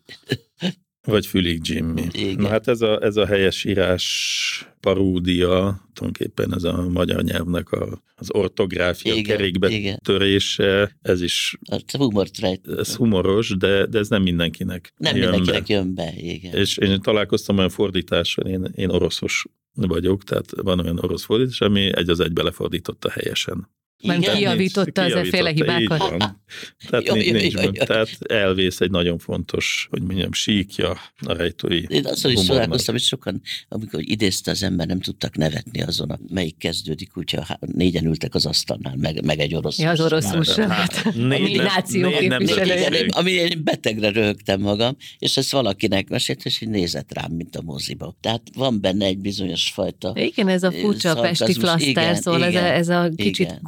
Vagy 1.02 1.26
Fülig 1.26 1.60
Jimmy. 1.62 2.02
Igen. 2.12 2.34
Na 2.42 2.48
hát 2.48 2.68
ez 2.68 2.80
a, 2.80 3.02
ez 3.02 3.16
a 3.16 3.26
helyes 3.26 3.64
írás 3.64 4.68
paródia, 4.80 5.88
tulajdonképpen 5.92 6.54
ez 6.54 6.64
a 6.64 6.88
magyar 6.88 7.22
nyelvnek 7.22 7.70
a, 7.70 8.02
az 8.14 8.30
ortográfia 8.32 9.14
Igen, 9.14 9.36
kerékbe 9.36 9.68
igen. 9.68 9.98
törése, 10.04 10.96
ez 11.02 11.22
is 11.22 11.58
humort 11.98 12.38
rejt. 12.38 12.68
ez 12.68 12.94
humoros, 12.94 13.56
de, 13.56 13.86
de 13.86 13.98
ez 13.98 14.08
nem 14.08 14.22
mindenkinek 14.22 14.92
Nem 14.96 15.16
jön 15.16 15.30
mindenkinek 15.30 15.62
be. 15.66 15.74
jön 15.74 15.94
be, 15.94 16.12
igen. 16.16 16.54
És 16.54 16.76
én 16.76 17.00
találkoztam 17.00 17.56
olyan 17.56 17.70
fordítással, 17.70 18.46
én, 18.46 18.68
én 18.74 18.88
oroszos 18.88 19.44
vagyok, 19.74 20.24
tehát 20.24 20.50
van 20.62 20.80
olyan 20.80 20.98
orosz 20.98 21.24
fordítás, 21.24 21.60
ami 21.60 21.96
egy 21.96 22.08
az 22.08 22.20
egybe 22.20 22.42
lefordította 22.42 23.10
helyesen. 23.10 23.68
Nem 24.02 24.20
kijavította 24.20 25.02
az 25.02 25.12
efféle 25.12 25.50
hibákat? 25.50 25.80
Így 25.80 25.88
van. 26.18 26.42
Tehát, 26.90 27.06
Jaj, 27.06 27.18
nincs, 27.18 27.30
jaj, 27.30 27.40
nincs 27.40 27.52
jaj, 27.52 27.64
gond. 27.64 27.76
jaj. 27.76 27.86
Tehát 27.86 28.08
elvész 28.28 28.80
egy 28.80 28.90
nagyon 28.90 29.18
fontos, 29.18 29.86
hogy 29.90 30.02
mondjam, 30.02 30.32
síkja 30.32 30.90
a 31.20 31.32
rejtői 31.32 31.86
Én 31.88 32.06
azzal 32.06 32.32
is 32.32 32.44
találkoztam, 32.44 32.94
hogy 32.94 33.02
sokan, 33.02 33.40
amikor 33.68 34.00
idézte 34.02 34.50
az 34.50 34.62
ember, 34.62 34.86
nem 34.86 35.00
tudtak 35.00 35.36
nevetni 35.36 35.82
azon, 35.82 36.10
a, 36.10 36.18
melyik 36.28 36.56
kezdődik, 36.56 37.16
úgyhogy 37.16 37.40
há- 37.46 37.60
négyen 37.60 38.04
ültek 38.04 38.34
az 38.34 38.46
asztalnál, 38.46 38.94
meg, 38.96 39.24
meg 39.24 39.38
egy 39.38 39.54
orosz. 39.54 39.78
Ja, 39.78 39.90
az 39.90 40.00
orosz 40.00 40.26
Hát. 40.56 40.66
Hát, 40.68 41.06
A 41.06 41.26
náció 41.54 42.10
képviselője. 42.10 43.06
Ami 43.08 43.30
én 43.30 43.60
betegre 43.64 44.10
röhögtem 44.10 44.60
magam, 44.60 44.96
és 45.18 45.36
ezt 45.36 45.50
valakinek 45.50 46.08
mesélt, 46.08 46.44
és 46.44 46.60
így 46.60 46.68
nézett 46.68 47.14
rám, 47.14 47.32
mint 47.32 47.56
a 47.56 47.62
moziba. 47.62 48.16
Tehát 48.20 48.42
van 48.54 48.80
benne 48.80 49.04
egy 49.06 49.18
bizonyos 49.18 49.70
fajta. 49.74 50.12
Igen, 50.14 50.48
ez 50.48 50.62
a 50.62 50.72
furcsa 50.72 51.14
pesti 51.14 51.52
flaszter, 51.52 51.88
igen, 51.88 52.14
szóval 52.14 52.44
ez 52.44 52.54
a, 52.54 52.58
ez 52.58 52.88
a 52.88 53.08
kicsit 53.16 53.46
igen. 53.46 53.58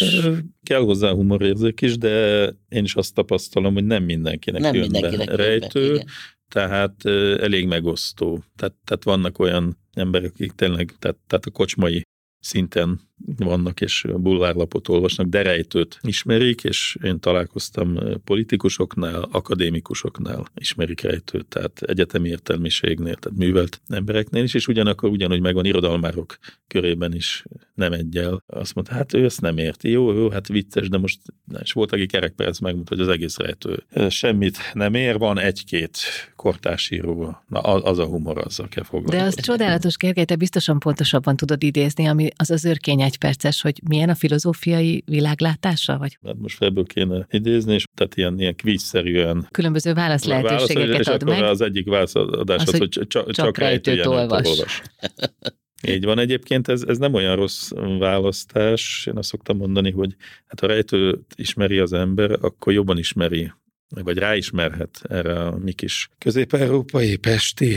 Ö, 0.00 0.36
Kell 0.62 0.80
hozzá 0.80 1.10
humorérzék 1.10 1.80
is, 1.80 1.98
de 1.98 2.44
én 2.68 2.84
is 2.84 2.94
azt 2.94 3.14
tapasztalom, 3.14 3.74
hogy 3.74 3.84
nem 3.84 4.04
mindenkinek 4.04 4.60
Nem 4.60 4.74
jön 4.74 4.82
mindenkinek 4.82 5.26
be 5.26 5.32
jön 5.32 5.36
be, 5.36 5.44
rejtő, 5.44 5.94
igen. 5.94 6.06
tehát 6.48 7.04
elég 7.40 7.66
megosztó. 7.66 8.42
Tehát, 8.56 8.74
tehát 8.84 9.04
vannak 9.04 9.38
olyan 9.38 9.78
emberek, 9.92 10.30
akik 10.34 10.52
tényleg, 10.52 10.94
tehát, 10.98 11.16
tehát 11.26 11.46
a 11.46 11.50
kocsmai 11.50 12.02
szinten 12.38 13.07
vannak, 13.36 13.80
és 13.80 14.06
bulvárlapot 14.16 14.88
olvasnak, 14.88 15.26
de 15.26 15.42
rejtőt 15.42 15.98
ismerik, 16.02 16.64
és 16.64 16.96
én 17.02 17.20
találkoztam 17.20 17.96
ö, 17.96 18.16
politikusoknál, 18.24 19.28
akadémikusoknál 19.30 20.44
ismerik 20.54 21.00
rejtőt, 21.00 21.46
tehát 21.46 21.82
egyetemi 21.82 22.28
értelmiségnél, 22.28 23.14
tehát 23.14 23.38
művelt 23.38 23.80
embereknél 23.88 24.42
is, 24.42 24.54
és 24.54 24.68
ugyanakkor 24.68 25.10
ugyanúgy 25.10 25.40
megvan 25.40 25.64
irodalmárok 25.64 26.38
körében 26.66 27.14
is 27.14 27.44
nem 27.74 27.92
egyel. 27.92 28.42
Azt 28.46 28.74
mondta, 28.74 28.94
hát 28.94 29.14
ő 29.14 29.24
ezt 29.24 29.40
nem 29.40 29.58
érti. 29.58 29.90
Jó, 29.90 30.12
jó, 30.12 30.30
hát 30.30 30.48
vicces, 30.48 30.88
de 30.88 30.98
most 30.98 31.18
és 31.62 31.72
volt, 31.72 31.92
aki 31.92 32.06
kerekperec 32.06 32.58
megmondta, 32.58 32.94
hogy 32.94 33.04
az 33.04 33.10
egész 33.10 33.36
rejtő 33.36 33.84
ö, 33.92 34.08
semmit 34.08 34.58
nem 34.72 34.94
ér, 34.94 35.18
van 35.18 35.38
egy-két 35.38 35.98
kortársíró. 36.36 37.36
Na, 37.48 37.60
az 37.60 37.98
a 37.98 38.04
humor, 38.06 38.38
azzal 38.38 38.68
kell 38.68 38.82
De 38.82 38.88
foglalkozni. 38.88 39.26
az 39.26 39.44
csodálatos, 39.46 39.96
Gergely, 39.96 40.24
te 40.24 40.36
biztosan 40.36 40.78
pontosabban 40.78 41.36
tudod 41.36 41.62
idézni, 41.62 42.06
ami 42.06 42.28
az 42.36 42.50
az 42.50 42.64
örkény 43.08 43.30
egyperces, 43.30 43.60
hogy 43.60 43.80
milyen 43.88 44.08
a 44.08 44.14
filozófiai 44.14 45.02
világlátása, 45.06 45.98
vagy 45.98 46.18
Hát 46.24 46.36
most 46.38 46.62
ebből 46.62 46.84
kéne 46.84 47.26
idézni, 47.30 47.74
és 47.74 47.84
tehát 47.94 48.16
ilyen, 48.16 48.38
ilyen 48.40 48.56
kvízszerűen 48.56 49.48
különböző 49.50 49.92
válasz 49.94 50.24
lehetőségeket 50.24 51.00
és 51.00 51.06
ad 51.06 51.24
meg. 51.24 51.42
az 51.42 51.60
egyik 51.60 51.88
válaszadás 51.88 52.62
Az, 52.62 52.68
az, 52.68 52.78
hogy 52.78 52.94
hogy 52.94 53.06
csak, 53.06 53.30
csak 53.30 53.58
rejtőjelet 53.58 54.06
olvas. 54.06 54.48
olvas. 54.48 54.82
Így 55.88 56.04
van 56.04 56.18
egyébként, 56.18 56.68
ez, 56.68 56.82
ez 56.82 56.98
nem 56.98 57.14
olyan 57.14 57.36
rossz 57.36 57.70
választás. 57.98 59.06
Én 59.06 59.16
azt 59.16 59.28
szoktam 59.28 59.56
mondani, 59.56 59.90
hogy 59.90 60.14
hát 60.46 60.60
ha 60.60 60.66
rejtőt 60.66 61.34
ismeri 61.36 61.78
az 61.78 61.92
ember, 61.92 62.30
akkor 62.40 62.72
jobban 62.72 62.98
ismeri, 62.98 63.52
vagy 63.88 64.18
ráismerhet 64.18 65.00
erre 65.08 65.40
a 65.40 65.58
mi 65.58 65.72
kis 65.72 66.08
közép-európai, 66.18 67.16
pesti 67.16 67.76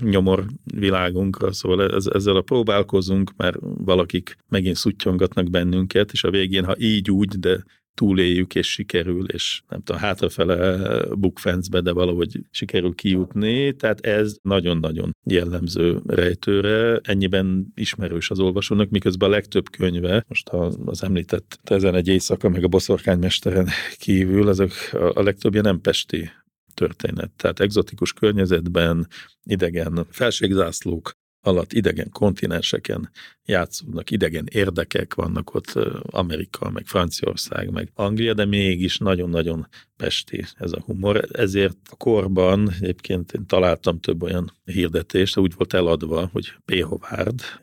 nyomor 0.00 0.46
világunkra, 0.74 1.52
szóval 1.52 1.94
ez, 1.94 2.06
ezzel 2.06 2.36
a 2.36 2.42
próbálkozunk, 2.42 3.32
mert 3.36 3.56
valakik 3.60 4.36
megint 4.48 4.76
szuttyongatnak 4.76 5.50
bennünket, 5.50 6.12
és 6.12 6.24
a 6.24 6.30
végén, 6.30 6.64
ha 6.64 6.74
így 6.78 7.10
úgy, 7.10 7.38
de 7.38 7.64
túléljük, 7.98 8.54
és 8.54 8.72
sikerül, 8.72 9.24
és 9.28 9.62
nem 9.68 9.82
tudom, 9.82 10.00
hátrafele 10.00 10.78
bukfencbe, 11.14 11.80
de 11.80 11.92
valahogy 11.92 12.40
sikerül 12.50 12.94
kijutni, 12.94 13.72
tehát 13.72 14.00
ez 14.00 14.36
nagyon-nagyon 14.42 15.16
jellemző 15.24 16.00
rejtőre, 16.06 17.00
ennyiben 17.02 17.72
ismerős 17.74 18.30
az 18.30 18.40
olvasónak, 18.40 18.88
miközben 18.88 19.28
a 19.28 19.32
legtöbb 19.32 19.70
könyve, 19.70 20.24
most 20.28 20.48
az 20.84 21.02
említett 21.02 21.58
ezen 21.64 21.94
egy 21.94 22.08
éjszaka, 22.08 22.48
meg 22.48 22.64
a 22.64 22.68
boszorkánymesteren 22.68 23.68
kívül, 23.96 24.48
a, 24.48 24.66
a 24.92 25.22
legtöbbje 25.22 25.60
nem 25.60 25.80
pesti 25.80 26.30
történet. 26.78 27.30
Tehát 27.36 27.60
egzotikus 27.60 28.12
környezetben, 28.12 29.06
idegen 29.42 30.06
felségzászlók 30.10 31.12
alatt, 31.40 31.72
idegen 31.72 32.10
kontinenseken 32.10 33.10
játszódnak, 33.48 34.10
idegen 34.10 34.46
érdekek 34.50 35.14
vannak 35.14 35.54
ott, 35.54 35.72
Amerika, 36.02 36.70
meg 36.70 36.86
Franciaország, 36.86 37.70
meg 37.70 37.90
Anglia, 37.94 38.34
de 38.34 38.44
mégis 38.44 38.98
nagyon-nagyon 38.98 39.66
pesti 39.96 40.44
ez 40.56 40.72
a 40.72 40.82
humor. 40.86 41.28
Ezért 41.32 41.76
a 41.90 41.96
korban 41.96 42.70
egyébként 42.80 43.32
én 43.32 43.46
találtam 43.46 44.00
több 44.00 44.22
olyan 44.22 44.52
hirdetést, 44.64 45.36
úgy 45.36 45.54
volt 45.56 45.74
eladva, 45.74 46.28
hogy 46.32 46.52
P. 46.64 46.86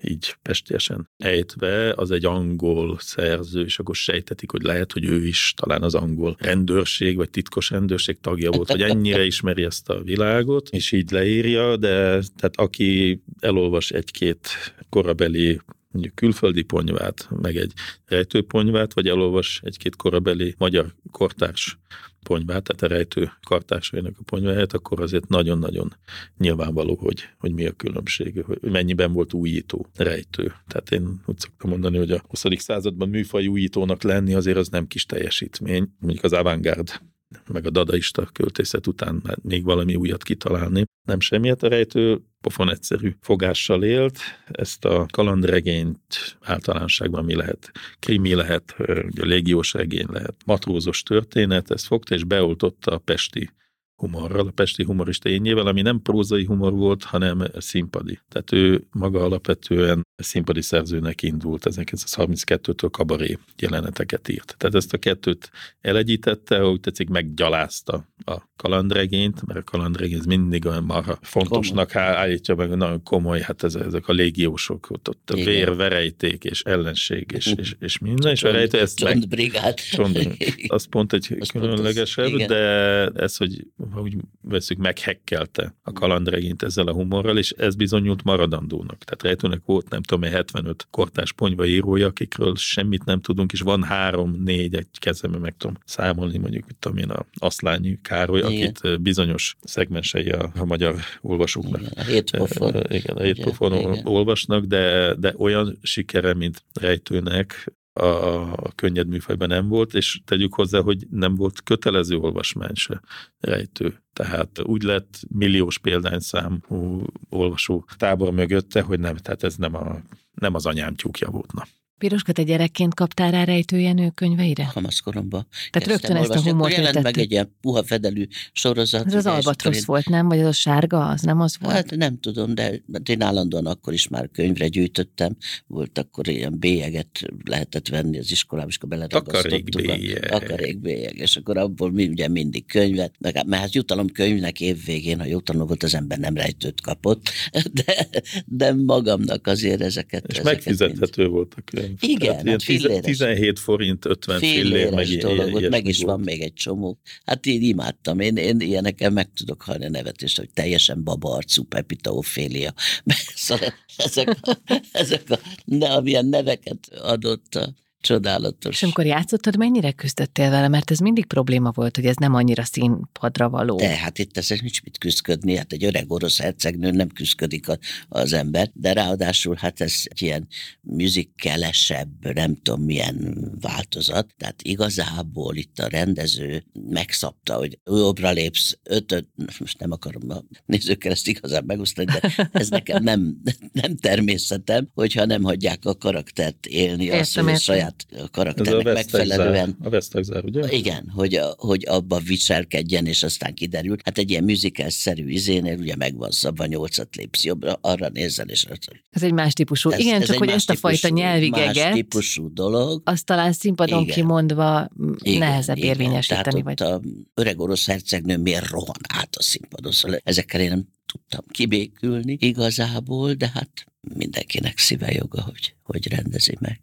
Így 0.02 0.36
pestiesen 0.41 1.10
ejtve, 1.17 1.93
az 1.93 2.12
egy 2.12 2.26
angol 2.26 2.98
szerző, 3.00 3.63
és 3.63 3.80
akkor 3.80 3.95
sejtetik, 3.95 4.52
hogy 4.52 4.62
lehet, 4.62 4.91
hogy 4.91 5.06
ő 5.06 5.26
is 5.26 5.54
talán 5.56 5.82
az 5.82 5.95
angol 5.95 6.36
rendőrség, 6.39 7.15
vagy 7.15 7.30
titkos 7.30 7.69
rendőrség 7.69 8.19
tagja 8.19 8.52
volt, 8.52 8.71
hogy 8.71 8.82
ennyire 8.82 9.26
ismeri 9.26 9.63
ezt 9.63 9.89
a 9.89 10.02
világot, 10.02 10.69
és 10.69 10.91
így 10.91 11.12
leírja, 11.12 11.78
de 11.78 11.98
tehát 12.36 12.56
aki 12.56 13.21
elolvas 13.39 13.91
egy-két 13.91 14.48
korabeli 14.89 15.60
mondjuk 15.95 16.15
külföldi 16.15 16.62
ponyvát, 16.62 17.27
meg 17.41 17.55
egy 17.55 17.73
rejtőponyvát, 18.05 18.93
vagy 18.93 19.08
elolvas 19.08 19.62
egy-két 19.63 19.95
korabeli 19.95 20.55
magyar 20.58 20.93
kortárs 21.12 21.77
ponyvát, 22.23 22.63
tehát 22.63 22.81
a 22.81 22.95
rejtő 22.95 23.31
kartársainak 23.47 24.15
a 24.19 24.23
ponyváját, 24.23 24.73
akkor 24.73 25.01
azért 25.01 25.27
nagyon-nagyon 25.27 25.95
nyilvánvaló, 26.38 26.95
hogy, 26.95 27.23
hogy 27.38 27.51
mi 27.51 27.65
a 27.65 27.71
különbség, 27.71 28.43
hogy 28.43 28.60
mennyiben 28.62 29.12
volt 29.12 29.34
újító 29.34 29.88
rejtő. 29.95 30.53
Tehát 30.67 30.91
én 30.91 31.21
úgy 31.25 31.39
szoktam 31.39 31.69
mondani, 31.69 31.97
hogy 31.97 32.12
a 32.12 32.23
20. 32.27 32.43
században 32.58 33.10
műfaj 33.10 33.47
újítónak 33.47 34.03
lenni 34.03 34.34
azért 34.34 34.58
az 34.58 34.67
nem 34.69 34.88
kis 34.88 35.05
teljesítmény. 35.05 35.89
Mondjuk 35.99 36.23
az 36.23 36.34
avantgárd 36.34 37.01
meg 37.47 37.65
a 37.65 37.69
dadaista 37.69 38.25
költészet 38.25 38.88
után 38.88 39.38
még 39.41 39.63
valami 39.63 39.95
újat 39.95 40.23
kitalálni. 40.23 40.83
Nem 41.07 41.19
semmiet, 41.19 41.63
a 41.63 41.67
rejtő 41.67 42.21
pofon 42.41 42.69
egyszerű 42.69 43.15
fogással 43.21 43.83
élt, 43.83 44.19
ezt 44.45 44.85
a 44.85 45.05
kalandregényt 45.11 46.38
általánosságban 46.41 47.25
mi 47.25 47.35
lehet, 47.35 47.71
krimi 47.99 48.33
lehet, 48.33 48.75
légiós 49.15 49.73
regény 49.73 50.07
lehet, 50.09 50.35
matrózos 50.45 51.03
történet, 51.03 51.71
ezt 51.71 51.85
fogta 51.85 52.15
és 52.15 52.23
beoltotta 52.23 52.91
a 52.91 52.97
pesti 52.97 53.49
humorral, 53.95 54.47
a 54.47 54.51
Pesti 54.51 54.84
humorista 54.84 55.29
énjével, 55.29 55.67
ami 55.67 55.81
nem 55.81 56.01
prózai 56.01 56.45
humor 56.45 56.73
volt, 56.73 57.03
hanem 57.03 57.43
színpadi. 57.58 58.19
Tehát 58.29 58.51
ő 58.51 58.88
maga 58.91 59.23
alapvetően 59.23 60.03
színpadi 60.15 60.62
szerzőnek 60.62 61.21
indult, 61.21 61.65
1932-től 61.69 62.88
kabaré 62.91 63.38
jeleneteket 63.58 64.29
írt. 64.29 64.55
Tehát 64.58 64.75
ezt 64.75 64.93
a 64.93 64.97
kettőt 64.97 65.51
elegyítette, 65.81 66.55
ahogy 66.55 66.79
tetszik, 66.79 67.10
meggyalázta 67.10 68.08
a 68.25 68.38
kalandregényt, 68.55 69.45
mert 69.45 69.60
a 69.60 69.63
kalandregény 69.63 70.17
ez 70.17 70.25
mindig 70.25 70.65
olyan 70.65 70.84
marha 70.84 71.17
fontosnak 71.21 71.91
komoly. 71.91 72.08
állítja 72.08 72.55
meg, 72.55 72.75
nagyon 72.75 73.03
komoly, 73.03 73.39
hát 73.39 73.63
ez, 73.63 73.75
ezek 73.75 74.08
a 74.08 74.13
légiósok, 74.13 74.89
ott, 74.89 75.10
ott 75.10 75.29
a 75.29 75.36
vér, 75.36 75.75
verejték 75.75 76.43
és 76.43 76.62
ellenség 76.62 77.31
és, 77.36 77.53
és, 77.58 77.75
és 77.79 77.97
minden, 77.97 78.31
és 78.31 78.43
a 78.43 78.51
rejtő 78.51 78.79
ezt 78.79 79.03
meg... 79.03 79.27
Brigád. 79.27 79.75
Csont, 79.75 80.38
az 80.67 80.86
pont 80.86 81.13
egy 81.13 81.36
az 81.39 81.49
különlegesebb, 81.49 82.29
pont 82.29 82.41
az, 82.41 82.47
de 82.47 83.05
ez, 83.08 83.38
hogy 83.38 83.67
ha 83.91 84.02
úgy 84.02 84.15
veszük, 84.41 84.78
meghekkelte 84.78 85.76
a 85.84 85.91
kalandregényt 85.91 86.63
ezzel 86.63 86.88
a 86.88 86.93
humorral, 86.93 87.38
és 87.38 87.52
ez 87.52 87.76
bizonyult 87.76 88.24
maradandónak. 88.24 89.04
Tehát 89.04 89.24
rejtőnek 89.24 89.62
volt, 89.65 89.89
nem 89.89 90.02
tudom, 90.02 90.30
75 90.32 90.88
kortás 90.91 91.32
ponyva 91.32 91.65
írója, 91.65 92.08
akikről 92.08 92.56
semmit 92.56 93.06
nem 93.06 93.21
tudunk, 93.21 93.52
és 93.52 93.62
van 93.62 93.84
három, 93.84 94.41
négy, 94.43 94.76
egy 94.76 94.88
kezembe 95.00 95.38
meg 95.38 95.58
tudom 95.58 95.78
számolni, 95.86 96.38
mondjuk, 96.38 96.65
mit 96.67 96.76
tudom 96.80 96.98
én, 96.98 97.10
a 97.10 97.26
Aszlányi 97.34 98.00
Károly, 98.02 98.39
igen. 98.39 98.52
akit 98.52 99.02
bizonyos 99.02 99.56
szegmensei 99.63 100.30
a, 100.30 100.52
a 100.56 100.65
magyar 100.65 100.95
olvasóknak. 101.21 101.82
Igen, 101.82 101.93
a 101.95 102.04
hétpofon. 102.04 102.74
Igen, 102.89 103.15
a 103.15 103.21
hétpofon 103.21 104.00
olvasnak, 104.04 104.65
de, 104.65 105.15
de 105.15 105.34
olyan 105.38 105.78
sikere, 105.82 106.34
mint 106.34 106.63
rejtőnek, 106.74 107.74
a 108.01 108.71
könnyed 108.75 109.08
műfajban 109.08 109.47
nem 109.47 109.67
volt, 109.67 109.93
és 109.93 110.21
tegyük 110.25 110.53
hozzá, 110.53 110.81
hogy 110.81 111.08
nem 111.10 111.36
volt 111.36 111.63
kötelező 111.63 112.15
olvasmány 112.15 112.73
se 112.73 113.01
rejtő. 113.39 114.03
Tehát 114.13 114.60
úgy 114.63 114.84
lett 114.84 115.19
milliós 115.29 115.77
példányszámú 115.77 117.03
olvasó 117.29 117.86
tábor 117.97 118.31
mögötte, 118.34 118.81
hogy 118.81 118.99
nem, 118.99 119.15
tehát 119.15 119.43
ez 119.43 119.55
nem, 119.55 119.75
a, 119.75 120.01
nem 120.34 120.53
az 120.53 120.65
anyám 120.65 120.95
tyúkja 120.95 121.29
volt. 121.29 121.53
Na. 121.53 121.67
Piroska, 121.97 122.31
te 122.31 122.43
gyerekként 122.43 122.93
kaptál 122.93 123.31
rá 123.31 123.43
rejtőjenő 123.43 124.10
könyveire? 124.15 124.69
Kamaszkoromban. 124.73 125.47
Tehát 125.71 125.88
rögtön 125.88 126.15
ezt 126.15 126.29
a 126.29 126.41
humort 126.41 126.75
jelent 126.75 127.01
meg 127.01 127.17
egy 127.17 127.31
ilyen 127.31 127.55
puha 127.62 127.84
fedelű 127.84 128.27
sorozat. 128.51 129.05
Ez 129.05 129.13
az 129.13 129.25
albatrosz 129.25 129.77
én... 129.77 129.84
volt, 129.86 130.10
nem? 130.10 130.27
Vagy 130.27 130.39
az 130.39 130.45
a 130.45 130.51
sárga, 130.51 131.08
az 131.08 131.21
nem 131.21 131.41
az 131.41 131.58
volt? 131.60 131.73
Hát 131.73 131.95
nem 131.95 132.19
tudom, 132.19 132.55
de 132.55 132.81
én 133.05 133.21
állandóan 133.21 133.65
akkor 133.65 133.93
is 133.93 134.08
már 134.08 134.29
könyvre 134.31 134.67
gyűjtöttem. 134.67 135.36
Volt 135.67 135.97
akkor 135.97 136.27
ilyen 136.27 136.60
bélyeget 136.60 137.21
lehetett 137.43 137.88
venni 137.88 138.17
az 138.17 138.31
iskolában, 138.31 138.69
és 138.69 138.77
akkor 138.77 138.89
beleragasztottuk. 138.89 139.81
Takarék 140.27 140.79
bélyeg. 140.79 141.15
És 141.15 141.36
akkor 141.36 141.58
abból 141.58 141.91
mi 141.91 142.08
ugye 142.08 142.27
mindig 142.27 142.65
könyvet, 142.65 143.13
meg, 143.19 143.45
mert 143.45 143.62
hát 143.62 143.73
jutalom 143.73 144.08
könyvnek 144.08 144.62
évvégén, 144.62 145.19
ha 145.19 145.25
jutalom 145.25 145.67
volt, 145.67 145.84
az 145.84 145.95
ember 145.95 146.17
nem 146.17 146.36
rejtőt 146.36 146.81
kapott, 146.81 147.29
de, 147.86 148.08
de 148.45 148.73
magamnak 148.73 149.47
azért 149.47 149.81
ezeket. 149.81 150.25
És 150.27 150.38
ezeket 150.38 150.53
megfizethető 150.53 151.21
mind... 151.21 151.34
volt 151.34 151.53
a 151.58 151.62
könyv. 151.86 151.98
Igen, 152.02 152.48
hát 152.48 152.63
filléres. 152.63 153.04
17 153.04 153.60
forint, 153.60 154.06
50 154.06 154.39
fillér, 154.39 154.93
meg 154.93 155.08
dolog, 155.08 155.69
meg 155.69 155.88
is 155.88 156.02
van 156.04 156.19
még 156.19 156.41
egy 156.41 156.54
csomó. 156.54 157.00
Hát 157.26 157.45
én 157.45 157.62
imádtam, 157.62 158.19
én, 158.19 158.38
én 158.38 158.60
ilyeneken 158.60 159.13
meg 159.13 159.34
tudok 159.34 159.62
hallani 159.62 159.86
a 159.86 159.89
nevetést, 159.89 160.38
hogy 160.38 160.50
teljesen 160.54 161.04
babarcú 161.04 161.63
Pepita 161.63 162.12
Ophélia. 162.12 162.74
Szóval 163.36 163.74
ezek, 163.98 164.38
a, 164.41 164.58
ezek 164.91 165.30
a, 165.30 165.39
ne, 165.65 165.93
amilyen 165.93 166.26
neveket 166.26 166.89
adott 167.02 167.56
a 167.56 167.74
Csodálatos. 168.05 168.75
És 168.75 168.83
amikor 168.83 169.05
játszottad, 169.05 169.57
mennyire 169.57 169.91
küzdöttél 169.91 170.49
vele? 170.49 170.67
Mert 170.67 170.91
ez 170.91 170.99
mindig 170.99 171.25
probléma 171.25 171.71
volt, 171.71 171.95
hogy 171.95 172.05
ez 172.05 172.15
nem 172.15 172.33
annyira 172.33 172.63
színpadra 172.63 173.49
való. 173.49 173.77
De 173.77 173.87
hát 173.87 174.19
itt 174.19 174.37
ez 174.37 174.49
nincs 174.49 174.81
mit 174.83 174.97
küzdködni, 174.97 175.55
hát 175.55 175.71
egy 175.71 175.83
öreg 175.83 176.11
orosz 176.11 176.39
hercegnő 176.39 176.91
nem 176.91 177.09
küzdködik 177.09 177.65
az 178.09 178.33
ember, 178.33 178.69
de 178.73 178.93
ráadásul 178.93 179.55
hát 179.55 179.81
ez 179.81 179.93
egy 180.03 180.21
ilyen 180.21 180.47
műzikelesebb, 180.81 182.33
nem 182.33 182.55
tudom 182.55 182.81
milyen 182.81 183.35
változat, 183.61 184.33
tehát 184.37 184.61
igazából 184.61 185.55
itt 185.55 185.79
a 185.79 185.87
rendező 185.87 186.63
megszabta, 186.89 187.55
hogy 187.55 187.79
jobbra 187.85 188.31
lépsz, 188.31 188.77
ötöt, 188.83 189.27
most 189.59 189.79
nem 189.79 189.91
akarom 189.91 190.29
a 190.29 190.43
nézőkkel 190.65 191.11
ezt 191.11 191.27
igazán 191.27 191.63
megosztani, 191.65 192.11
de 192.11 192.49
ez 192.51 192.69
nekem 192.69 193.03
nem, 193.03 193.41
nem 193.71 193.95
természetem, 193.95 194.89
hogyha 194.93 195.25
nem 195.25 195.43
hagyják 195.43 195.85
a 195.85 195.95
karaktert 195.95 196.65
élni, 196.65 197.03
értem, 197.03 197.19
azt, 197.19 197.37
hogy 197.37 197.59
saját 197.59 197.94
saját 198.10 198.31
karakternek 198.31 198.88
a 198.88 198.93
megfelelően. 198.93 199.77
A 199.84 199.89
Vesztegzár, 199.89 200.43
ugye? 200.43 200.71
Igen, 200.71 201.12
hogy, 201.15 201.39
hogy 201.58 201.86
abba 201.88 202.19
viselkedjen, 202.19 203.05
és 203.05 203.23
aztán 203.23 203.53
kiderült. 203.53 204.01
Hát 204.03 204.17
egy 204.17 204.29
ilyen 204.29 204.43
musical-szerű 204.43 205.29
izénél 205.29 205.77
ugye 205.77 205.95
megvan 205.95 206.31
szabva, 206.31 206.65
nyolcat 206.65 207.15
lépsz 207.15 207.43
jobbra, 207.43 207.77
arra 207.81 208.10
nézzel, 208.10 208.47
és... 208.47 208.65
Ez 209.10 209.23
egy 209.23 209.34
más 209.34 209.53
típusú. 209.53 209.89
Ez, 209.89 209.99
Igen, 209.99 210.21
ez 210.21 210.27
csak 210.27 210.38
hogy 210.38 210.49
ezt 210.49 210.69
a 210.69 210.75
fajta 210.75 211.10
nyelvigeget... 211.10 211.75
Más 211.75 211.93
típusú 211.93 212.53
dolog. 212.53 213.01
Azt 213.05 213.25
talán 213.25 213.53
színpadon 213.53 214.01
igen. 214.01 214.15
kimondva 214.15 214.89
igen, 215.21 215.39
nehezebb 215.39 215.77
igen. 215.77 215.89
érvényesíteni. 215.89 216.63
Tehát 216.63 216.79
vagy... 216.79 216.88
a 216.88 217.01
öreg 217.34 217.60
orosz 217.60 217.86
hercegnő 217.86 218.38
miért 218.38 218.69
rohan 218.69 218.95
át 219.08 219.36
a 219.36 219.41
színpadon, 219.41 219.91
szóval 219.91 220.19
ezekkel 220.23 220.62
én 220.62 220.69
nem 220.69 220.88
tudtam 221.05 221.43
kibékülni 221.51 222.38
igazából, 222.39 223.34
de 223.34 223.51
hát 223.53 223.86
mindenkinek 224.13 224.77
szíve 224.77 225.12
joga, 225.12 225.41
hogy, 225.41 225.75
hogy 225.84 226.08
rendezi 226.08 226.58
meg. 226.60 226.79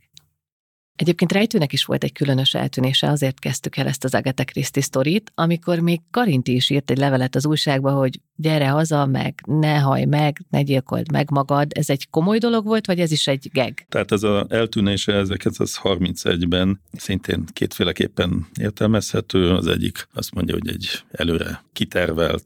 Egyébként 0.97 1.33
Rejtőnek 1.33 1.73
is 1.73 1.85
volt 1.85 2.05
egy 2.05 2.13
különös 2.13 2.55
eltűnése, 2.55 3.11
azért 3.11 3.39
kezdtük 3.39 3.77
el 3.77 3.87
ezt 3.87 4.05
az 4.05 4.15
Agatha 4.15 4.45
Christie 4.45 4.83
sztorit, 4.83 5.33
amikor 5.35 5.79
még 5.79 6.01
Karinti 6.11 6.55
is 6.55 6.71
írt 6.71 6.91
egy 6.91 6.99
levelet 6.99 7.35
az 7.35 7.47
újságba, 7.47 7.93
hogy 7.93 8.21
gyere 8.37 8.69
haza, 8.69 9.07
meg 9.07 9.35
ne 9.47 9.79
haj 9.79 10.05
meg, 10.05 10.45
ne 10.51 10.63
gyilkold 10.63 11.13
meg 11.13 11.31
magad. 11.31 11.71
Ez 11.75 11.91
egy 11.91 12.11
komoly 12.11 12.39
dolog 12.39 12.65
volt, 12.65 12.87
vagy 12.87 13.01
ez 13.01 13.13
is 13.13 13.27
egy 13.27 13.51
geg? 13.53 13.87
Tehát 13.89 14.13
ez 14.13 14.23
az 14.23 14.45
eltűnése 14.49 15.25
1931-ben 15.27 16.81
szintén 16.93 17.45
kétféleképpen 17.53 18.47
értelmezhető. 18.61 19.51
Az 19.51 19.67
egyik 19.67 20.09
azt 20.15 20.35
mondja, 20.35 20.55
hogy 20.55 20.69
egy 20.69 21.03
előre 21.13 21.65
kitervelt 21.73 22.45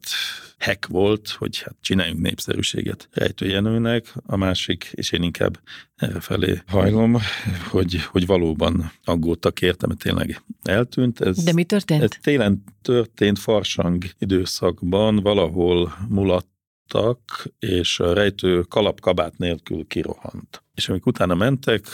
hack 0.59 0.87
volt, 0.87 1.29
hogy 1.29 1.61
hát 1.61 1.75
csináljunk 1.81 2.21
népszerűséget 2.21 3.09
rejtőjenőnek, 3.11 4.13
a 4.25 4.35
másik, 4.35 4.89
és 4.91 5.11
én 5.11 5.23
inkább 5.23 5.59
erre 5.95 6.19
felé 6.19 6.61
hajlom, 6.67 7.17
hogy, 7.69 8.01
hogy 8.01 8.25
valóban 8.25 8.91
aggódtak 9.03 9.61
érte, 9.61 9.87
mert 9.87 9.99
tényleg 9.99 10.41
eltűnt. 10.63 11.21
Ez, 11.21 11.43
De 11.43 11.53
mi 11.53 11.63
történt? 11.63 12.03
Ez 12.03 12.09
télen 12.21 12.63
történt 12.81 13.39
farsang 13.39 14.03
időszakban, 14.19 15.15
valahol 15.15 15.97
mulattak, 16.09 17.47
és 17.59 17.99
a 17.99 18.13
rejtő 18.13 18.61
kalapkabát 18.61 19.37
nélkül 19.37 19.87
kirohant. 19.87 20.63
És 20.73 20.89
amikor 20.89 21.11
utána 21.11 21.35
mentek, 21.35 21.85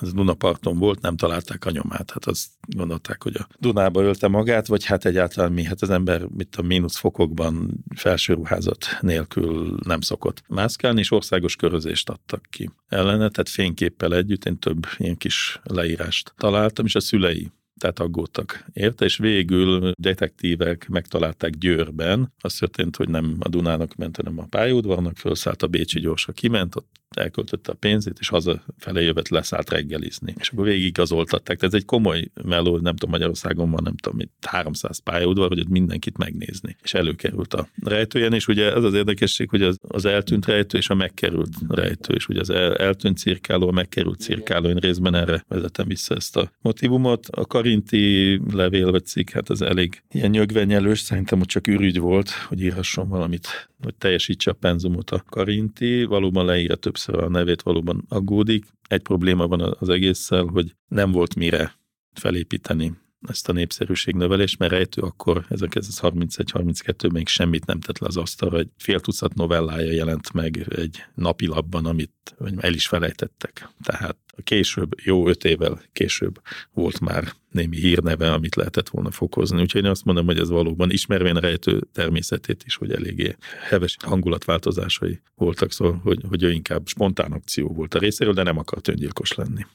ez 0.00 0.12
Dunaparton 0.12 0.78
volt, 0.78 1.00
nem 1.00 1.16
találták 1.16 1.64
a 1.64 1.70
nyomát. 1.70 2.10
Hát 2.10 2.26
azt 2.26 2.48
gondolták, 2.66 3.22
hogy 3.22 3.36
a 3.36 3.48
Dunába 3.58 4.02
ölte 4.02 4.28
magát, 4.28 4.66
vagy 4.66 4.84
hát 4.84 5.04
egyáltalán 5.04 5.52
mi, 5.52 5.64
hát 5.64 5.82
az 5.82 5.90
ember 5.90 6.26
mit 6.36 6.56
a 6.56 6.62
mínusz 6.62 6.96
fokokban 6.96 7.84
felső 7.96 8.34
ruházat 8.34 8.86
nélkül 9.00 9.78
nem 9.84 10.00
szokott 10.00 10.42
mászkálni, 10.48 11.00
és 11.00 11.10
országos 11.10 11.56
körözést 11.56 12.10
adtak 12.10 12.46
ki 12.50 12.70
ellene, 12.88 13.28
tehát 13.28 13.48
fényképpel 13.48 14.14
együtt 14.14 14.44
én 14.44 14.58
több 14.58 14.86
ilyen 14.96 15.16
kis 15.16 15.60
leírást 15.62 16.32
találtam, 16.36 16.84
és 16.84 16.94
a 16.94 17.00
szülei 17.00 17.50
tehát 17.78 17.98
aggódtak 17.98 18.64
érte, 18.72 19.04
és 19.04 19.16
végül 19.16 19.92
detektívek 20.00 20.88
megtalálták 20.88 21.50
Győrben. 21.50 22.32
Az 22.40 22.54
történt, 22.54 22.96
hogy 22.96 23.08
nem 23.08 23.36
a 23.38 23.48
Dunának 23.48 23.94
ment, 23.94 24.16
hanem 24.16 24.38
a 24.38 24.46
pályaudvarnak, 24.50 25.16
felszállt 25.16 25.62
a 25.62 25.66
Bécsi 25.66 26.00
gyorsa, 26.00 26.32
kiment, 26.32 26.76
ott 26.76 26.88
elköltötte 27.16 27.72
a 27.72 27.74
pénzét, 27.74 28.16
és 28.20 28.28
hazafelé 28.28 29.04
jövett, 29.04 29.28
leszállt 29.28 29.70
reggelizni. 29.70 30.34
És 30.38 30.48
akkor 30.48 30.64
végig 30.64 30.84
igazoltatták. 30.84 31.58
Tehát 31.58 31.74
ez 31.74 31.80
egy 31.80 31.86
komoly 31.86 32.30
meló, 32.44 32.78
nem 32.78 32.96
tudom, 32.96 33.10
Magyarországon 33.10 33.70
van, 33.70 33.82
nem 33.82 33.96
tudom, 33.96 34.20
itt 34.20 34.44
300 34.46 34.98
pályaudvar, 34.98 35.48
hogy 35.48 35.60
ott 35.60 35.68
mindenkit 35.68 36.16
megnézni. 36.16 36.76
És 36.82 36.94
előkerült 36.94 37.54
a 37.54 37.68
rejtőjen, 37.82 38.32
és 38.32 38.48
ugye 38.48 38.72
az 38.72 38.84
az 38.84 38.94
érdekesség, 38.94 39.48
hogy 39.48 39.62
az, 39.62 39.78
az 39.88 40.04
eltűnt 40.04 40.46
rejtő 40.46 40.78
és 40.78 40.88
a 40.88 40.94
megkerült 40.94 41.52
rejtő, 41.68 42.14
és 42.14 42.28
ugye 42.28 42.40
az 42.40 42.50
el, 42.50 42.76
eltűnt 42.76 43.18
cirkáló, 43.18 43.68
a 43.68 43.72
megkerült 43.72 44.20
cirkáló, 44.20 44.68
én 44.68 44.76
részben 44.76 45.14
erre 45.14 45.44
vezetem 45.48 45.86
vissza 45.86 46.14
ezt 46.14 46.36
a 46.36 46.50
motivumot. 46.60 47.26
A 47.26 47.46
karinti 47.46 48.40
levél 48.52 48.90
vagy 48.90 49.06
cikk, 49.06 49.30
hát 49.30 49.50
az 49.50 49.62
elég 49.62 50.02
ilyen 50.10 50.30
nyögvenyelős, 50.30 51.00
szerintem 51.00 51.40
ott 51.40 51.46
csak 51.46 51.66
ürügy 51.66 51.98
volt, 51.98 52.30
hogy 52.30 52.60
írhasson 52.60 53.08
valamit 53.08 53.68
hogy 53.82 53.94
teljesítse 53.94 54.50
a 54.50 54.54
penzumot 54.54 55.10
a 55.10 55.22
Karinti, 55.28 56.04
valóban 56.04 56.44
leírja 56.44 56.76
többször 56.76 57.18
a 57.18 57.28
nevét, 57.28 57.62
valóban 57.62 58.04
aggódik. 58.08 58.64
Egy 58.88 59.02
probléma 59.02 59.46
van 59.46 59.76
az 59.78 59.88
egésszel, 59.88 60.44
hogy 60.44 60.74
nem 60.88 61.12
volt 61.12 61.34
mire 61.34 61.74
felépíteni 62.12 62.92
ezt 63.28 63.48
a 63.48 63.52
népszerűségnövelést, 63.52 64.58
mert 64.58 64.72
rejtő 64.72 65.02
akkor 65.02 65.46
1931-32 65.50 67.12
még 67.12 67.28
semmit 67.28 67.66
nem 67.66 67.80
tett 67.80 67.98
le 67.98 68.06
az 68.06 68.16
asztalra, 68.16 68.58
egy 68.58 68.68
fél 68.76 69.00
tucat 69.00 69.34
novellája 69.34 69.92
jelent 69.92 70.32
meg 70.32 70.66
egy 70.68 71.04
napilapban, 71.14 71.86
amit 71.86 72.36
el 72.56 72.74
is 72.74 72.86
felejtettek. 72.86 73.68
Tehát 73.82 74.16
később, 74.42 75.00
jó 75.02 75.28
öt 75.28 75.44
évvel 75.44 75.80
később 75.92 76.40
volt 76.72 77.00
már 77.00 77.32
némi 77.50 77.76
hírneve, 77.76 78.32
amit 78.32 78.54
lehetett 78.54 78.88
volna 78.88 79.10
fokozni. 79.10 79.60
Úgyhogy 79.60 79.84
én 79.84 79.90
azt 79.90 80.04
mondom, 80.04 80.26
hogy 80.26 80.38
ez 80.38 80.48
valóban 80.48 80.90
ismervén 80.90 81.34
rejtő 81.34 81.80
természetét 81.92 82.62
is, 82.66 82.76
hogy 82.76 82.92
eléggé 82.92 83.36
heves 83.68 83.96
hangulatváltozásai 84.04 85.20
voltak, 85.34 85.72
szóval, 85.72 86.00
hogy, 86.02 86.24
hogy 86.28 86.42
ő 86.42 86.52
inkább 86.52 86.86
spontán 86.86 87.32
akció 87.32 87.68
volt 87.68 87.94
a 87.94 87.98
részéről, 87.98 88.34
de 88.34 88.42
nem 88.42 88.58
akart 88.58 88.88
öngyilkos 88.88 89.32
lenni. 89.32 89.66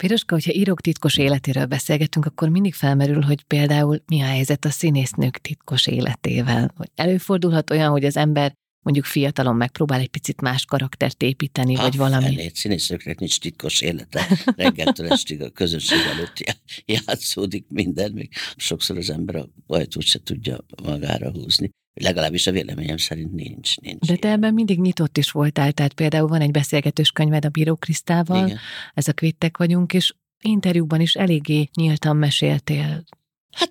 Piroska, 0.00 0.34
hogyha 0.34 0.52
írók 0.52 0.80
titkos 0.80 1.16
életéről 1.16 1.66
beszélgetünk, 1.66 2.26
akkor 2.26 2.48
mindig 2.48 2.74
felmerül, 2.74 3.22
hogy 3.22 3.42
például 3.42 4.02
mi 4.06 4.20
a 4.20 4.24
helyzet 4.24 4.64
a 4.64 4.70
színésznők 4.70 5.38
titkos 5.38 5.86
életével. 5.86 6.72
Hogy 6.76 6.90
előfordulhat 6.94 7.70
olyan, 7.70 7.90
hogy 7.90 8.04
az 8.04 8.16
ember 8.16 8.54
mondjuk 8.82 9.04
fiatalon 9.04 9.56
megpróbál 9.56 10.00
egy 10.00 10.08
picit 10.08 10.40
más 10.40 10.64
karaktert 10.64 11.22
építeni, 11.22 11.74
ha, 11.74 11.82
vagy 11.82 11.96
valami. 11.96 12.24
Fenét, 12.24 12.56
színészőknek 12.56 13.18
nincs 13.18 13.40
titkos 13.40 13.80
élete. 13.80 14.26
Reggeltől 14.56 15.08
estig 15.08 15.42
a 15.42 15.50
közönség 15.50 15.98
előtt 15.98 16.56
játszódik 16.84 17.66
minden, 17.68 18.12
még 18.12 18.32
sokszor 18.56 18.96
az 18.96 19.10
ember 19.10 19.34
a 19.36 19.48
ajtót 19.66 20.04
se 20.04 20.18
tudja 20.22 20.64
magára 20.82 21.30
húzni. 21.30 21.70
Legalábbis 21.94 22.46
a 22.46 22.52
véleményem 22.52 22.96
szerint 22.96 23.32
nincs. 23.32 23.76
nincs 23.76 24.06
De 24.06 24.16
te 24.16 24.30
ebben 24.30 24.54
mindig 24.54 24.80
nyitott 24.80 25.18
is 25.18 25.30
voltál, 25.30 25.72
tehát 25.72 25.92
például 25.92 26.28
van 26.28 26.40
egy 26.40 26.50
beszélgetős 26.50 27.10
könyved 27.10 27.44
a 27.44 27.48
Bíró 27.48 27.76
Krisztával, 27.76 28.46
Igen. 28.46 28.58
ez 28.94 29.08
a 29.08 29.12
kvittek 29.12 29.56
vagyunk, 29.56 29.92
és 29.92 30.14
interjúban 30.42 31.00
is 31.00 31.14
eléggé 31.14 31.68
nyíltan 31.74 32.16
meséltél. 32.16 33.04
Hát 33.50 33.70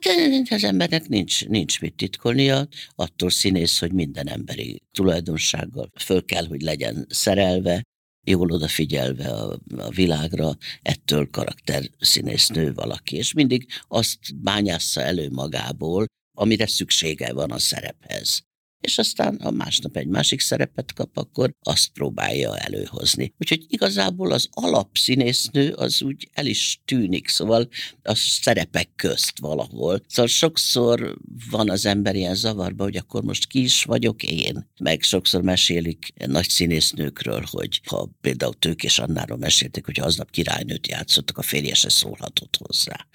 az 0.50 0.64
embernek 0.64 1.08
nincs, 1.08 1.46
nincs 1.46 1.82
mit 1.82 1.96
titkolnia, 1.96 2.68
attól 2.96 3.30
színész, 3.30 3.80
hogy 3.80 3.94
minden 3.94 4.28
emberi 4.28 4.82
tulajdonsággal 4.92 5.90
föl 6.00 6.26
kell, 6.26 6.48
hogy 6.48 6.62
legyen 6.62 7.06
szerelve, 7.10 7.82
jól 8.28 8.52
odafigyelve 8.52 9.28
a, 9.28 9.60
a 9.78 9.90
világra, 9.90 10.58
ettől 10.82 11.30
karakter 11.30 11.84
színésznő 12.00 12.74
valaki, 12.74 13.16
és 13.16 13.34
mindig 13.34 13.68
azt 13.88 14.42
bányásza 14.42 15.02
elő 15.02 15.30
magából, 15.30 16.06
amire 16.40 16.68
szüksége 16.68 17.34
van 17.34 17.52
a 17.52 17.60
szerephez. 17.60 18.49
És 18.82 18.98
aztán, 18.98 19.40
ha 19.42 19.52
másnap 19.52 19.98
egy 19.98 20.08
másik 20.08 20.40
szerepet 20.40 20.94
kap, 20.94 21.18
akkor 21.18 21.56
azt 21.62 21.90
próbálja 21.90 22.58
előhozni. 22.58 23.34
Úgyhogy 23.38 23.66
igazából 23.68 24.32
az 24.32 24.48
alapszínésznő 24.52 25.72
az 25.72 26.02
úgy 26.02 26.30
el 26.34 26.46
is 26.46 26.82
tűnik, 26.86 27.28
szóval 27.28 27.70
a 28.04 28.16
szerepek 28.16 28.90
közt 28.96 29.40
valahol. 29.40 30.02
Szóval 30.08 30.28
sokszor 30.28 31.18
van 31.50 31.70
az 31.70 31.86
ember 31.86 32.16
ilyen 32.16 32.36
zavarba, 32.36 32.84
hogy 32.84 32.98
akkor 32.98 33.24
most 33.24 33.48
ki 33.48 33.64
is 33.64 33.84
vagyok 33.84 34.24
én. 34.24 34.70
Meg 34.80 35.02
sokszor 35.02 35.42
mesélik 35.42 36.14
nagy 36.26 36.50
színésznőkről, 36.50 37.44
hogy 37.52 37.82
ha 37.86 38.10
például 38.22 38.54
Tők 38.54 38.84
és 38.84 39.00
Annáról 39.00 39.38
mesélték, 39.38 39.86
hogy 39.86 40.00
aznap 40.00 40.32
királynőt 40.32 40.88
játszottak, 40.88 41.38
a 41.38 41.42
férje 41.42 41.74
se 41.74 41.90
szólhatott 41.90 42.58
hozzá, 42.60 43.08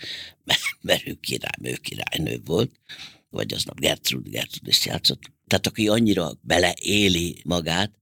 mert 0.81 1.07
ő 1.07 1.15
király, 1.21 1.73
ő 1.73 1.77
királynő 1.77 2.41
volt 2.45 2.71
vagy 3.35 3.55
aznap 3.55 3.81
Gertrud, 3.81 4.29
Gertrud 4.29 4.69
is 4.69 4.87
játszott. 4.87 5.34
Tehát 5.47 5.67
aki 5.67 5.89
annyira 5.89 6.39
beleéli 6.41 7.43
magát, 7.45 7.93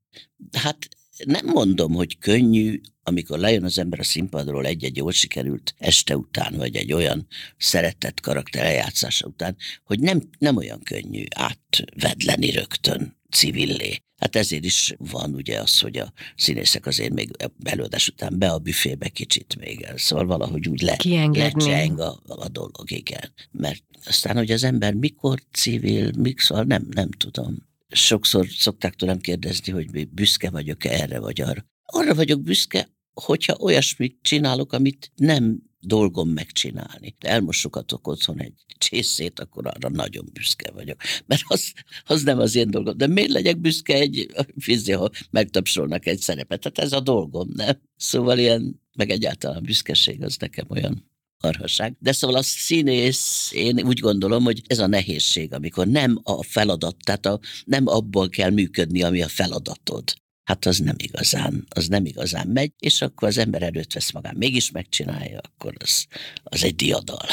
hát 0.53 0.89
nem 1.25 1.47
mondom, 1.47 1.93
hogy 1.93 2.19
könnyű, 2.19 2.81
amikor 3.03 3.39
lejön 3.39 3.65
az 3.65 3.79
ember 3.79 4.01
a 4.01 4.05
színpadról 4.05 4.67
egy-egy 4.67 4.97
jól 4.97 5.13
sikerült 5.13 5.75
este 5.79 6.17
után, 6.17 6.57
vagy 6.57 6.77
egy 6.77 6.93
olyan 6.93 7.27
szeretett 7.57 8.21
karakter 8.21 8.65
eljátszása 8.65 9.27
után, 9.27 9.57
hogy 9.85 10.01
nem, 10.01 10.29
nem 10.39 10.57
olyan 10.57 10.83
könnyű 10.83 11.25
átvedleni 11.35 12.51
rögtön 12.51 13.17
civillé. 13.31 14.03
Hát 14.17 14.37
ezért 14.37 14.65
is 14.65 14.95
van 14.99 15.35
ugye 15.35 15.61
az, 15.61 15.81
hogy 15.81 15.97
a 15.97 16.13
színészek 16.37 16.87
azért 16.87 17.13
még 17.13 17.31
előadás 17.65 18.09
után 18.09 18.39
be 18.39 18.51
a 18.51 18.59
büfébe 18.59 19.09
kicsit 19.09 19.57
még 19.61 19.81
el. 19.81 19.97
Szóval 19.97 20.27
valahogy 20.27 20.69
úgy 20.69 20.81
le, 20.81 20.97
lecseng 21.33 21.99
a, 21.99 22.21
a 22.27 22.49
dolog, 22.49 22.91
igen. 22.91 23.33
Mert 23.51 23.83
aztán, 24.07 24.37
hogy 24.37 24.51
az 24.51 24.65
ember 24.65 24.95
mikor 24.95 25.43
civil, 25.53 26.11
mikor, 26.19 26.67
nem, 26.67 26.87
nem 26.91 27.11
tudom. 27.11 27.57
Sokszor 27.89 28.47
szokták 28.47 28.95
tőlem 28.95 29.19
kérdezni, 29.19 29.73
hogy 29.73 30.09
büszke 30.09 30.51
vagyok-e 30.51 30.91
erre 30.91 31.19
vagy 31.19 31.41
arra. 31.41 31.65
Arra 31.85 32.15
vagyok 32.15 32.43
büszke, 32.43 32.89
hogyha 33.15 33.57
olyasmit 33.61 34.19
csinálok, 34.23 34.73
amit 34.73 35.13
nem 35.17 35.63
dolgom 35.81 36.29
megcsinálni. 36.29 37.15
De 37.19 37.29
elmosogatok 37.29 38.09
otthon 38.09 38.41
egy 38.41 38.53
csészét, 38.79 39.41
akkor 39.41 39.67
arra 39.67 39.89
nagyon 39.89 40.29
büszke 40.33 40.71
vagyok. 40.71 41.01
Mert 41.27 41.43
az, 41.47 41.73
az 42.05 42.23
nem 42.23 42.39
az 42.39 42.55
én 42.55 42.71
dolgom. 42.71 42.97
De 42.97 43.07
miért 43.07 43.31
legyek 43.31 43.59
büszke 43.59 43.95
egy 43.95 44.31
fizi, 44.59 44.93
ha 44.93 45.11
megtapsolnak 45.31 46.07
egy 46.07 46.19
szerepet? 46.19 46.61
Tehát 46.61 46.79
ez 46.79 46.93
a 46.93 47.01
dolgom, 47.01 47.49
nem? 47.55 47.81
Szóval 47.97 48.39
ilyen, 48.39 48.81
meg 48.97 49.11
egyáltalán 49.11 49.63
büszkeség 49.63 50.23
az 50.23 50.37
nekem 50.37 50.67
olyan 50.69 51.11
arhaság. 51.45 51.97
De 51.99 52.13
szóval 52.13 52.37
a 52.37 52.43
színész, 52.43 53.51
én 53.53 53.87
úgy 53.87 53.99
gondolom, 53.99 54.45
hogy 54.45 54.63
ez 54.67 54.79
a 54.79 54.87
nehézség, 54.87 55.53
amikor 55.53 55.87
nem 55.87 56.21
a 56.23 56.43
feladat, 56.43 56.97
tehát 57.05 57.27
a, 57.27 57.41
nem 57.65 57.87
abból 57.87 58.29
kell 58.29 58.51
működni, 58.51 59.03
ami 59.03 59.23
a 59.23 59.29
feladatod, 59.29 60.15
hát 60.45 60.67
az 60.67 60.79
nem 60.79 60.97
igazán, 60.99 61.67
az 61.69 61.87
nem 61.87 62.05
igazán 62.05 62.49
megy, 62.49 62.73
és 62.79 63.03
akkor 63.03 63.29
az 63.29 63.39
ember 63.39 63.63
előtt 63.63 63.93
vesz 63.93 64.13
magán, 64.13 64.35
mégis 64.37 64.71
megcsinálja, 64.71 65.41
akkor 65.43 65.75
az, 65.79 66.07
az 66.43 66.65
egy 66.65 66.75
diadal. 66.75 67.27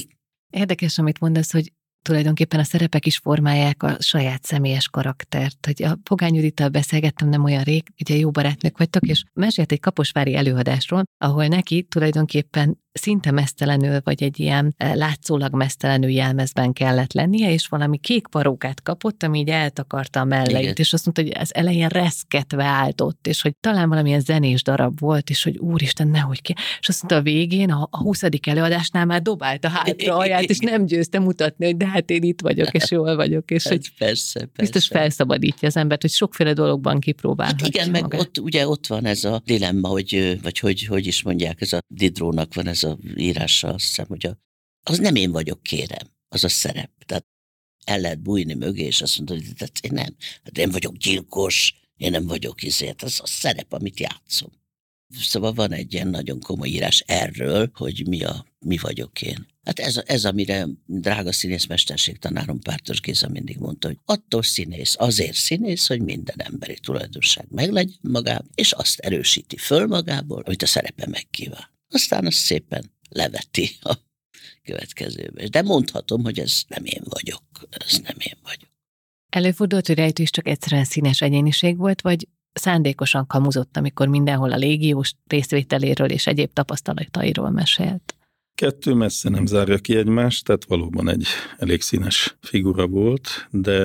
Érdekes, 0.50 0.98
amit 0.98 1.20
mondasz, 1.20 1.52
hogy 1.52 1.72
tulajdonképpen 2.02 2.60
a 2.60 2.64
szerepek 2.64 3.06
is 3.06 3.16
formálják 3.16 3.82
a 3.82 3.96
saját 3.98 4.44
személyes 4.44 4.88
karaktert. 4.88 5.66
Hogy 5.66 5.82
a 5.82 5.98
Pogány 6.02 6.34
Judittal 6.34 6.68
beszélgettem 6.68 7.28
nem 7.28 7.44
olyan 7.44 7.62
rég, 7.62 7.82
ugye 8.00 8.16
jó 8.16 8.30
barátnők 8.30 8.78
vagytok, 8.78 9.06
és 9.06 9.24
mesélt 9.32 9.72
egy 9.72 9.80
kaposvári 9.80 10.34
előadásról, 10.34 11.02
ahol 11.18 11.46
neki 11.46 11.82
tulajdonképpen 11.82 12.78
szinte 12.92 13.30
mesztelenül, 13.30 14.00
vagy 14.04 14.22
egy 14.22 14.40
ilyen 14.40 14.74
eh, 14.76 14.94
látszólag 14.94 15.54
mesztelenül 15.54 16.10
jelmezben 16.10 16.72
kellett 16.72 17.12
lennie, 17.12 17.52
és 17.52 17.66
valami 17.66 17.98
kék 17.98 18.26
parókát 18.26 18.82
kapott, 18.82 19.22
ami 19.22 19.38
így 19.38 19.48
eltakarta 19.48 20.20
a 20.20 20.24
melleit, 20.24 20.62
Igen. 20.62 20.74
és 20.76 20.92
azt 20.92 21.04
mondta, 21.04 21.22
hogy 21.22 21.42
az 21.42 21.54
elején 21.54 21.88
reszketve 21.88 22.64
állt 22.64 23.00
ott, 23.00 23.26
és 23.26 23.42
hogy 23.42 23.54
talán 23.60 23.88
valamilyen 23.88 24.20
zenés 24.20 24.62
darab 24.62 25.00
volt, 25.00 25.30
és 25.30 25.42
hogy 25.42 25.58
úristen, 25.58 26.08
nehogy 26.08 26.42
ki. 26.42 26.54
És 26.80 26.88
azt 26.88 27.02
mondta 27.02 27.20
a 27.20 27.32
végén, 27.32 27.70
a, 27.70 27.88
a 27.90 27.98
20. 27.98 28.22
előadásnál 28.46 29.04
már 29.04 29.22
dobálta 29.22 29.68
hátra 29.68 30.16
aját, 30.16 30.42
és 30.42 30.58
nem 30.58 30.86
győzte 30.86 31.18
mutatni, 31.18 31.64
hogy 31.64 31.76
de 31.76 31.86
hát 31.86 32.10
én 32.10 32.22
itt 32.22 32.40
vagyok, 32.40 32.72
és 32.72 32.90
jól 32.90 33.16
vagyok, 33.16 33.50
és 33.50 33.62
hát 33.62 33.72
hogy 33.72 33.92
persze, 33.98 34.38
persze. 34.38 34.52
biztos 34.56 34.86
felszabadítja 34.86 35.68
az 35.68 35.76
embert, 35.76 36.00
hogy 36.00 36.10
sokféle 36.10 36.52
dologban 36.52 37.00
kipróbálhatja 37.00 37.64
hát 37.64 37.74
Igen, 37.74 37.90
magát. 37.90 38.10
meg 38.10 38.20
ott, 38.20 38.38
ugye 38.38 38.68
ott 38.68 38.86
van 38.86 39.04
ez 39.04 39.24
a 39.24 39.42
dilemma, 39.44 39.88
hogy, 39.88 40.38
vagy 40.42 40.58
hogy, 40.58 40.86
hogy 40.86 41.06
is 41.06 41.22
mondják, 41.22 41.60
ez 41.60 41.72
a 41.72 41.78
Didrónak 41.88 42.54
van 42.54 42.66
ez 42.66 42.79
ez 42.82 42.90
a 42.90 42.98
írása, 43.16 43.68
azt 43.68 43.86
hiszem, 43.86 44.06
hogy 44.06 44.26
a, 44.26 44.38
az 44.82 44.98
nem 44.98 45.14
én 45.14 45.30
vagyok, 45.32 45.62
kérem, 45.62 46.10
az 46.28 46.44
a 46.44 46.48
szerep. 46.48 46.90
Tehát 47.06 47.26
el 47.84 48.00
lehet 48.00 48.20
bújni 48.22 48.54
mögé, 48.54 48.84
és 48.84 49.02
azt 49.02 49.16
mondod, 49.16 49.36
hogy 49.36 49.54
tehát 49.54 49.78
én 49.80 49.92
nem, 49.92 50.16
hát 50.44 50.58
én 50.58 50.70
vagyok 50.70 50.96
gyilkos, 50.96 51.74
én 51.96 52.10
nem 52.10 52.26
vagyok 52.26 52.62
izért, 52.62 53.02
az 53.02 53.20
a 53.22 53.26
szerep, 53.26 53.72
amit 53.72 54.00
játszom. 54.00 54.50
Szóval 55.20 55.52
van 55.52 55.72
egy 55.72 55.92
ilyen 55.92 56.08
nagyon 56.08 56.40
komoly 56.40 56.68
írás 56.68 57.04
erről, 57.06 57.70
hogy 57.74 58.06
mi, 58.08 58.22
a, 58.22 58.46
mi 58.58 58.76
vagyok 58.76 59.22
én. 59.22 59.46
Hát 59.64 59.78
ez, 59.78 60.00
ez, 60.06 60.24
amire 60.24 60.68
drága 60.86 61.32
színészmesterség 61.32 62.18
tanárom 62.18 62.60
Pártos 62.60 63.00
Géza 63.00 63.28
mindig 63.28 63.58
mondta, 63.58 63.88
hogy 63.88 63.98
attól 64.04 64.42
színész, 64.42 64.94
azért 64.98 65.34
színész, 65.34 65.86
hogy 65.86 66.02
minden 66.02 66.40
emberi 66.40 66.78
tulajdonság 66.78 67.46
meglegyen 67.50 67.98
magában, 68.00 68.50
és 68.54 68.72
azt 68.72 68.98
erősíti 68.98 69.56
föl 69.56 69.86
magából, 69.86 70.42
amit 70.46 70.62
a 70.62 70.66
szerepe 70.66 71.06
megkíván 71.06 71.78
aztán 71.90 72.26
azt 72.26 72.36
szépen 72.36 72.92
leveti 73.08 73.70
a 73.80 73.94
következőbe. 74.62 75.48
De 75.48 75.62
mondhatom, 75.62 76.22
hogy 76.22 76.38
ez 76.38 76.62
nem 76.68 76.84
én 76.84 77.02
vagyok, 77.04 77.42
ez 77.70 77.98
nem 77.98 78.16
én 78.18 78.38
vagyok. 78.42 78.70
Előfordult, 79.28 79.86
hogy 79.86 79.96
Rejtő 79.96 80.22
is 80.22 80.30
csak 80.30 80.48
egyszerűen 80.48 80.84
színes 80.84 81.20
egyéniség 81.20 81.76
volt, 81.76 82.00
vagy 82.00 82.28
szándékosan 82.52 83.26
kamuzott, 83.26 83.76
amikor 83.76 84.08
mindenhol 84.08 84.52
a 84.52 84.56
légiós 84.56 85.14
részvételéről 85.26 86.10
és 86.10 86.26
egyéb 86.26 86.52
tapasztalatairól 86.52 87.50
mesélt? 87.50 88.14
Kettő 88.54 88.94
messze 88.94 89.28
nem 89.28 89.46
zárja 89.46 89.78
ki 89.78 89.96
egymást, 89.96 90.44
tehát 90.44 90.64
valóban 90.64 91.08
egy 91.08 91.26
elég 91.58 91.80
színes 91.80 92.36
figura 92.40 92.86
volt, 92.86 93.48
de 93.50 93.78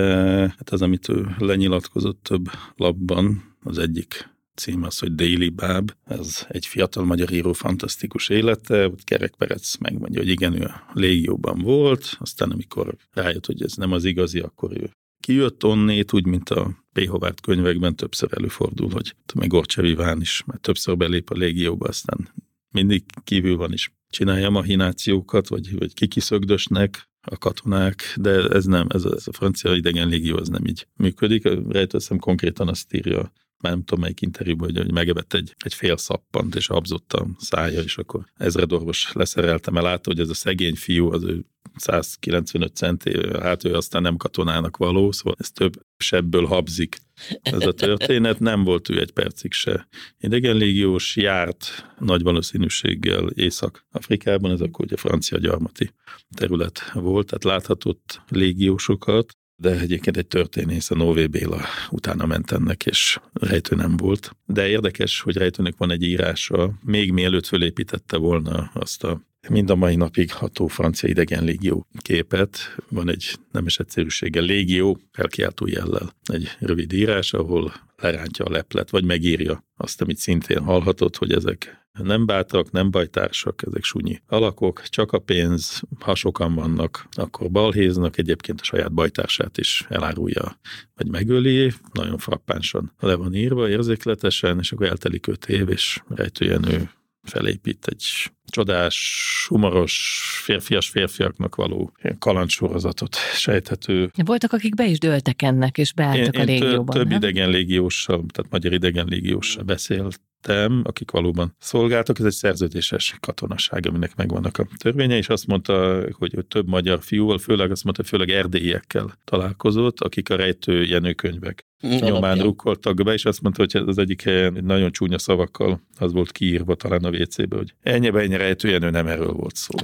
hát 0.58 0.70
az, 0.70 0.82
amit 0.82 1.10
ő 1.10 1.36
lenyilatkozott 1.38 2.24
több 2.24 2.46
labban, 2.76 3.56
az 3.64 3.78
egyik 3.78 4.35
cím 4.56 4.84
az, 4.84 5.00
hogy 5.00 5.16
Daily 5.16 5.50
Bab, 5.50 5.92
ez 6.04 6.46
egy 6.50 6.66
fiatal 6.66 7.06
magyar 7.06 7.32
író 7.32 7.54
fantasztikus 7.54 8.30
élete, 8.30 8.88
ott 8.88 9.04
Kerek 9.04 9.36
Perec 9.36 9.78
megmondja, 9.78 10.20
hogy 10.20 10.30
igen, 10.30 10.62
ő 10.62 10.64
a 10.64 10.92
légióban 10.94 11.60
volt, 11.60 12.18
aztán 12.20 12.52
amikor 12.52 12.96
rájött, 13.14 13.46
hogy 13.46 13.62
ez 13.62 13.74
nem 13.74 13.92
az 13.92 14.06
igazi, 14.06 14.40
akkor 14.40 14.78
ő 14.78 14.90
kijött 15.20 15.64
onnét, 15.64 16.14
úgy, 16.14 16.26
mint 16.26 16.50
a 16.50 16.84
P. 16.94 17.08
Hovárd 17.08 17.42
könyvekben 17.42 17.96
többször 17.96 18.30
előfordul, 18.34 18.90
hogy 18.90 19.16
meg 19.36 19.48
Gorcsevi 19.48 19.94
Ván 19.94 20.22
is, 20.22 20.44
mert 20.46 20.62
többször 20.62 20.98
belép 20.98 21.30
a 21.30 21.36
légióba, 21.36 21.88
aztán 21.88 22.30
mindig 22.72 23.04
kívül 23.24 23.58
van 23.58 23.74
is. 23.74 23.94
csinálja 24.10 24.50
mahinációkat, 24.50 25.48
vagy, 25.48 25.78
vagy 25.78 25.94
kikiszögdösnek, 25.94 27.10
a 27.28 27.38
katonák, 27.38 28.14
de 28.16 28.48
ez 28.48 28.66
nem, 28.66 28.88
ez 28.90 29.06
a, 29.06 29.14
ez 29.16 29.28
a 29.28 29.34
francia 29.34 29.76
idegen 29.76 30.08
légió, 30.08 30.38
az 30.38 30.48
nem 30.48 30.66
így 30.66 30.88
működik. 30.96 31.44
Rejtőszem 31.70 32.18
konkrétan 32.18 32.68
azt 32.68 32.94
írja 32.94 33.32
már 33.66 33.76
nem 33.76 33.84
tudom 33.84 34.04
melyik 34.04 34.22
interjúban, 34.22 34.68
hogy, 34.68 34.78
hogy 34.78 34.92
megebett 34.92 35.34
egy, 35.34 35.56
egy 35.58 35.74
fél 35.74 35.98
szappant, 35.98 36.56
és 36.56 36.70
abzott 36.70 37.14
a 37.14 37.28
szája, 37.38 37.82
és 37.82 37.98
akkor 37.98 38.26
ezredorvos 38.34 39.12
leszereltem 39.14 39.76
el, 39.76 39.84
látta, 39.84 40.10
hogy 40.10 40.20
ez 40.20 40.30
a 40.30 40.34
szegény 40.34 40.76
fiú, 40.76 41.12
az 41.12 41.24
ő 41.24 41.46
195 41.76 42.76
centi, 42.76 43.12
hát 43.40 43.64
ő 43.64 43.74
aztán 43.74 44.02
nem 44.02 44.18
katonának 44.18 44.78
való, 44.78 45.12
szóval 45.12 45.36
ez 45.40 45.52
több 45.52 45.74
sebből 45.98 46.46
habzik 46.46 46.98
ez 47.42 47.66
a 47.66 47.72
történet. 47.72 48.40
Nem 48.40 48.64
volt 48.64 48.90
ő 48.90 49.00
egy 49.00 49.12
percig 49.12 49.52
se 49.52 49.88
légiós, 50.20 51.16
járt 51.16 51.94
nagy 52.00 52.22
valószínűséggel 52.22 53.30
Észak-Afrikában, 53.30 54.52
ez 54.52 54.62
akkor 54.62 54.86
ugye 54.86 54.98
francia 54.98 55.38
gyarmati 55.38 55.92
terület 56.36 56.92
volt, 56.94 57.26
tehát 57.26 57.44
láthatott 57.44 58.22
légiósokat, 58.28 59.38
de 59.56 59.80
egyébként 59.80 60.18
egy 60.18 60.28
történész, 60.28 60.92
a 60.92 60.96
Nové 60.96 61.28
Béla 61.28 61.62
utána 61.90 62.26
ment 62.26 62.52
ennek, 62.52 62.86
és 62.86 63.20
rejtő 63.34 63.76
nem 63.76 63.98
volt. 63.98 64.32
De 64.46 64.68
érdekes, 64.68 65.22
hogy 65.22 65.38
rejtőnek 65.38 65.74
van 65.78 65.92
egy 65.92 66.04
írása, 66.04 66.74
még 66.84 67.12
mielőtt 67.12 67.46
fölépítette 67.46 68.18
volna 68.18 68.72
azt 68.74 69.04
a 69.04 69.22
mind 69.50 69.70
a 69.70 69.76
mai 69.76 69.96
napig 69.96 70.32
ható 70.32 70.68
francia 70.68 71.10
idegen 71.10 71.44
légió 71.44 71.88
képet. 72.02 72.76
Van 72.90 73.10
egy 73.10 73.36
nemes 73.52 73.80
egyszerűséggel 73.80 74.44
légió 74.44 75.00
felkiáltó 75.12 75.68
jellel. 75.68 76.14
Egy 76.24 76.50
rövid 76.60 76.94
írás, 76.94 77.34
ahol 77.34 77.74
lerántja 77.96 78.46
a 78.46 78.52
leplet, 78.52 78.90
vagy 78.90 79.06
megírja 79.06 79.64
azt, 79.78 80.02
amit 80.02 80.18
szintén 80.18 80.64
hallhatott, 80.64 81.18
hogy 81.18 81.32
ezek 81.32 81.86
nem 82.04 82.26
bátrak, 82.26 82.72
nem 82.72 82.92
bajtársak, 82.92 83.64
ezek 83.68 83.84
sunyi 83.84 84.22
alakok, 84.28 84.82
csak 84.82 85.12
a 85.12 85.20
pénz, 85.20 85.82
ha 86.00 86.16
sokan 86.16 86.56
vannak, 86.56 87.08
akkor 87.12 87.52
balhéznak, 87.52 88.18
egyébként 88.18 88.62
a 88.62 88.64
saját 88.64 88.94
bajtársát 88.94 89.58
is 89.58 89.86
elárulja, 89.90 90.60
vagy 90.96 91.08
megöli, 91.08 91.72
nagyon 91.94 92.18
frappánsan 92.18 92.94
le 93.00 93.16
van 93.16 93.34
írva, 93.34 93.70
érzékletesen, 93.70 94.60
és 94.60 94.72
akkor 94.72 94.88
eltelik 94.88 95.28
öt 95.28 95.46
év, 95.46 95.70
és 95.70 96.02
rejtőjenő 96.08 96.90
felépít 97.22 97.88
egy 97.88 98.32
csodás, 98.48 99.46
humoros, 99.48 100.22
férfias 100.44 100.90
férfiaknak 100.90 101.56
való 101.56 101.92
kalandsorozatot 102.20 103.16
sejthető. 103.16 104.12
Voltak, 104.26 104.54
akik 104.54 104.76
be 104.76 104.86
is 104.86 105.00
dőltek 105.00 105.42
ennek, 105.42 105.78
és 105.78 105.94
beálltak 105.94 106.36
én, 106.36 106.42
a 106.42 106.44
légióban. 106.44 106.96
Több 106.96 107.08
nem? 107.08 107.18
idegen 107.18 107.50
légióssal, 107.50 108.26
tehát 108.34 108.52
magyar 108.52 108.74
idegen 108.74 109.06
légióssal 109.08 109.64
beszélt 109.64 110.20
vettem, 110.46 110.82
akik 110.84 111.12
valóban 111.12 111.56
szolgáltak, 111.60 112.20
ez 112.20 112.26
egy 112.26 112.32
szerződéses 112.32 113.16
katonaság, 113.20 113.88
aminek 113.88 114.16
megvannak 114.16 114.58
a 114.58 114.68
törvénye, 114.78 115.18
és 115.18 115.30
azt 115.30 115.48
mondta, 115.48 116.04
hogy 116.12 116.46
több 116.48 116.68
magyar 116.68 117.02
fiúval, 117.02 117.38
főleg 117.38 117.72
azt 117.72 117.84
mondta, 117.84 118.04
főleg 118.04 118.30
erdélyiekkel 118.30 119.20
találkozott, 119.24 120.02
akik 120.02 120.30
a 120.30 120.36
rejtő 120.36 120.84
jenőkönyvek 120.84 121.66
nyomán 122.00 122.38
rukkoltak 122.38 123.04
be, 123.04 123.14
és 123.14 123.26
azt 123.26 123.42
mondta, 123.42 123.62
hogy 123.62 123.84
az 123.88 123.98
egyik 123.98 124.22
helyen 124.22 124.58
nagyon 124.62 124.92
csúnya 124.92 125.18
szavakkal 125.18 125.82
az 125.98 126.12
volt 126.12 126.32
kiírva 126.32 126.76
talán 126.76 127.04
a 127.04 127.10
WC-be, 127.10 127.56
hogy 127.56 127.74
ennyi 127.82 128.10
ennyi 128.36 128.44
rejtőjenő 128.44 128.90
nem 128.90 129.08
erről 129.08 129.32
volt 129.32 129.56
szó. 129.56 129.76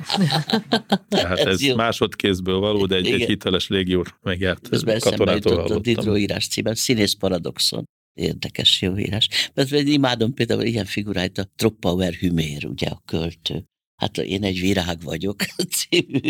Tehát 1.07 1.39
ez, 1.47 1.61
ez 1.61 1.75
másodkézből 1.75 2.59
való, 2.59 2.85
de 2.85 2.95
egy, 2.95 3.11
egy 3.11 3.25
hiteles 3.25 3.67
légiór 3.67 4.15
megjárt 4.21 4.69
katonától 4.99 5.53
hallottam. 5.53 5.77
a 5.77 5.79
Didro 5.79 6.17
írás 6.17 6.47
címben, 6.47 6.75
színész 6.75 7.13
paradoxon. 7.13 7.83
Érdekes 8.13 8.81
jó 8.81 8.97
írás. 8.97 9.27
Mert 9.53 9.71
imádom 9.71 10.33
például 10.33 10.63
ilyen 10.63 10.85
figuráit, 10.85 11.37
a 11.37 11.51
Troppauer 11.55 12.13
Hümér, 12.13 12.65
ugye 12.65 12.87
a 12.87 13.01
költő. 13.05 13.63
Hát 13.95 14.17
én 14.17 14.43
egy 14.43 14.59
virág 14.59 15.01
vagyok 15.03 15.35
című 15.77 16.29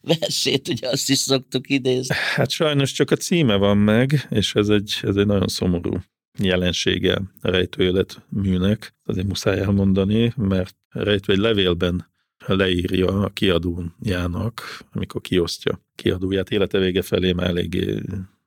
versét, 0.00 0.68
ugye 0.68 0.88
azt 0.88 1.10
is 1.10 1.18
szoktuk 1.18 1.70
idézni. 1.70 2.14
Hát 2.34 2.50
sajnos 2.50 2.92
csak 2.92 3.10
a 3.10 3.16
címe 3.16 3.56
van 3.56 3.78
meg, 3.78 4.26
és 4.30 4.54
ez 4.54 4.68
egy, 4.68 4.98
ez 5.02 5.16
egy 5.16 5.26
nagyon 5.26 5.48
szomorú 5.48 6.00
jelensége 6.38 7.14
a 7.40 7.50
rejtőélet 7.50 8.22
műnek, 8.28 8.94
azért 9.04 9.26
muszáj 9.26 9.58
elmondani, 9.58 10.32
mert 10.36 10.76
rejtő 10.88 11.32
egy 11.32 11.38
levélben 11.38 12.08
leírja 12.46 13.06
a 13.06 13.28
kiadójának, 13.28 14.84
amikor 14.92 15.20
kiosztja 15.20 15.80
kiadóját, 15.94 16.50
élete 16.50 16.78
vége 16.78 17.02
felé 17.02 17.32
már 17.32 17.48
eléggé 17.48 18.00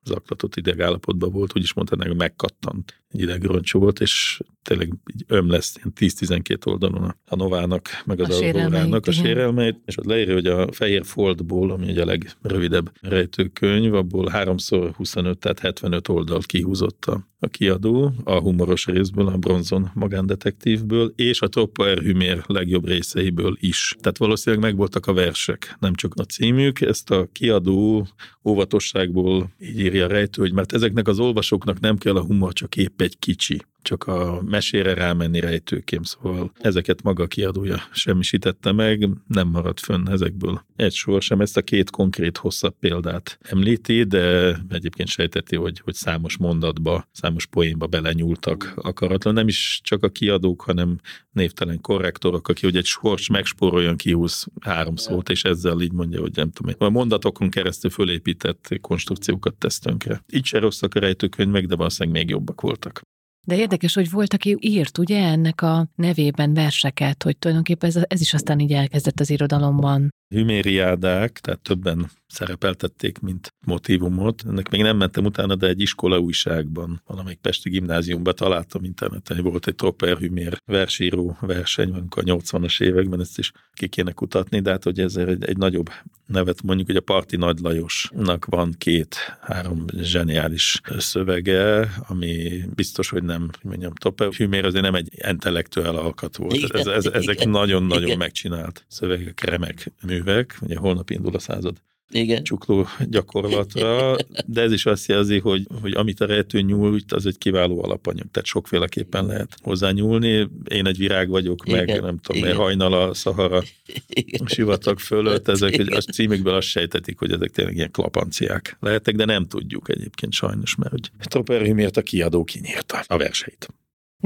zaklatott 0.04 0.56
idegállapotban 0.56 1.32
volt, 1.32 1.56
úgyis 1.56 1.74
mondhatnánk, 1.74 2.12
hogy 2.12 2.20
megkattant 2.20 3.03
idegroncsú 3.14 3.80
volt, 3.80 4.00
és 4.00 4.42
tényleg 4.62 4.94
így 5.14 5.24
öm 5.28 5.50
lesz 5.50 5.76
ilyen 5.76 5.94
10-12 6.00 6.68
oldalon 6.68 7.16
a 7.26 7.36
Novának, 7.36 7.90
meg 8.06 8.20
az 8.20 8.42
Aurórának 8.42 9.08
a 9.08 9.12
sérelmeit, 9.12 9.80
és 9.86 9.98
ott 9.98 10.06
leírja, 10.06 10.34
hogy 10.34 10.48
a 10.48 10.72
Fehér 10.72 11.06
Foltból, 11.06 11.72
ami 11.72 11.90
ugye 11.90 12.02
a 12.02 12.06
legrövidebb 12.06 12.92
rejtőkönyv, 13.02 13.94
abból 13.94 14.32
3x25, 14.34 15.34
tehát 15.34 15.60
75 15.60 16.08
oldalt 16.08 16.46
kihúzott 16.46 17.06
a, 17.06 17.28
a 17.40 17.48
kiadó, 17.48 18.14
a 18.24 18.40
humoros 18.40 18.86
részből, 18.86 19.28
a 19.28 19.38
Bronzon 19.38 19.92
magándetektívből, 19.94 21.14
és 21.16 21.42
a 21.42 21.48
Troppa 21.48 21.88
Erhümér 21.88 22.44
legjobb 22.46 22.88
részeiből 22.88 23.58
is. 23.60 23.96
Tehát 24.02 24.18
valószínűleg 24.18 24.66
megvoltak 24.66 25.08
a 25.08 25.14
versek, 25.14 25.76
nem 25.80 25.94
csak 25.94 26.14
a 26.16 26.24
címük, 26.24 26.82
ezt 26.82 27.12
a 27.12 27.28
kiadó 27.32 28.08
óvatosságból 28.46 29.54
így 29.60 29.80
írja 29.80 30.08
rejtő, 30.08 30.42
hogy 30.42 30.54
mert 30.54 30.74
ezeknek 30.74 31.08
az 31.08 31.20
olvasóknak 31.20 31.80
nem 31.80 31.98
kell 31.98 32.16
a 32.16 32.26
humor, 32.26 32.54
csak 32.54 32.76
épp 32.76 33.02
egy 33.04 33.20
kicsi 33.20 33.66
csak 33.84 34.04
a 34.08 34.42
mesére 34.42 34.94
rámenni 34.94 35.40
rejtőkém, 35.40 36.04
szóval 36.04 36.52
ezeket 36.60 37.04
maga 37.04 37.28
kiadója 37.28 37.82
semmisítette 37.92 38.72
meg, 38.72 39.10
nem 39.28 39.48
maradt 39.48 39.80
fönn 39.80 40.10
ezekből 40.10 40.66
egy 40.76 40.94
sor 40.94 41.22
sem. 41.22 41.42
Ezt 41.42 41.58
a 41.58 41.62
két 41.62 41.90
konkrét 41.90 42.38
hosszabb 42.38 42.76
példát 42.80 43.38
említi, 43.42 44.04
de 44.04 44.56
egyébként 44.70 45.10
sejteti, 45.10 45.56
hogy, 45.56 45.80
hogy 45.80 45.94
számos 45.94 46.38
mondatba, 46.38 47.08
számos 47.12 47.46
poénba 47.46 47.88
belenyúltak 47.88 48.74
akaratlan. 48.76 49.34
Nem 49.34 49.48
is 49.48 49.80
csak 49.84 50.04
a 50.04 50.10
kiadók, 50.10 50.62
hanem 50.62 51.00
névtelen 51.32 51.82
korrektorok, 51.82 52.48
aki 52.48 52.66
hogy 52.66 52.78
egy 52.78 52.86
sors 52.86 53.28
megspóroljon, 53.30 53.98
kihúz 53.98 54.48
három 54.62 54.96
szót, 54.96 55.30
és 55.30 55.44
ezzel 55.44 55.82
így 55.82 55.92
mondja, 55.92 56.20
hogy 56.20 56.36
nem 56.36 56.52
tudom, 56.52 56.76
a 56.78 56.90
mondatokon 56.90 57.50
keresztül 57.50 57.90
fölépített 57.90 58.78
konstrukciókat 58.82 59.56
tesz 59.56 59.80
tönkre. 59.80 60.24
Így 60.34 60.46
se 60.46 60.60
rosszak 60.60 60.96
a 60.96 61.00
rejtőkönyvek, 61.00 61.66
de 61.66 61.76
valószínűleg 61.76 62.20
még 62.20 62.30
jobbak 62.30 62.62
voltak. 62.62 63.02
De 63.48 63.56
érdekes, 63.58 63.94
hogy 63.94 64.10
volt, 64.10 64.34
aki 64.34 64.58
írt 64.60 64.98
ugye 64.98 65.24
ennek 65.24 65.62
a 65.62 65.88
nevében 65.96 66.54
verseket, 66.54 67.24
hogy 67.24 67.38
tulajdonképpen 67.38 67.90
ez, 67.90 68.04
ez 68.08 68.22
is 68.22 68.34
aztán 68.34 68.60
így 68.60 68.74
elkezdett 68.74 69.20
az 69.20 69.30
irodalomban. 69.30 70.10
Hümériádák, 70.36 71.40
tehát 71.40 71.60
többen 71.60 72.10
szerepeltették, 72.34 73.20
mint 73.20 73.54
motivumot. 73.66 74.44
Ennek 74.48 74.70
még 74.70 74.82
nem 74.82 74.98
mentem 74.98 75.26
utána, 75.26 75.56
de 75.56 75.68
egy 75.68 75.82
iskola 75.82 76.20
újságban, 76.20 77.02
valamelyik 77.06 77.40
Pesti 77.40 77.70
gimnáziumban 77.70 78.36
találtam 78.36 78.84
interneten, 78.84 79.36
hogy 79.38 79.46
volt 79.46 79.68
egy 79.68 79.76
Tropper 79.76 80.18
Hümér 80.18 80.62
versíró 80.66 81.38
verseny, 81.42 81.92
amikor 81.92 82.24
a 82.26 82.36
80-as 82.36 82.82
években 82.82 83.20
ezt 83.20 83.38
is 83.38 83.52
ki 83.74 83.88
kéne 83.88 84.12
kutatni, 84.12 84.60
de 84.60 84.70
hát 84.70 84.84
hogy 84.84 85.00
ez 85.00 85.16
egy, 85.16 85.44
egy 85.44 85.58
nagyobb 85.58 85.90
nevet 86.26 86.62
mondjuk, 86.62 86.88
hogy 86.88 86.96
a 86.96 87.02
Parti 87.02 87.36
Nagy 87.36 87.60
Lajosnak 87.60 88.46
van 88.46 88.74
két-három 88.78 89.86
zseniális 89.98 90.82
szövege, 90.98 91.90
ami 92.08 92.62
biztos, 92.76 93.10
hogy 93.10 93.24
nem, 93.24 93.50
mondjam, 93.62 93.94
Tropper 93.94 94.34
Hümér 94.34 94.66
azért 94.66 94.84
nem 94.84 94.96
egy 94.96 95.10
intellektuál 95.28 95.96
alkat 95.96 96.38
volt. 96.38 96.54
Igen, 96.54 96.80
ez, 96.80 96.88
ez, 96.88 97.06
ezek 97.06 97.46
nagyon-nagyon 97.46 98.18
megcsinált 98.18 98.86
szövegek, 98.88 99.44
remek 99.44 99.92
művek, 100.06 100.58
ugye 100.62 100.78
holnap 100.78 101.10
indul 101.10 101.36
a 101.36 101.40
század 101.40 101.82
igen. 102.14 102.44
csukló 102.44 102.88
gyakorlatra, 103.10 104.16
de 104.46 104.62
ez 104.62 104.72
is 104.72 104.86
azt 104.86 105.08
jelzi, 105.08 105.40
hogy, 105.40 105.68
hogy 105.82 105.94
amit 105.94 106.20
a 106.20 106.26
rejtő 106.26 106.62
nyújt, 106.62 107.12
az 107.12 107.26
egy 107.26 107.38
kiváló 107.38 107.84
alapanyag, 107.84 108.26
tehát 108.32 108.48
sokféleképpen 108.48 109.26
lehet 109.26 109.56
hozzá 109.62 109.92
nyúlni. 109.92 110.48
Én 110.68 110.88
egy 110.88 110.98
virág 110.98 111.30
vagyok, 111.30 111.64
Igen. 111.66 111.86
meg 111.86 112.02
nem 112.02 112.18
tudom, 112.18 112.42
Igen. 112.44 112.56
hajnal 112.56 112.94
a 112.94 113.14
Szahara 113.14 113.64
Igen. 114.08 114.48
sivatag 114.48 115.00
fölött, 115.00 115.48
ezek 115.48 115.76
hogy 115.76 115.94
a 115.94 116.02
címükből 116.02 116.54
azt 116.54 116.68
sejtetik, 116.68 117.20
hogy 117.20 117.32
ezek 117.32 117.52
tényleg 117.52 117.76
ilyen 117.76 117.92
klapanciák 117.92 118.78
lehetek, 118.80 119.16
de 119.16 119.26
nem 119.26 119.48
tudjuk 119.48 119.90
egyébként 119.90 120.34
sajnos, 120.34 120.76
mert 120.76 120.92
hogy 120.92 121.12
Tropper 121.20 121.74
miért 121.74 121.98
a 121.98 122.02
kiadó 122.02 122.44
kinyírta 122.44 123.04
a 123.08 123.18
verseit. 123.18 123.74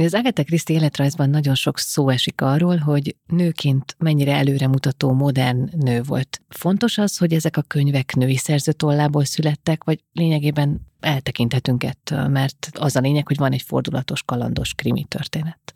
Az 0.06 0.14
Agatha 0.14 0.44
Christie 0.44 0.76
életrajzban 0.76 1.30
nagyon 1.30 1.56
sok 1.56 1.80
szó 1.80 2.10
esik 2.10 2.42
arról, 2.42 2.78
hogy 2.78 3.16
nőként 3.28 3.96
mennyire 3.98 4.36
előremutató 4.36 5.12
modern 5.14 5.70
nő 5.78 6.02
volt. 6.02 6.42
Fontos 6.50 6.98
az, 6.98 7.18
hogy 7.18 7.34
ezek 7.34 7.58
a 7.58 7.62
könyvek 7.62 8.16
női 8.16 8.38
szerzőtollából 8.38 9.26
születtek, 9.26 9.84
vagy 9.84 10.04
lényegében 10.12 10.82
eltekinthetünk 11.00 11.84
ettől, 11.84 12.28
mert 12.28 12.70
az 12.74 12.96
a 12.96 13.00
lényeg, 13.00 13.28
hogy 13.28 13.38
van 13.38 13.52
egy 13.52 13.62
fordulatos, 13.62 14.24
kalandos 14.24 14.74
krimi 14.74 15.04
történet. 15.04 15.74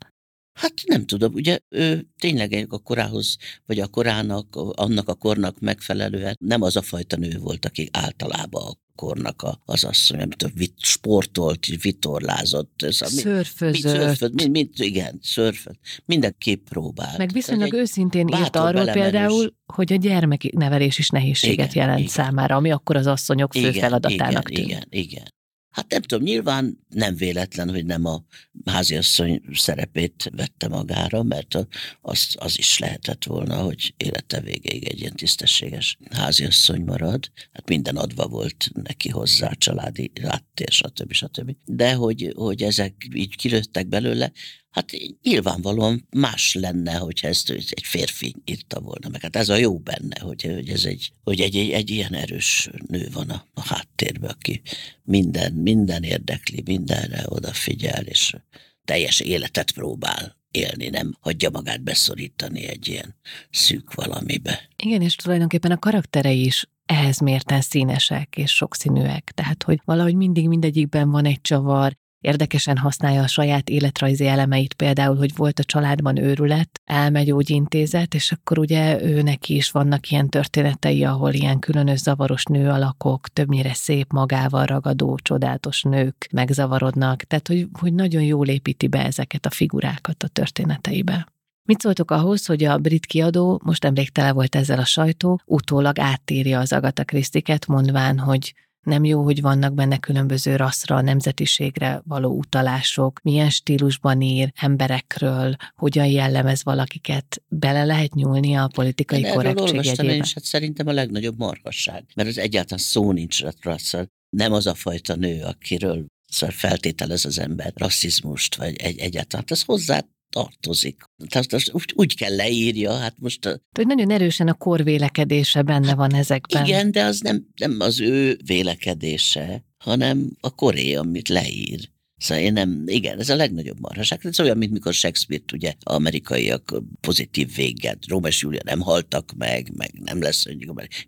Hát 0.52 0.72
nem 0.86 1.06
tudom, 1.06 1.32
ugye 1.34 1.58
ő 1.68 2.06
tényleg 2.18 2.66
a 2.68 2.78
korához, 2.78 3.36
vagy 3.66 3.78
a 3.78 3.86
korának, 3.86 4.56
annak 4.56 5.08
a 5.08 5.14
kornak 5.14 5.60
megfelelően 5.60 6.36
nem 6.40 6.62
az 6.62 6.76
a 6.76 6.82
fajta 6.82 7.16
nő 7.16 7.38
volt, 7.38 7.64
aki 7.64 7.88
általában 7.92 8.80
kornak 8.94 9.42
a, 9.42 9.60
az 9.64 9.84
asszony, 9.84 10.20
amit 10.20 10.42
a 10.42 10.48
vit, 10.54 10.74
sportolt, 10.78 11.66
vitorlázott. 11.66 12.86
Szörfözött. 12.88 13.92
Szörföd, 13.96 14.34
mind, 14.34 14.50
mind, 14.50 14.68
igen, 14.74 15.18
szörföd. 15.22 15.76
Mindenképp 16.04 16.68
próbál. 16.68 17.14
Meg 17.18 17.32
viszonylag 17.32 17.72
őszintén 17.72 18.28
írt 18.28 18.56
arról 18.56 18.84
például, 18.84 19.54
hogy 19.66 19.92
a 19.92 19.96
gyermeknevelés 19.96 20.98
is 20.98 21.08
nehézséget 21.08 21.70
igen, 21.70 21.82
jelent 21.84 21.98
igen. 21.98 22.12
számára, 22.12 22.56
ami 22.56 22.70
akkor 22.70 22.96
az 22.96 23.06
asszonyok 23.06 23.52
fő 23.52 23.60
igen, 23.60 23.72
feladatának 23.72 24.50
igen, 24.50 24.66
tűnt. 24.66 24.68
Igen, 24.68 24.86
igen. 24.90 25.24
Hát 25.72 25.90
nem 25.90 26.02
tudom, 26.02 26.24
nyilván 26.24 26.78
nem 26.88 27.14
véletlen, 27.14 27.70
hogy 27.70 27.86
nem 27.86 28.04
a 28.04 28.24
háziasszony 28.64 29.42
szerepét 29.52 30.30
vette 30.36 30.68
magára, 30.68 31.22
mert 31.22 31.58
az, 32.00 32.34
az 32.38 32.58
is 32.58 32.78
lehetett 32.78 33.24
volna, 33.24 33.56
hogy 33.56 33.94
élete 33.96 34.40
végéig 34.40 34.88
egy 34.88 35.00
ilyen 35.00 35.16
tisztességes 35.16 35.98
háziasszony 36.10 36.84
marad. 36.84 37.30
Hát 37.52 37.68
minden 37.68 37.96
adva 37.96 38.26
volt 38.26 38.70
neki 38.82 39.08
hozzá, 39.08 39.50
családi 39.50 40.12
háttér, 40.22 40.68
stb. 40.68 41.12
stb. 41.12 41.56
De 41.64 41.94
hogy, 41.94 42.32
hogy 42.36 42.62
ezek 42.62 43.08
így 43.14 43.36
kilőttek 43.36 43.86
belőle, 43.86 44.32
Hát 44.72 44.90
nyilvánvalóan 45.22 46.06
más 46.10 46.54
lenne, 46.54 46.94
hogyha 46.94 47.28
ezt 47.28 47.50
egy 47.50 47.82
férfi 47.82 48.34
írta 48.44 48.80
volna 48.80 49.08
meg. 49.08 49.20
Hát 49.20 49.36
ez 49.36 49.48
a 49.48 49.56
jó 49.56 49.78
benne, 49.78 50.20
hogy, 50.20 50.42
hogy 50.42 50.68
ez 50.68 50.84
egy, 50.84 51.12
hogy 51.22 51.40
egy, 51.40 51.56
egy, 51.56 51.70
egy 51.70 51.90
ilyen 51.90 52.14
erős 52.14 52.70
nő 52.86 53.08
van 53.12 53.30
a, 53.30 53.44
a 53.54 53.60
háttérben, 53.60 54.30
aki 54.30 54.62
minden, 55.02 55.52
minden 55.52 56.02
érdekli, 56.02 56.62
mindenre 56.64 57.24
odafigyel, 57.26 58.04
és 58.04 58.36
teljes 58.84 59.20
életet 59.20 59.72
próbál 59.72 60.36
élni, 60.50 60.88
nem 60.88 61.16
hagyja 61.20 61.50
magát 61.50 61.82
beszorítani 61.82 62.66
egy 62.66 62.88
ilyen 62.88 63.14
szűk 63.50 63.94
valamibe. 63.94 64.68
Igen, 64.76 65.02
és 65.02 65.14
tulajdonképpen 65.14 65.70
a 65.70 65.78
karakterei 65.78 66.44
is 66.44 66.66
ehhez 66.86 67.18
mérten 67.18 67.60
színesek 67.60 68.36
és 68.36 68.54
sokszínűek. 68.54 69.32
Tehát, 69.34 69.62
hogy 69.62 69.80
valahogy 69.84 70.14
mindig 70.14 70.48
mindegyikben 70.48 71.10
van 71.10 71.24
egy 71.24 71.40
csavar, 71.40 71.96
érdekesen 72.22 72.76
használja 72.76 73.22
a 73.22 73.26
saját 73.26 73.68
életrajzi 73.68 74.26
elemeit, 74.26 74.74
például, 74.74 75.16
hogy 75.16 75.36
volt 75.36 75.58
a 75.58 75.64
családban 75.64 76.16
őrület, 76.16 76.80
elmegyógyintézet, 76.84 78.14
és 78.14 78.32
akkor 78.32 78.58
ugye 78.58 79.02
ő 79.02 79.22
neki 79.22 79.54
is 79.54 79.70
vannak 79.70 80.10
ilyen 80.10 80.28
történetei, 80.28 81.04
ahol 81.04 81.32
ilyen 81.32 81.58
különös 81.58 81.98
zavaros 81.98 82.44
nő 82.44 82.68
alakok, 82.68 83.28
többnyire 83.28 83.74
szép 83.74 84.12
magával 84.12 84.64
ragadó, 84.64 85.18
csodálatos 85.22 85.82
nők 85.82 86.28
megzavarodnak, 86.32 87.22
tehát 87.22 87.48
hogy, 87.48 87.68
hogy 87.72 87.94
nagyon 87.94 88.22
jól 88.22 88.48
építi 88.48 88.88
be 88.88 89.04
ezeket 89.04 89.46
a 89.46 89.50
figurákat 89.50 90.22
a 90.22 90.28
történeteibe. 90.28 91.26
Mit 91.64 91.80
szóltok 91.80 92.10
ahhoz, 92.10 92.46
hogy 92.46 92.64
a 92.64 92.78
brit 92.78 93.06
kiadó, 93.06 93.60
most 93.64 93.84
emléktele 93.84 94.32
volt 94.32 94.54
ezzel 94.54 94.78
a 94.78 94.84
sajtó, 94.84 95.40
utólag 95.44 95.98
áttírja 95.98 96.60
az 96.60 96.72
Agatha 96.72 97.04
Christie-ket, 97.04 97.66
mondván, 97.66 98.18
hogy 98.18 98.54
nem 98.82 99.04
jó, 99.04 99.22
hogy 99.22 99.40
vannak 99.40 99.74
benne 99.74 99.98
különböző 99.98 100.56
rasszra, 100.56 101.00
nemzetiségre 101.00 102.02
való 102.04 102.38
utalások, 102.38 103.20
milyen 103.22 103.50
stílusban 103.50 104.20
ír 104.20 104.52
emberekről, 104.60 105.56
hogyan 105.76 106.06
jellemez 106.06 106.64
valakiket, 106.64 107.42
bele 107.48 107.84
lehet 107.84 108.14
nyúlni 108.14 108.54
a 108.54 108.70
politikai 108.74 109.20
De 109.20 109.32
korrektség 109.32 109.84
jegyébe. 109.84 110.16
És 110.16 110.34
hát 110.34 110.44
szerintem 110.44 110.86
a 110.86 110.92
legnagyobb 110.92 111.38
marhasság, 111.38 112.04
mert 112.14 112.28
az 112.28 112.38
egyáltalán 112.38 112.84
szó 112.84 113.12
nincs 113.12 113.42
rasszal. 113.60 114.06
Nem 114.36 114.52
az 114.52 114.66
a 114.66 114.74
fajta 114.74 115.16
nő, 115.16 115.42
akiről 115.42 116.06
szóval 116.28 116.54
feltételez 116.54 117.24
az 117.24 117.38
ember 117.38 117.72
rasszizmust, 117.74 118.54
vagy 118.56 118.76
egy, 118.76 118.98
egyáltalán. 118.98 119.44
Hát 119.48 119.50
ez 119.50 119.62
hozzá 119.62 120.04
tartozik. 120.32 120.96
Tehát 121.28 121.52
azt 121.52 121.72
úgy, 121.72 121.92
úgy 121.94 122.16
kell 122.16 122.36
leírja, 122.36 122.92
hát 122.92 123.14
most... 123.18 123.46
A... 123.46 123.60
Hogy 123.76 123.86
nagyon 123.86 124.10
erősen 124.10 124.48
a 124.48 124.54
kor 124.54 124.84
vélekedése 124.84 125.62
benne 125.62 125.94
van 125.94 126.14
ezekben. 126.14 126.64
Igen, 126.64 126.90
de 126.90 127.04
az 127.04 127.20
nem, 127.20 127.46
nem 127.56 127.76
az 127.78 128.00
ő 128.00 128.38
vélekedése, 128.46 129.64
hanem 129.78 130.36
a 130.40 130.54
koré, 130.54 130.94
amit 130.94 131.28
leír. 131.28 131.90
Szóval 132.22 132.44
én 132.44 132.52
nem, 132.52 132.82
igen, 132.86 133.18
ez 133.18 133.28
a 133.28 133.36
legnagyobb 133.36 133.80
marhaság. 133.80 134.26
Ez 134.26 134.40
olyan, 134.40 134.56
mint 134.56 134.72
mikor 134.72 134.94
Shakespeare-t 134.94 135.52
ugye 135.52 135.74
amerikaiak 135.82 136.82
pozitív 137.00 137.54
véget, 137.54 138.06
Róma 138.06 138.28
és 138.28 138.42
Júlia 138.42 138.60
nem 138.64 138.80
haltak 138.80 139.32
meg, 139.36 139.72
meg 139.76 139.92
nem 139.92 140.22
lesz 140.22 140.44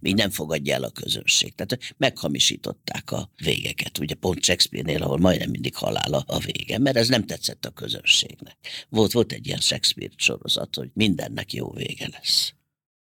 még 0.01 0.15
nem 0.15 0.31
fogadja 0.31 0.75
el 0.75 0.83
a 0.83 0.91
közönség. 0.91 1.55
Tehát 1.55 1.95
meghamisították 1.97 3.11
a 3.11 3.31
végeket. 3.37 3.99
Ugye 3.99 4.15
pont 4.15 4.45
Shakespeare-nél, 4.45 5.03
ahol 5.03 5.19
majdnem 5.19 5.51
mindig 5.51 5.75
halál 5.75 6.13
a, 6.13 6.25
a 6.27 6.39
vége, 6.39 6.79
mert 6.79 6.97
ez 6.97 7.09
nem 7.09 7.27
tetszett 7.27 7.65
a 7.65 7.71
közönségnek. 7.71 8.57
Volt, 8.89 9.13
volt 9.13 9.33
egy 9.33 9.47
ilyen 9.47 9.61
Shakespeare 9.61 10.13
sorozat, 10.17 10.75
hogy 10.75 10.91
mindennek 10.95 11.53
jó 11.53 11.71
vége 11.71 12.09
lesz. 12.13 12.55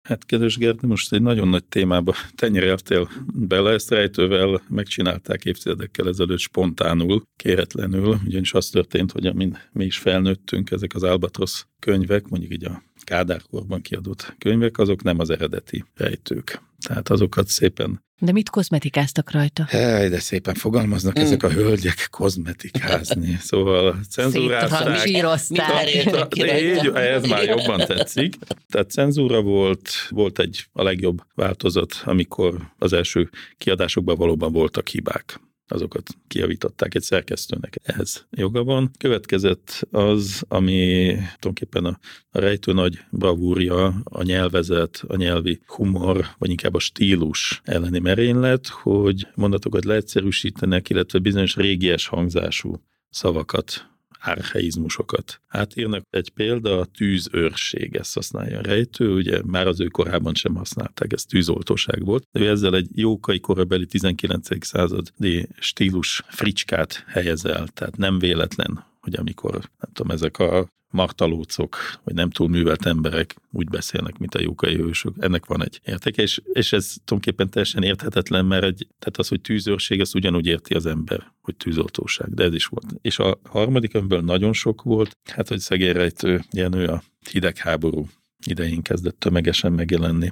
Hát 0.05 0.25
kedves 0.25 0.57
Gert, 0.57 0.81
most 0.81 1.13
egy 1.13 1.21
nagyon 1.21 1.47
nagy 1.47 1.63
témába 1.63 2.13
tenyereltél 2.35 3.09
bele, 3.33 3.71
ezt 3.71 3.89
rejtővel 3.89 4.61
megcsinálták 4.69 5.45
évtizedekkel 5.45 6.07
ezelőtt 6.07 6.39
spontánul, 6.39 7.23
kéretlenül, 7.35 8.19
ugyanis 8.25 8.53
az 8.53 8.69
történt, 8.69 9.11
hogy 9.11 9.25
amin 9.25 9.57
mi 9.71 9.85
is 9.85 9.97
felnőttünk, 9.97 10.71
ezek 10.71 10.95
az 10.95 11.03
Albatrosz 11.03 11.67
könyvek, 11.79 12.27
mondjuk 12.27 12.53
így 12.53 12.65
a 12.65 12.83
Kádárkorban 13.03 13.81
kiadott 13.81 14.35
könyvek, 14.37 14.77
azok 14.77 15.03
nem 15.03 15.19
az 15.19 15.29
eredeti 15.29 15.83
rejtők. 15.95 16.61
Tehát 16.85 17.09
azokat 17.09 17.47
szépen 17.47 18.03
de 18.19 18.31
mit 18.31 18.49
kozmetikáztak 18.49 19.31
rajta? 19.31 19.65
Hely, 19.69 20.09
de 20.09 20.19
szépen 20.19 20.53
fogalmaznak 20.53 21.19
mm. 21.19 21.21
ezek 21.21 21.43
a 21.43 21.49
hölgyek 21.49 22.07
kozmetikázni. 22.09 23.37
Szóval 23.41 23.99
cenzúrázták. 24.09 25.15
Így, 25.15 26.91
ez 26.93 27.25
már 27.25 27.43
jobban 27.43 27.79
tetszik. 27.79 28.35
Tehát 28.69 28.91
cenzúra 28.91 29.41
volt, 29.41 29.89
volt 30.09 30.39
egy 30.39 30.65
a 30.71 30.83
legjobb 30.83 31.21
változat, 31.33 32.01
amikor 32.05 32.71
az 32.77 32.93
első 32.93 33.29
kiadásokban 33.57 34.15
valóban 34.15 34.51
voltak 34.51 34.87
hibák 34.87 35.39
azokat 35.67 36.09
kiavították 36.27 36.95
egy 36.95 37.01
szerkesztőnek. 37.01 37.79
Ehhez 37.83 38.25
joga 38.31 38.63
van. 38.63 38.91
Következett 38.97 39.87
az, 39.91 40.43
ami 40.47 41.13
tulajdonképpen 41.13 41.85
a, 41.85 41.99
a 42.29 42.39
rejtő 42.39 42.73
nagy 42.73 42.99
bravúrja, 43.11 44.01
a 44.03 44.23
nyelvezet, 44.23 45.03
a 45.07 45.15
nyelvi 45.15 45.59
humor, 45.65 46.25
vagy 46.37 46.49
inkább 46.49 46.73
a 46.73 46.79
stílus 46.79 47.61
elleni 47.63 47.99
merénylet, 47.99 48.67
hogy 48.67 49.27
mondatokat 49.35 49.85
leegyszerűsítenek, 49.85 50.89
illetve 50.89 51.19
bizonyos 51.19 51.55
régies 51.55 52.07
hangzású 52.07 52.81
szavakat 53.09 53.94
archaizmusokat. 54.27 55.41
Átírnak 55.47 56.03
egy 56.09 56.29
példa, 56.29 56.79
a 56.79 56.85
tűzőrség, 56.85 57.95
ezt 57.95 58.13
használja 58.13 58.57
a 58.57 58.61
rejtő, 58.61 59.13
ugye 59.13 59.41
már 59.45 59.67
az 59.67 59.79
ő 59.79 59.85
korában 59.85 60.33
sem 60.33 60.55
használták, 60.55 61.13
ez 61.13 61.23
tűzoltóság 61.23 62.05
volt. 62.05 62.27
De 62.31 62.39
ő 62.39 62.49
ezzel 62.49 62.75
egy 62.75 62.87
jókai 62.91 63.39
korabeli 63.39 63.85
19. 63.85 64.65
századi 64.65 65.47
stílus 65.59 66.23
fricskát 66.27 67.03
helyez 67.07 67.45
el, 67.45 67.67
tehát 67.67 67.97
nem 67.97 68.19
véletlen, 68.19 68.85
hogy 69.01 69.15
amikor, 69.15 69.53
nem 69.53 69.91
tudom, 69.93 70.11
ezek 70.11 70.39
a 70.39 70.67
martalócok, 70.95 71.77
vagy 72.03 72.13
nem 72.13 72.29
túl 72.29 72.47
művelt 72.47 72.85
emberek 72.85 73.35
úgy 73.51 73.69
beszélnek, 73.69 74.17
mint 74.17 74.35
a 74.35 74.41
jókai 74.41 74.75
hősök. 74.75 75.13
Ennek 75.19 75.45
van 75.45 75.63
egy 75.63 75.81
értéke, 75.83 76.21
és, 76.21 76.41
és 76.53 76.73
ez 76.73 76.93
tulajdonképpen 77.05 77.49
teljesen 77.49 77.83
érthetetlen, 77.83 78.45
mert 78.45 78.63
egy, 78.63 78.87
tehát 78.99 79.17
az, 79.17 79.27
hogy 79.27 79.41
tűzőrség, 79.41 80.01
az 80.01 80.15
ugyanúgy 80.15 80.45
érti 80.45 80.73
az 80.73 80.85
ember, 80.85 81.31
hogy 81.41 81.55
tűzoltóság, 81.55 82.33
de 82.33 82.43
ez 82.43 82.53
is 82.53 82.65
volt. 82.65 82.85
És 83.01 83.19
a 83.19 83.39
harmadik, 83.43 83.95
amiből 83.95 84.21
nagyon 84.21 84.53
sok 84.53 84.81
volt, 84.81 85.17
hát, 85.31 85.47
hogy 85.47 85.59
szegény 85.59 85.93
rejtő 85.93 86.43
Jenő 86.51 86.85
a 86.85 87.03
hidegháború 87.31 88.07
idején 88.45 88.81
kezdett 88.81 89.19
tömegesen 89.19 89.73
megjelenni 89.73 90.31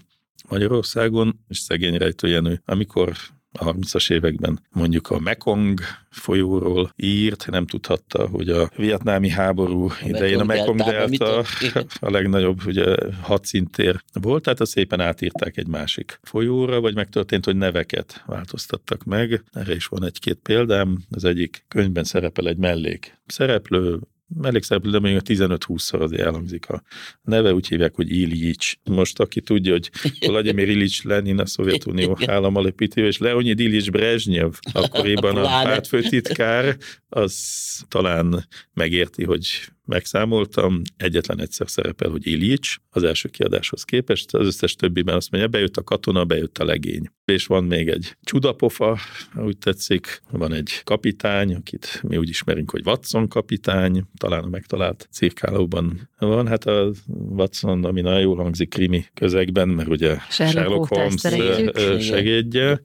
Magyarországon, 0.49 1.39
és 1.47 1.57
szegény 1.57 1.97
rejtő 1.97 2.27
Jenő, 2.27 2.61
amikor 2.65 3.15
30-as 3.59 4.11
években 4.11 4.59
mondjuk 4.71 5.09
a 5.09 5.19
Mekong 5.19 5.79
folyóról 6.09 6.93
írt, 6.95 7.47
nem 7.49 7.65
tudhatta, 7.65 8.27
hogy 8.27 8.49
a 8.49 8.69
vietnámi 8.75 9.29
háború 9.29 9.85
a 9.85 9.93
idején 10.05 10.39
a 10.39 10.43
Mekong 10.43 10.81
delta 10.83 11.43
a 12.07 12.09
legnagyobb 12.09 12.65
ugye, 12.65 12.95
hadszintér 13.21 14.03
volt, 14.13 14.43
tehát 14.43 14.59
a 14.59 14.65
szépen 14.65 14.99
átírták 14.99 15.57
egy 15.57 15.67
másik 15.67 16.19
folyóra, 16.21 16.81
vagy 16.81 16.95
megtörtént, 16.95 17.45
hogy 17.45 17.55
neveket 17.55 18.23
változtattak 18.25 19.03
meg. 19.03 19.43
Erre 19.51 19.75
is 19.75 19.85
van 19.85 20.05
egy-két 20.05 20.39
példám. 20.43 20.97
Az 21.11 21.23
egyik 21.23 21.65
könyvben 21.67 22.03
szerepel 22.03 22.47
egy 22.47 22.57
mellék 22.57 23.21
szereplő, 23.25 23.99
mellékszereplő, 24.27 24.91
de 24.91 24.99
még 24.99 25.19
15-20-szor 25.25 26.01
azért 26.01 26.21
elhangzik 26.21 26.69
a 26.69 26.83
neve, 27.21 27.53
úgy 27.53 27.67
hívják, 27.67 27.95
hogy 27.95 28.11
Ilyics. 28.11 28.73
Most 28.83 29.19
aki 29.19 29.41
tudja, 29.41 29.71
hogy 29.71 29.89
Vladimir 30.19 30.69
Ilyics 30.69 31.03
Lenin 31.03 31.39
a 31.39 31.45
Szovjetunió 31.45 32.17
államalapítő, 32.25 33.05
és 33.05 33.17
Leonid 33.17 33.59
Ilyics 33.59 33.91
Brezsnyev. 33.91 34.51
Akkoriban 34.73 35.37
a 35.37 35.43
pártfőtitkár, 35.43 36.77
az 37.09 37.85
talán 37.87 38.47
megérti, 38.73 39.23
hogy 39.23 39.47
megszámoltam, 39.85 40.81
egyetlen 40.97 41.41
egyszer 41.41 41.69
szerepel, 41.69 42.09
hogy 42.09 42.27
Ilyics 42.27 42.75
az 42.89 43.03
első 43.03 43.29
kiadáshoz 43.29 43.83
képest, 43.83 44.33
az 44.33 44.45
összes 44.45 44.75
többiben 44.75 45.15
azt 45.15 45.31
mondja, 45.31 45.49
bejött 45.49 45.77
a 45.77 45.83
katona, 45.83 46.25
bejött 46.25 46.57
a 46.57 46.65
legény. 46.65 47.09
És 47.25 47.45
van 47.45 47.63
még 47.63 47.87
egy 47.87 48.17
csudapofa, 48.23 48.97
úgy 49.35 49.57
tetszik, 49.57 50.21
van 50.31 50.53
egy 50.53 50.81
kapitány, 50.83 51.55
akit 51.55 52.01
mi 52.07 52.17
úgy 52.17 52.29
ismerünk, 52.29 52.71
hogy 52.71 52.81
Watson 52.85 53.27
kapitány, 53.27 54.03
talán 54.17 54.43
a 54.43 54.49
megtalált 54.49 55.07
cirkálóban 55.11 56.09
van. 56.19 56.47
Hát 56.47 56.65
a 56.65 56.91
Watson, 57.07 57.85
ami 57.85 58.01
nagyon 58.01 58.21
jól 58.21 58.35
hangzik 58.35 58.69
krimi 58.69 59.05
közegben, 59.13 59.69
mert 59.69 59.89
ugye 59.89 60.17
Sherlock, 60.29 60.57
Sherlock 60.57 60.87
Holmes 60.87 62.05
segédje, 62.05 62.81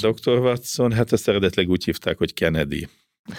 Dr. 0.00 0.38
Watson, 0.38 0.92
hát 0.92 1.12
ezt 1.12 1.28
eredetleg 1.28 1.68
úgy 1.68 1.84
hívták, 1.84 2.18
hogy 2.18 2.34
Kennedy. 2.34 2.88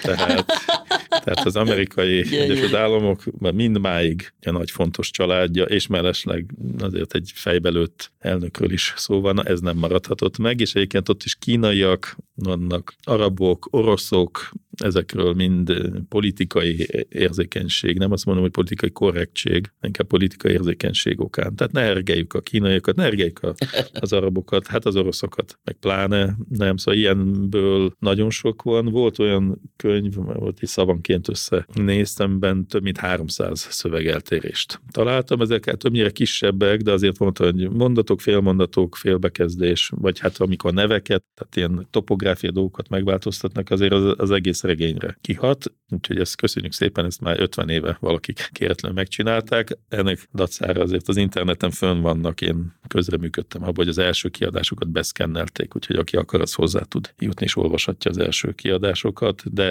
Tehát, 0.01 0.45
tehát 1.23 1.45
az 1.45 1.55
amerikai 1.55 2.17
Egyesült 2.17 2.73
Államok 2.73 3.23
mindmáig 3.39 4.33
egy 4.39 4.53
nagy 4.53 4.71
fontos 4.71 5.11
családja, 5.11 5.63
és 5.63 5.87
mellesleg 5.87 6.45
azért 6.79 7.13
egy 7.13 7.31
fejbelőtt 7.35 8.11
elnökről 8.19 8.71
is 8.71 8.93
szó 8.95 9.21
van, 9.21 9.47
ez 9.47 9.59
nem 9.59 9.77
maradhatott 9.77 10.37
meg, 10.37 10.59
és 10.59 10.73
egyébként 10.73 11.09
ott 11.09 11.23
is 11.23 11.35
kínaiak 11.35 12.17
vannak, 12.35 12.95
arabok, 13.03 13.67
oroszok, 13.71 14.51
ezekről 14.77 15.33
mind 15.33 15.73
politikai 16.09 16.87
érzékenység, 17.09 17.97
nem 17.97 18.11
azt 18.11 18.25
mondom, 18.25 18.43
hogy 18.43 18.53
politikai 18.53 18.91
korrektség, 18.91 19.71
inkább 19.81 20.07
politikai 20.07 20.51
érzékenység 20.51 21.21
okán. 21.21 21.55
Tehát 21.55 21.73
ne 21.73 21.81
ergeljük 21.81 22.33
a 22.33 22.41
kínaiakat, 22.41 22.95
ne 22.95 23.03
ergeljük 23.03 23.43
a, 23.43 23.53
az 23.93 24.13
arabokat, 24.13 24.67
hát 24.67 24.85
az 24.85 24.95
oroszokat, 24.95 25.59
meg 25.63 25.75
pláne 25.75 26.37
nem, 26.49 26.77
szóval 26.77 26.99
ilyenből 26.99 27.95
nagyon 27.99 28.29
sok 28.29 28.61
van. 28.61 28.85
Volt 28.85 29.19
olyan 29.19 29.61
könyv, 29.75 30.15
volt 30.15 30.61
is 30.61 30.69
szavanként 30.69 31.29
összenéztem, 31.29 32.39
ben 32.39 32.67
több 32.67 32.83
mint 32.83 32.97
300 32.97 33.67
szövegeltérést 33.69 34.81
találtam, 34.91 35.41
ezeket 35.41 35.77
többnyire 35.77 36.09
kisebbek, 36.09 36.81
de 36.81 36.91
azért 36.91 37.19
mondta, 37.19 37.43
hogy 37.43 37.69
mondatok, 37.69 38.21
félmondatok, 38.21 38.95
félbekezdés, 38.95 39.91
vagy 39.95 40.19
hát 40.19 40.37
amikor 40.37 40.73
neveket, 40.73 41.23
tehát 41.35 41.55
ilyen 41.55 41.87
topográfia 41.91 42.51
dolgokat 42.51 42.89
megváltoztatnak, 42.89 43.69
azért 43.69 43.93
az, 43.93 44.13
az 44.17 44.31
egész 44.31 44.62
regényre 44.63 45.17
kihat, 45.21 45.73
úgyhogy 45.89 46.19
ezt 46.19 46.35
köszönjük 46.35 46.73
szépen, 46.73 47.05
ezt 47.05 47.21
már 47.21 47.39
50 47.39 47.69
éve 47.69 47.97
valakik 47.99 48.49
kéretlen 48.51 48.93
megcsinálták. 48.93 49.77
Ennek 49.89 50.27
dacára 50.33 50.81
azért 50.81 51.07
az 51.07 51.17
interneten 51.17 51.71
fönn 51.71 52.01
vannak, 52.01 52.41
én 52.41 52.73
közreműködtem 52.87 53.61
abban, 53.61 53.75
hogy 53.75 53.87
az 53.87 53.97
első 53.97 54.29
kiadásokat 54.29 54.89
beszkennelték, 54.89 55.75
úgyhogy 55.75 55.95
aki 55.95 56.15
akar, 56.15 56.41
az 56.41 56.53
hozzá 56.53 56.81
tud 56.81 57.13
jutni 57.19 57.45
és 57.45 57.55
olvashatja 57.55 58.11
az 58.11 58.17
első 58.17 58.51
kiadásokat, 58.51 59.53
de 59.53 59.67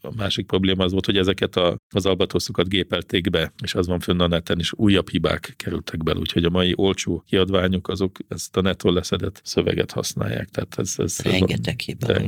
a 0.00 0.14
másik 0.16 0.46
probléma 0.46 0.84
az 0.84 0.92
volt, 0.92 1.06
hogy 1.06 1.16
ezeket 1.16 1.56
a, 1.56 1.76
az 1.94 2.06
albatoszokat 2.06 2.68
gépelték 2.68 3.30
be, 3.30 3.52
és 3.62 3.74
az 3.74 3.86
van 3.86 4.00
fönn 4.00 4.20
a 4.20 4.26
neten, 4.26 4.58
és 4.58 4.72
újabb 4.76 5.08
hibák 5.08 5.54
kerültek 5.56 6.02
bele, 6.02 6.18
úgyhogy 6.18 6.44
a 6.44 6.50
mai 6.50 6.72
olcsó 6.76 7.24
kiadványok 7.26 7.88
azok 7.88 8.16
ezt 8.28 8.56
a 8.56 8.60
netról 8.60 8.92
leszedett 8.92 9.40
szöveget 9.44 9.90
használják. 9.90 10.48
Tehát 10.48 10.78
ez, 10.78 10.94
ez 10.96 11.18
Rengeteg 11.20 11.80
hiba. 11.80 12.20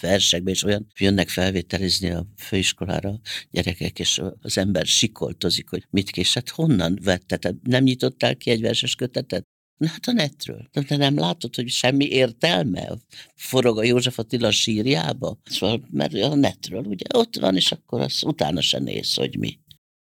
Versekben 0.00 0.52
is 0.52 0.62
olyan 0.62 0.86
jönnek 0.98 1.28
felvételizni 1.30 2.10
a 2.10 2.26
főiskolára 2.36 3.20
gyerekek, 3.50 3.98
és 3.98 4.20
az 4.40 4.58
ember 4.58 4.86
sikoltozik, 4.86 5.68
hogy 5.68 5.86
mit 5.90 6.10
kés, 6.10 6.34
hát 6.34 6.48
honnan 6.48 6.98
vetted? 7.02 7.56
Nem 7.62 7.82
nyitottál 7.82 8.36
ki 8.36 8.50
egy 8.50 8.60
verses 8.60 8.94
kötetet? 8.94 9.44
Na 9.76 9.88
hát 9.88 10.06
a 10.06 10.12
netről. 10.12 10.68
De 10.72 10.82
te 10.82 10.96
nem 10.96 11.18
látod, 11.18 11.54
hogy 11.54 11.68
semmi 11.68 12.04
értelme 12.04 12.88
forog 13.34 13.78
a 13.78 13.84
József 13.84 14.18
Attila 14.18 14.50
sírjába? 14.50 15.38
Szóval, 15.44 15.86
mert 15.90 16.14
a 16.14 16.34
netről, 16.34 16.84
ugye, 16.84 17.04
ott 17.14 17.36
van, 17.36 17.56
és 17.56 17.72
akkor 17.72 18.00
az 18.00 18.22
utána 18.24 18.60
se 18.60 18.78
néz, 18.78 19.14
hogy 19.14 19.38
mi. 19.38 19.58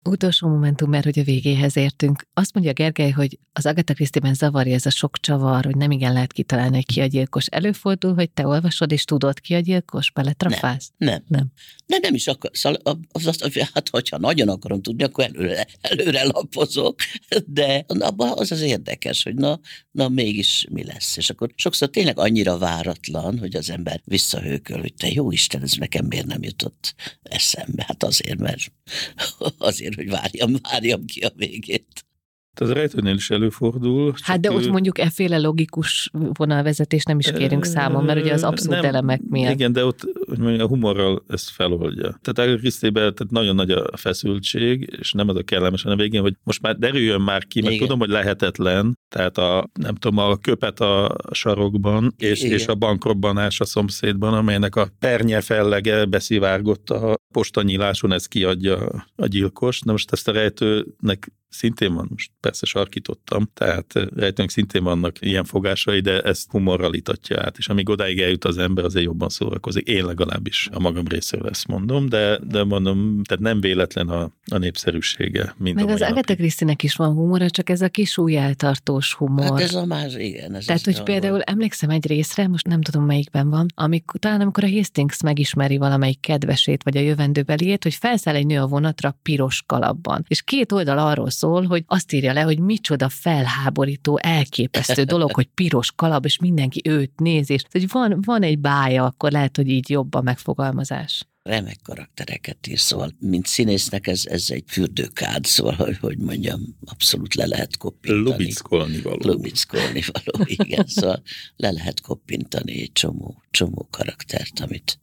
Utolsó 0.03 0.47
momentum, 0.47 0.89
mert 0.89 1.03
hogy 1.03 1.19
a 1.19 1.23
végéhez 1.23 1.77
értünk. 1.77 2.27
Azt 2.33 2.53
mondja 2.53 2.73
Gergely, 2.73 3.11
hogy 3.11 3.39
az 3.53 3.65
Agatha 3.65 3.93
Christie-ben 3.93 4.33
zavarja 4.33 4.73
ez 4.73 4.85
a 4.85 4.89
sok 4.89 5.19
csavar, 5.19 5.65
hogy 5.65 5.75
nem 5.75 5.91
igen 5.91 6.13
lehet 6.13 6.33
kitalálni, 6.33 6.75
hogy 6.75 6.85
ki 6.85 7.01
a 7.01 7.05
gyilkos. 7.05 7.45
Előfordul, 7.45 8.13
hogy 8.13 8.29
te 8.29 8.47
olvasod, 8.47 8.91
és 8.91 9.03
tudod 9.03 9.39
ki 9.39 9.53
a 9.53 9.59
gyilkos, 9.59 10.11
beletrafálsz? 10.11 10.91
Nem, 10.97 11.09
nem. 11.09 11.23
nem. 11.27 11.51
De 11.85 11.97
nem 12.01 12.13
is 12.13 12.27
akar, 12.27 12.51
szóval 12.53 12.79
az 13.11 13.27
azt, 13.27 13.41
hogy 13.41 13.69
hát, 13.73 13.89
hogyha 13.89 14.17
nagyon 14.17 14.49
akarom 14.49 14.81
tudni, 14.81 15.03
akkor 15.03 15.23
előre, 15.23 15.67
előre 15.81 16.23
lapozok, 16.23 16.99
de 17.45 17.85
abban 17.99 18.31
az 18.35 18.51
az 18.51 18.61
érdekes, 18.61 19.23
hogy 19.23 19.35
na, 19.35 19.59
na 19.93 20.09
mégis 20.09 20.65
mi 20.69 20.83
lesz. 20.83 21.17
És 21.17 21.29
akkor 21.29 21.51
sokszor 21.55 21.89
tényleg 21.89 22.19
annyira 22.19 22.57
váratlan, 22.57 23.39
hogy 23.39 23.55
az 23.55 23.69
ember 23.69 24.01
visszahőköl, 24.05 24.79
hogy 24.79 24.93
te 24.93 25.07
jó 25.11 25.31
Isten, 25.31 25.61
ez 25.61 25.73
nekem 25.73 26.05
miért 26.05 26.25
nem 26.25 26.43
jutott 26.43 26.95
eszembe. 27.21 27.83
Hát 27.87 28.03
azért, 28.03 28.39
mert 28.39 28.71
azért 29.57 29.95
hogy 29.95 30.09
várjam, 30.09 30.55
várjam 30.61 31.05
ki 31.05 31.19
a 31.21 31.31
végét. 31.35 32.05
Ez 32.53 32.69
a 32.69 32.73
rejtőnél 32.73 33.13
is 33.13 33.29
előfordul. 33.29 34.13
Hát 34.21 34.39
de 34.39 34.51
ő... 34.51 34.55
ott 34.55 34.69
mondjuk 34.69 34.99
efféle 34.99 35.37
logikus 35.37 36.09
vonalvezetés 36.33 37.03
nem 37.03 37.19
is 37.19 37.31
kérünk 37.31 37.65
számon, 37.65 38.03
mert 38.03 38.19
ugye 38.19 38.33
az 38.33 38.43
abszolút 38.43 38.81
nem, 38.81 38.89
elemek 38.89 39.21
miatt. 39.29 39.53
Igen, 39.53 39.71
de 39.71 39.85
ott 39.85 40.01
hogy 40.27 40.37
mondjam, 40.37 40.65
a 40.65 40.67
humorral 40.67 41.23
ezt 41.27 41.49
feloldja. 41.49 42.19
Tehát 42.21 42.53
a 42.53 42.57
Krisztében 42.57 43.01
tehát 43.01 43.31
nagyon 43.31 43.55
nagy 43.55 43.71
a 43.71 43.97
feszültség, 43.97 44.95
és 44.99 45.11
nem 45.11 45.29
az 45.29 45.35
a 45.35 45.43
kellemes, 45.43 45.81
hanem 45.81 45.97
végén, 45.97 46.21
hogy 46.21 46.35
most 46.43 46.61
már 46.61 46.75
derüljön 46.75 47.21
már 47.21 47.45
ki, 47.45 47.61
mert 47.61 47.73
Igen. 47.73 47.87
tudom, 47.87 47.99
hogy 47.99 48.09
lehetetlen, 48.09 48.97
tehát 49.09 49.37
a, 49.37 49.69
nem 49.73 49.95
tudom, 49.95 50.17
a 50.17 50.35
köpet 50.37 50.79
a 50.79 51.15
sarokban, 51.31 52.13
és, 52.17 52.41
és 52.41 52.67
a 52.67 52.75
bankrobbanás 52.75 53.59
a 53.59 53.65
szomszédban, 53.65 54.33
amelynek 54.33 54.75
a 54.75 54.87
pernye 54.99 55.41
fellege 55.41 56.05
beszivárgott 56.05 56.89
a 56.89 57.15
postanyíláson, 57.33 58.11
ez 58.11 58.25
kiadja 58.25 59.05
a 59.15 59.25
gyilkos. 59.25 59.81
Na 59.81 59.91
most 59.91 60.11
ezt 60.11 60.27
a 60.27 60.31
rejtőnek 60.31 61.31
szintén 61.53 61.93
van, 61.93 62.07
most 62.09 62.31
persze 62.39 62.65
sarkítottam, 62.65 63.49
tehát 63.53 63.93
rejtőnk 64.15 64.49
szintén 64.49 64.83
vannak 64.83 65.15
ilyen 65.19 65.43
fogásai, 65.43 65.99
de 65.99 66.21
ezt 66.21 66.51
humorral 66.51 66.93
itatja 66.93 67.41
át, 67.41 67.57
és 67.57 67.67
amíg 67.67 67.89
odáig 67.89 68.19
eljut 68.19 68.45
az 68.45 68.57
ember, 68.57 68.85
azért 68.85 69.05
jobban 69.05 69.29
szórakozik. 69.29 69.87
Én 69.87 70.05
legalábbis 70.05 70.69
a 70.71 70.79
magam 70.79 71.07
részéről 71.07 71.49
ezt 71.49 71.67
mondom, 71.67 72.09
de, 72.09 72.39
de 72.47 72.63
mondom, 72.63 73.23
tehát 73.23 73.43
nem 73.43 73.61
véletlen 73.61 74.09
a, 74.09 74.31
a 74.51 74.57
népszerűsége. 74.57 75.55
Mind 75.57 75.75
Meg 75.75 75.89
az 75.89 76.01
Agatha 76.01 76.35
christie 76.35 76.75
is 76.81 76.95
van 76.95 77.13
humora, 77.13 77.49
csak 77.49 77.69
ez 77.69 77.81
a 77.81 77.89
kis 77.89 78.17
újjeltartós 78.17 79.13
humor. 79.13 79.43
Hát 79.43 79.59
ez 79.59 79.75
a 79.75 79.85
más, 79.85 80.15
igen. 80.15 80.55
Ez 80.55 80.65
tehát, 80.65 80.85
hogy 80.85 81.03
például 81.03 81.31
van. 81.31 81.41
emlékszem 81.45 81.89
egy 81.89 82.07
részre, 82.07 82.47
most 82.47 82.67
nem 82.67 82.81
tudom 82.81 83.05
melyikben 83.05 83.49
van, 83.49 83.65
amikor, 83.75 84.19
talán 84.19 84.41
amikor 84.41 84.63
a 84.63 84.69
Hastings 84.69 85.21
megismeri 85.21 85.77
valamelyik 85.77 86.19
kedvesét, 86.19 86.83
vagy 86.83 86.97
a 86.97 87.01
jövendőbeliét, 87.01 87.83
hogy 87.83 87.93
felszáll 87.93 88.35
egy 88.35 88.45
nő 88.45 88.59
a 88.59 88.67
vonatra 88.67 89.17
piros 89.21 89.63
kalapban. 89.65 90.25
És 90.27 90.41
két 90.41 90.71
oldal 90.71 90.97
arról 90.97 91.29
szól, 91.29 91.42
hogy 91.49 91.83
azt 91.87 92.13
írja 92.13 92.33
le, 92.33 92.41
hogy 92.41 92.59
micsoda 92.59 93.09
felháborító, 93.09 94.19
elképesztő 94.21 95.03
dolog, 95.13 95.31
hogy 95.33 95.47
piros 95.53 95.91
kalap, 95.91 96.25
és 96.25 96.39
mindenki 96.39 96.81
őt 96.83 97.19
néz, 97.19 97.49
és 97.49 97.61
hogy 97.71 97.89
van, 97.89 98.19
van 98.25 98.43
egy 98.43 98.59
bája, 98.59 99.05
akkor 99.05 99.31
lehet, 99.31 99.55
hogy 99.55 99.69
így 99.69 99.89
jobb 99.89 100.13
a 100.13 100.21
megfogalmazás 100.21 101.27
remek 101.43 101.79
karaktereket 101.83 102.67
ír, 102.67 102.79
szóval 102.79 103.15
mint 103.19 103.45
színésznek 103.45 104.07
ez, 104.07 104.25
ez 104.25 104.45
egy 104.49 104.63
fürdőkád, 104.67 105.45
szóval, 105.45 105.73
hogy, 105.73 105.97
hogy 105.97 106.17
mondjam, 106.17 106.77
abszolút 106.85 107.33
le 107.33 107.45
lehet 107.45 107.77
koppintani. 107.77 108.29
Lubickolni 108.29 109.01
való. 109.01 109.17
Lubickolni 109.21 110.03
való, 110.11 110.45
igen, 110.59 110.85
szóval 110.87 111.21
le 111.55 111.71
lehet 111.71 112.01
koppintani 112.01 112.81
egy 112.81 112.91
csomó, 112.91 113.41
csomó 113.51 113.87
karaktert, 113.91 114.59
amit, 114.59 114.99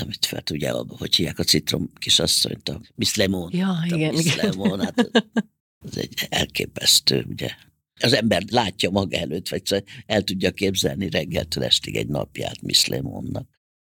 amit 0.00 0.26
fel 0.26 0.42
ugye, 0.50 0.70
hogy 0.70 1.14
hívják 1.14 1.38
a 1.38 1.44
citrom 1.44 1.90
kisasszonyt, 1.94 2.68
a 2.68 2.80
Miss 2.94 3.14
Lemon. 3.14 3.50
Ja, 3.54 3.82
igen, 3.84 4.14
Miss 4.14 4.24
igen. 4.24 4.46
Lemon, 4.46 4.80
hát 4.80 5.10
ez 5.86 5.96
egy 5.96 6.26
elképesztő, 6.28 7.24
ugye. 7.28 7.50
Az 8.00 8.12
ember 8.12 8.42
látja 8.50 8.90
maga 8.90 9.16
előtt, 9.16 9.48
vagy 9.48 9.66
szóval 9.66 9.84
el 10.06 10.22
tudja 10.22 10.50
képzelni 10.50 11.10
reggeltől 11.10 11.64
estig 11.64 11.96
egy 11.96 12.08
napját 12.08 12.62
Miss 12.62 12.86
Lemonnak. 12.86 13.48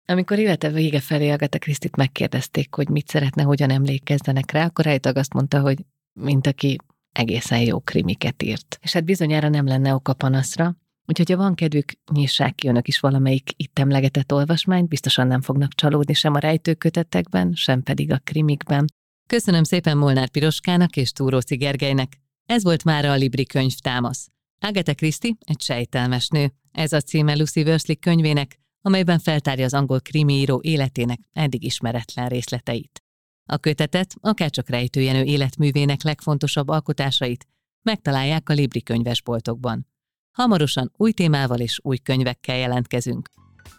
Amikor 0.06 0.38
élete 0.38 0.70
vége 0.70 1.00
felé 1.00 1.30
Agatha 1.30 1.58
Krisztit 1.58 1.96
megkérdezték, 1.96 2.74
hogy 2.74 2.88
mit 2.88 3.08
szeretne, 3.08 3.42
hogyan 3.42 3.70
emlékezzenek 3.70 4.50
rá, 4.50 4.64
akkor 4.64 4.84
Rejtag 4.84 5.16
azt 5.16 5.32
mondta, 5.32 5.60
hogy 5.60 5.78
mint 6.12 6.46
aki 6.46 6.78
egészen 7.12 7.60
jó 7.60 7.80
krimiket 7.80 8.42
írt. 8.42 8.78
És 8.82 8.92
hát 8.92 9.04
bizonyára 9.04 9.48
nem 9.48 9.66
lenne 9.66 9.94
oka 9.94 10.14
panaszra, 10.14 10.76
úgyhogy 11.06 11.30
ha 11.30 11.36
van 11.36 11.54
kedvük, 11.54 11.92
nyissák 12.12 12.54
ki 12.54 12.68
önök 12.68 12.88
is 12.88 13.00
valamelyik 13.00 13.50
itt 13.56 13.78
emlegetett 13.78 14.32
olvasmányt, 14.32 14.88
biztosan 14.88 15.26
nem 15.26 15.40
fognak 15.40 15.74
csalódni 15.74 16.14
sem 16.14 16.34
a 16.34 16.38
rejtőkötetekben, 16.38 17.52
sem 17.54 17.82
pedig 17.82 18.12
a 18.12 18.20
krimikben. 18.24 18.84
Köszönöm 19.26 19.62
szépen 19.62 19.96
Molnár 19.96 20.28
Piroskának 20.28 20.96
és 20.96 21.12
Túróci 21.12 21.56
Gergelynek. 21.56 22.20
Ez 22.46 22.62
volt 22.62 22.84
már 22.84 23.04
a 23.04 23.14
Libri 23.14 23.46
könyv 23.46 23.74
támasz. 23.74 24.28
Agatha 24.60 24.94
Christie 24.94 25.34
egy 25.38 25.60
sejtelmes 25.60 26.28
nő. 26.28 26.52
Ez 26.72 26.92
a 26.92 27.00
címe 27.00 27.34
Lucy 27.34 27.62
Worsley 27.62 27.96
könyvének, 28.00 28.58
amelyben 28.80 29.18
feltárja 29.18 29.64
az 29.64 29.74
angol 29.74 30.00
krimiíró 30.00 30.60
életének 30.62 31.18
eddig 31.32 31.64
ismeretlen 31.64 32.28
részleteit. 32.28 33.02
A 33.46 33.56
kötetet, 33.56 34.14
akárcsak 34.20 34.68
rejtőjenő 34.68 35.22
életművének 35.22 36.02
legfontosabb 36.02 36.68
alkotásait 36.68 37.46
megtalálják 37.82 38.48
a 38.48 38.52
Libri 38.52 38.82
könyvesboltokban. 38.82 39.86
Hamarosan 40.32 40.92
új 40.96 41.12
témával 41.12 41.58
és 41.58 41.80
új 41.82 41.96
könyvekkel 41.96 42.56
jelentkezünk. 42.56 43.30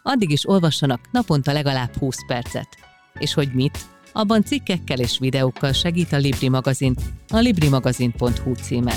Addig 0.02 0.30
is 0.30 0.48
olvassanak 0.48 1.10
naponta 1.10 1.52
legalább 1.52 1.96
20 1.96 2.26
percet. 2.26 2.68
És 3.18 3.34
hogy 3.34 3.54
mit? 3.54 3.95
Abban 4.16 4.42
cikkekkel 4.42 4.98
és 4.98 5.18
videókkal 5.18 5.72
segít 5.72 6.12
a 6.12 6.16
Libri 6.16 6.48
magazin 6.48 6.94
a 7.28 7.38
librimagazin.hu 7.38 8.54
címen. 8.54 8.96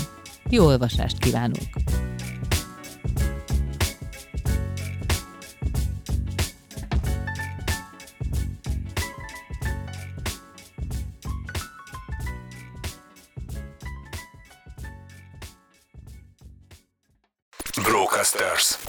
Jó 0.49 0.65
olvasást 0.65 1.17
kívánunk! 1.17 1.67
Brocasters. 17.83 18.88